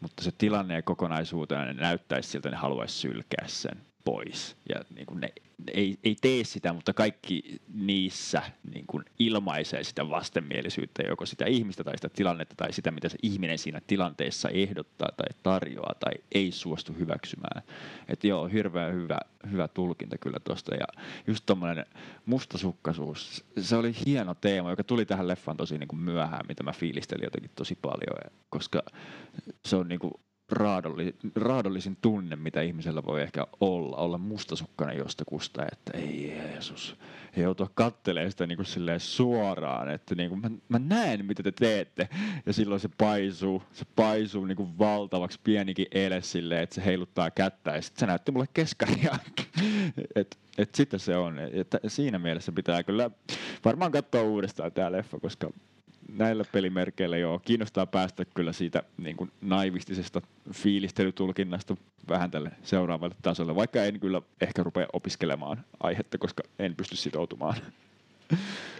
mutta 0.00 0.24
se 0.24 0.30
tilanne 0.38 0.74
ja 0.74 0.82
kokonaisuutena 0.82 1.72
näyttäisi 1.72 2.28
siltä, 2.30 2.48
että 2.48 2.56
ne 2.56 2.60
haluaisi 2.60 2.94
sylkeä 2.94 3.44
sen 3.46 3.89
pois. 4.04 4.56
Ja 4.68 4.84
niin 4.94 5.06
kuin 5.06 5.20
ne, 5.20 5.32
ne 5.66 5.72
ei, 5.74 5.98
ei 6.04 6.16
tee 6.20 6.44
sitä, 6.44 6.72
mutta 6.72 6.92
kaikki 6.92 7.60
niissä 7.74 8.42
niin 8.72 8.84
kuin 8.86 9.04
ilmaisee 9.18 9.84
sitä 9.84 10.10
vastenmielisyyttä, 10.10 11.02
joko 11.02 11.26
sitä 11.26 11.44
ihmistä 11.46 11.84
tai 11.84 11.98
sitä 11.98 12.08
tilannetta 12.08 12.54
tai 12.56 12.72
sitä, 12.72 12.90
mitä 12.90 13.08
se 13.08 13.18
ihminen 13.22 13.58
siinä 13.58 13.80
tilanteessa 13.86 14.48
ehdottaa 14.48 15.08
tai 15.16 15.26
tarjoaa 15.42 15.94
tai 16.00 16.12
ei 16.34 16.52
suostu 16.52 16.92
hyväksymään. 16.92 17.62
Että 18.08 18.26
joo, 18.26 18.46
hirveän 18.46 18.94
hyvä, 18.94 19.18
hyvä 19.50 19.68
tulkinta 19.68 20.18
kyllä 20.18 20.38
tuosta. 20.44 20.74
Ja 20.74 20.86
just 21.26 21.46
tuommoinen 21.46 21.86
mustasukkaisuus, 22.26 23.44
se 23.60 23.76
oli 23.76 23.94
hieno 24.06 24.34
teema, 24.34 24.70
joka 24.70 24.84
tuli 24.84 25.06
tähän 25.06 25.28
leffaan 25.28 25.56
tosi 25.56 25.78
niin 25.78 25.88
kuin 25.88 26.00
myöhään, 26.00 26.46
mitä 26.48 26.62
mä 26.62 26.72
fiilistelin 26.72 27.24
jotenkin 27.24 27.50
tosi 27.54 27.78
paljon, 27.82 28.32
koska 28.50 28.82
se 29.64 29.76
on 29.76 29.88
niin 29.88 30.00
kuin 30.00 30.12
raadolli, 30.50 31.14
raadollisin 31.34 31.96
tunne, 32.00 32.36
mitä 32.36 32.62
ihmisellä 32.62 33.02
voi 33.06 33.22
ehkä 33.22 33.46
olla, 33.60 33.96
olla 33.96 34.18
mustasukkainen 34.18 34.98
jostakusta, 34.98 35.66
että 35.72 35.98
ei 35.98 36.28
Jeesus, 36.28 36.96
ja 37.36 37.42
joutua 37.42 37.70
kattelemaan 37.74 38.30
sitä 38.30 38.46
niin 38.46 38.56
kuin 38.56 39.00
suoraan, 39.00 39.90
että 39.90 40.14
niin 40.14 40.28
kuin 40.28 40.40
mä, 40.40 40.50
mä 40.68 40.78
näen, 40.78 41.24
mitä 41.24 41.42
te 41.42 41.52
teette, 41.52 42.08
ja 42.46 42.52
silloin 42.52 42.80
se 42.80 42.88
paisuu, 42.98 43.62
se 43.72 43.84
paisuu 43.96 44.44
niin 44.44 44.56
kuin 44.56 44.78
valtavaksi 44.78 45.40
pienikin 45.44 45.86
ele 45.92 46.22
silleen, 46.22 46.62
että 46.62 46.74
se 46.74 46.84
heiluttaa 46.84 47.30
kättä, 47.30 47.70
ja 47.70 47.82
sitten 47.82 48.00
se 48.00 48.06
näytti 48.06 48.32
mulle 48.32 48.46
keskaria, 48.54 49.18
että 50.14 50.36
et 50.58 50.74
sitten 50.74 51.00
se 51.00 51.16
on, 51.16 51.38
että 51.52 51.80
siinä 51.86 52.18
mielessä 52.18 52.52
pitää 52.52 52.82
kyllä 52.82 53.10
varmaan 53.64 53.92
katsoa 53.92 54.22
uudestaan 54.22 54.72
tämä 54.72 54.92
leffa, 54.92 55.20
koska 55.20 55.50
näillä 56.16 56.44
pelimerkeillä 56.52 57.16
joo, 57.18 57.38
kiinnostaa 57.38 57.86
päästä 57.86 58.24
kyllä 58.24 58.52
siitä 58.52 58.82
niin 58.98 59.16
kuin 59.16 59.30
naivistisesta 59.40 60.22
fiilistelytulkinnasta 60.52 61.76
vähän 62.08 62.30
tälle 62.30 62.50
seuraavalle 62.62 63.14
tasolle, 63.22 63.54
vaikka 63.54 63.84
en 63.84 64.00
kyllä 64.00 64.22
ehkä 64.40 64.62
rupea 64.62 64.86
opiskelemaan 64.92 65.64
aihetta, 65.80 66.18
koska 66.18 66.42
en 66.58 66.76
pysty 66.76 66.96
sitoutumaan. 66.96 67.56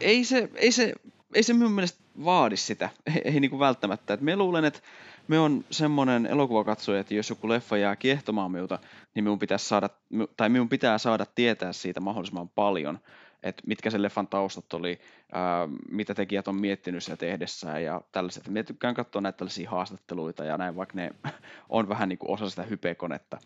ei 0.01 0.24
se, 0.24 0.51
ei 0.55 0.72
se, 0.72 0.93
ei 1.35 1.43
se 1.43 1.53
minun 1.53 1.72
mielestä 1.72 1.99
vaadi 2.24 2.57
sitä, 2.57 2.91
ei, 3.07 3.22
ei 3.24 3.41
niinku 3.41 3.59
välttämättä. 3.59 4.14
Et 4.14 4.20
me 4.20 4.37
luulen, 4.37 4.64
että 4.64 4.81
me 5.28 5.39
on 5.39 5.64
semmoinen 5.70 6.26
elokuvakatsoja, 6.26 7.01
että 7.01 7.14
jos 7.14 7.31
joku 7.31 7.49
leffa 7.49 7.76
jää 7.76 7.97
kiehtomaan 7.97 8.51
minulta, 8.51 8.78
niin 9.14 9.24
minun, 9.24 9.39
pitäisi 9.39 9.68
saada, 9.68 9.91
tai 10.37 10.49
minun 10.49 10.68
pitää 10.68 10.99
saada 10.99 11.26
tietää 11.35 11.72
siitä 11.72 12.01
mahdollisimman 12.01 12.49
paljon, 12.49 12.99
että 13.43 13.62
mitkä 13.66 13.91
sen 13.91 14.03
leffan 14.03 14.28
taustat 14.28 14.74
oli, 14.74 15.01
ää, 15.32 15.68
mitä 15.91 16.14
tekijät 16.14 16.49
on 16.49 16.55
miettinyt 16.55 17.05
siellä 17.05 17.16
tehdessään 17.16 17.84
ja 17.84 18.01
tällaiset. 18.12 18.49
Minä 18.49 18.62
tykkään 18.62 18.95
katsoa 18.95 19.22
näitä 19.22 19.36
tällaisia 19.36 19.70
haastatteluita 19.70 20.45
ja 20.45 20.59
näin, 20.59 20.76
vaikka 20.76 20.97
ne 20.97 21.11
on 21.68 21.88
vähän 21.88 22.09
niin 22.09 22.18
kuin 22.18 22.30
osa 22.30 22.51
sitä 22.51 22.62
hypekonetta, 22.62 23.38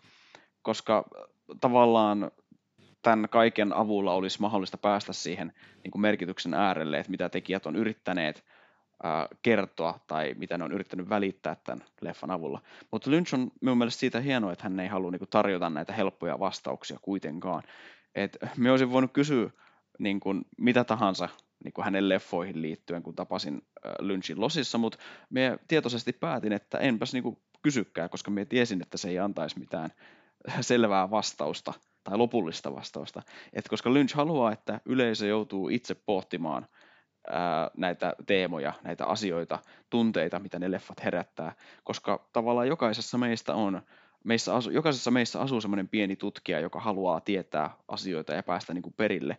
koska 0.61 1.05
tavallaan 1.61 2.31
tämän 3.01 3.29
kaiken 3.29 3.73
avulla 3.73 4.13
olisi 4.13 4.41
mahdollista 4.41 4.77
päästä 4.77 5.13
siihen 5.13 5.53
niin 5.83 5.91
kuin 5.91 6.01
merkityksen 6.01 6.53
äärelle, 6.53 6.99
että 6.99 7.11
mitä 7.11 7.29
tekijät 7.29 7.65
on 7.65 7.75
yrittäneet 7.75 8.43
ää, 9.03 9.27
kertoa 9.41 9.99
tai 10.07 10.35
mitä 10.37 10.57
ne 10.57 10.63
on 10.63 10.71
yrittänyt 10.71 11.09
välittää 11.09 11.55
tämän 11.63 11.85
leffan 12.01 12.31
avulla. 12.31 12.61
Mutta 12.91 13.11
Lynch 13.11 13.33
on 13.33 13.51
minun 13.61 13.77
mielestä 13.77 13.99
siitä 13.99 14.19
hienoa, 14.19 14.51
että 14.51 14.63
hän 14.63 14.79
ei 14.79 14.87
halua 14.87 15.11
niin 15.11 15.19
kuin, 15.19 15.29
tarjota 15.29 15.69
näitä 15.69 15.93
helppoja 15.93 16.39
vastauksia 16.39 16.99
kuitenkaan. 17.01 17.63
Et 18.15 18.37
me 18.57 18.71
olisin 18.71 18.91
voinut 18.91 19.13
kysyä 19.13 19.49
niin 19.99 20.19
kuin, 20.19 20.45
mitä 20.57 20.83
tahansa 20.83 21.29
niin 21.63 21.73
kuin 21.73 21.85
hänen 21.85 22.09
leffoihin 22.09 22.61
liittyen, 22.61 23.03
kun 23.03 23.15
tapasin 23.15 23.61
Lynchin 23.99 24.41
losissa, 24.41 24.77
mutta 24.77 24.97
me 25.29 25.59
tietoisesti 25.67 26.13
päätin, 26.13 26.53
että 26.53 26.77
enpäs 26.77 27.13
niin 27.13 27.23
kuin, 27.23 27.37
kysykään, 27.65 28.09
koska 28.09 28.31
me 28.31 28.45
tiesin, 28.45 28.81
että 28.81 28.97
se 28.97 29.09
ei 29.09 29.19
antaisi 29.19 29.59
mitään 29.59 29.89
selvää 30.61 31.11
vastausta 31.11 31.73
tai 32.03 32.17
lopullista 32.17 32.75
vastausta. 32.75 33.21
Et 33.53 33.67
koska 33.69 33.93
Lynch 33.93 34.15
haluaa, 34.15 34.51
että 34.51 34.81
yleisö 34.85 35.27
joutuu 35.27 35.69
itse 35.69 35.95
pohtimaan 35.95 36.67
ää, 37.29 37.71
näitä 37.77 38.15
teemoja, 38.25 38.73
näitä 38.83 39.05
asioita, 39.05 39.59
tunteita, 39.89 40.39
mitä 40.39 40.59
ne 40.59 40.71
leffat 40.71 41.03
herättää, 41.03 41.55
koska 41.83 42.29
tavallaan 42.33 42.67
jokaisessa 42.67 43.17
meistä 43.17 43.55
on 43.55 43.81
meissä 44.23 44.55
asu, 44.55 44.69
jokaisessa 44.69 45.11
meissä 45.11 45.41
asuu 45.41 45.61
semmoinen 45.61 45.89
pieni 45.89 46.15
tutkija, 46.15 46.59
joka 46.59 46.79
haluaa 46.79 47.19
tietää 47.19 47.69
asioita 47.87 48.33
ja 48.33 48.43
päästä 48.43 48.73
niin 48.73 48.81
kuin 48.81 48.93
perille. 48.97 49.37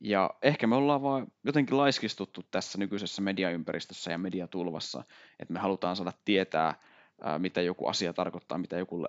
Ja 0.00 0.30
ehkä 0.42 0.66
me 0.66 0.76
ollaan 0.76 1.02
vaan 1.02 1.26
jotenkin 1.44 1.76
laiskistuttu 1.76 2.44
tässä 2.50 2.78
nykyisessä 2.78 3.22
mediaympäristössä 3.22 4.10
ja 4.10 4.18
mediatulvassa, 4.18 5.04
että 5.38 5.52
me 5.52 5.60
halutaan 5.60 5.96
saada 5.96 6.12
tietää, 6.24 6.74
ää, 7.22 7.38
mitä 7.38 7.60
joku 7.60 7.86
asia 7.86 8.12
tarkoittaa, 8.12 8.58
mitä 8.58 8.78
joku 8.78 9.02
le- 9.02 9.08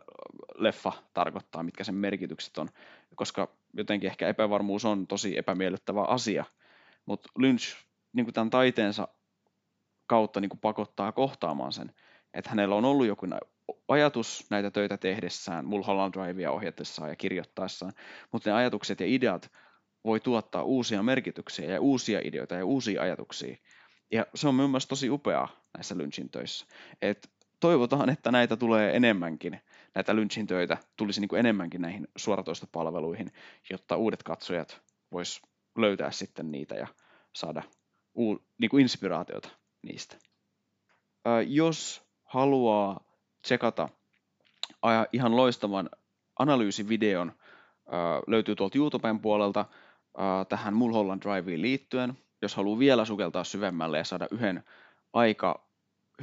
leffa 0.58 0.92
tarkoittaa, 1.14 1.64
mitkä 1.64 1.84
sen 1.84 1.96
merkitykset 1.96 2.58
on, 2.58 2.70
koska 3.16 3.50
jotenkin 3.74 4.10
ehkä 4.10 4.28
epävarmuus 4.28 4.86
on 4.86 5.08
tosi 5.08 5.38
epämiellyttävä 5.38 6.04
asia, 6.04 6.46
mutta 7.06 7.30
Lynch 7.38 7.78
niin 8.14 8.26
kuin 8.26 8.34
tämän 8.34 8.50
taiteensa 8.50 9.08
kautta 10.08 10.40
niin 10.40 10.50
kuin 10.50 10.60
pakottaa 10.60 11.12
kohtaamaan 11.12 11.74
sen, 11.74 11.94
että 12.34 12.50
hänellä 12.50 12.76
on 12.76 12.86
ollut 12.86 13.08
joku 13.08 13.28
ajatus 13.88 14.46
näitä 14.50 14.72
töitä 14.72 14.98
tehdessään, 14.98 15.66
Mulholland 15.66 16.14
Drivea 16.14 16.52
ohjatessaan 16.52 17.10
ja 17.10 17.16
kirjoittaessaan, 17.16 17.94
mutta 18.32 18.50
ne 18.50 18.56
ajatukset 18.56 19.00
ja 19.00 19.06
ideat 19.08 19.52
voi 20.06 20.20
tuottaa 20.20 20.64
uusia 20.64 21.04
merkityksiä 21.04 21.74
ja 21.74 21.82
uusia 21.82 22.22
ideoita 22.24 22.56
ja 22.56 22.66
uusia 22.66 23.02
ajatuksia. 23.02 23.58
Ja 24.12 24.26
se 24.36 24.48
on 24.48 24.56
myös 24.56 24.88
tosi 24.88 25.10
upeaa 25.10 25.48
näissä 25.74 25.98
Lynchin 25.98 26.30
töissä. 26.30 26.66
Et 27.02 27.30
toivotaan, 27.60 28.10
että 28.10 28.32
näitä 28.32 28.58
tulee 28.58 28.96
enemmänkin, 28.96 29.62
näitä 29.96 30.16
Lynchin 30.16 30.48
töitä 30.48 30.78
tulisi 30.98 31.22
niin 31.22 31.30
kuin 31.30 31.40
enemmänkin 31.40 31.82
näihin 31.82 32.08
suoratoistopalveluihin, 32.16 33.32
jotta 33.70 33.96
uudet 33.96 34.24
katsojat 34.24 34.82
vois 35.12 35.42
löytää 35.78 36.12
sitten 36.12 36.52
niitä 36.52 36.76
ja 36.76 36.88
saada 37.34 37.64
uu, 38.14 38.44
niin 38.58 38.70
kuin 38.70 38.82
inspiraatiota 38.82 39.50
niistä. 39.82 40.16
Ää, 41.26 41.42
jos 41.42 42.04
haluaa 42.24 43.04
tsekata 43.42 43.90
ihan 45.12 45.36
loistavan 45.36 45.90
analyysivideon, 46.40 47.32
ää, 47.92 48.22
löytyy 48.28 48.56
tuolta 48.56 48.78
YouTuben 48.78 49.20
puolelta 49.20 49.66
tähän 50.50 50.74
Mulholland 50.74 51.22
Driveen 51.22 51.62
liittyen. 51.62 52.18
Jos 52.42 52.56
haluaa 52.56 52.80
vielä 52.80 53.06
sukeltaa 53.06 53.44
syvemmälle 53.44 53.98
ja 53.98 54.04
saada 54.04 54.28
yhden 54.32 54.64
aika 55.14 55.68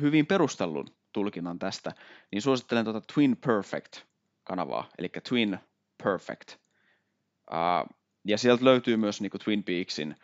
hyvin 0.01 0.27
perustellun 0.27 0.87
tulkinnan 1.13 1.59
tästä, 1.59 1.93
niin 2.33 2.43
suosittelen 2.43 2.85
tuota 2.85 3.01
Twin 3.15 3.37
Perfect-kanavaa, 3.37 4.89
eli 4.99 5.09
Twin 5.29 5.59
Perfect. 6.03 6.57
Ää, 7.51 7.87
ja 8.25 8.39
sieltä 8.39 8.65
löytyy 8.65 8.97
myös 8.97 9.21
niin 9.21 9.31
Twin 9.45 9.65
Peaksin 9.65 10.17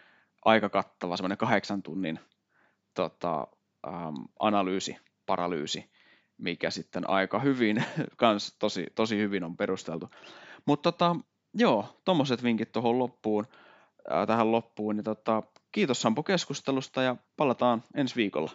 aika 0.45 0.69
kattava, 0.69 1.17
semmoinen 1.17 1.39
kahdeksan 1.39 1.83
tunnin 1.83 2.21
tota, 2.95 3.47
ähm, 3.87 4.15
analyysi, 4.39 4.97
paralyysi, 5.27 5.91
mikä 6.39 6.71
sitten 6.71 7.11
aika 7.11 7.39
hyvin, 7.39 7.85
kans 8.17 8.57
tosi, 8.59 8.87
tosi 8.95 9.19
hyvin 9.19 9.45
on 9.45 9.57
perusteltu. 9.57 10.11
Mutta 10.67 10.93
tota, 10.93 11.17
joo, 11.55 12.01
tommoset 12.05 12.43
vinkit 12.43 12.73
tuohon 12.73 12.99
loppuun, 12.99 13.47
tähän 14.27 14.53
loppuun. 14.53 14.97
Niin 14.97 15.05
tota, 15.05 15.43
kiitos 15.73 16.03
Sampo 16.03 16.23
keskustelusta 16.23 17.03
ja 17.03 17.17
palataan 17.37 17.83
ensi 17.95 18.17
viikolla. 18.17 18.51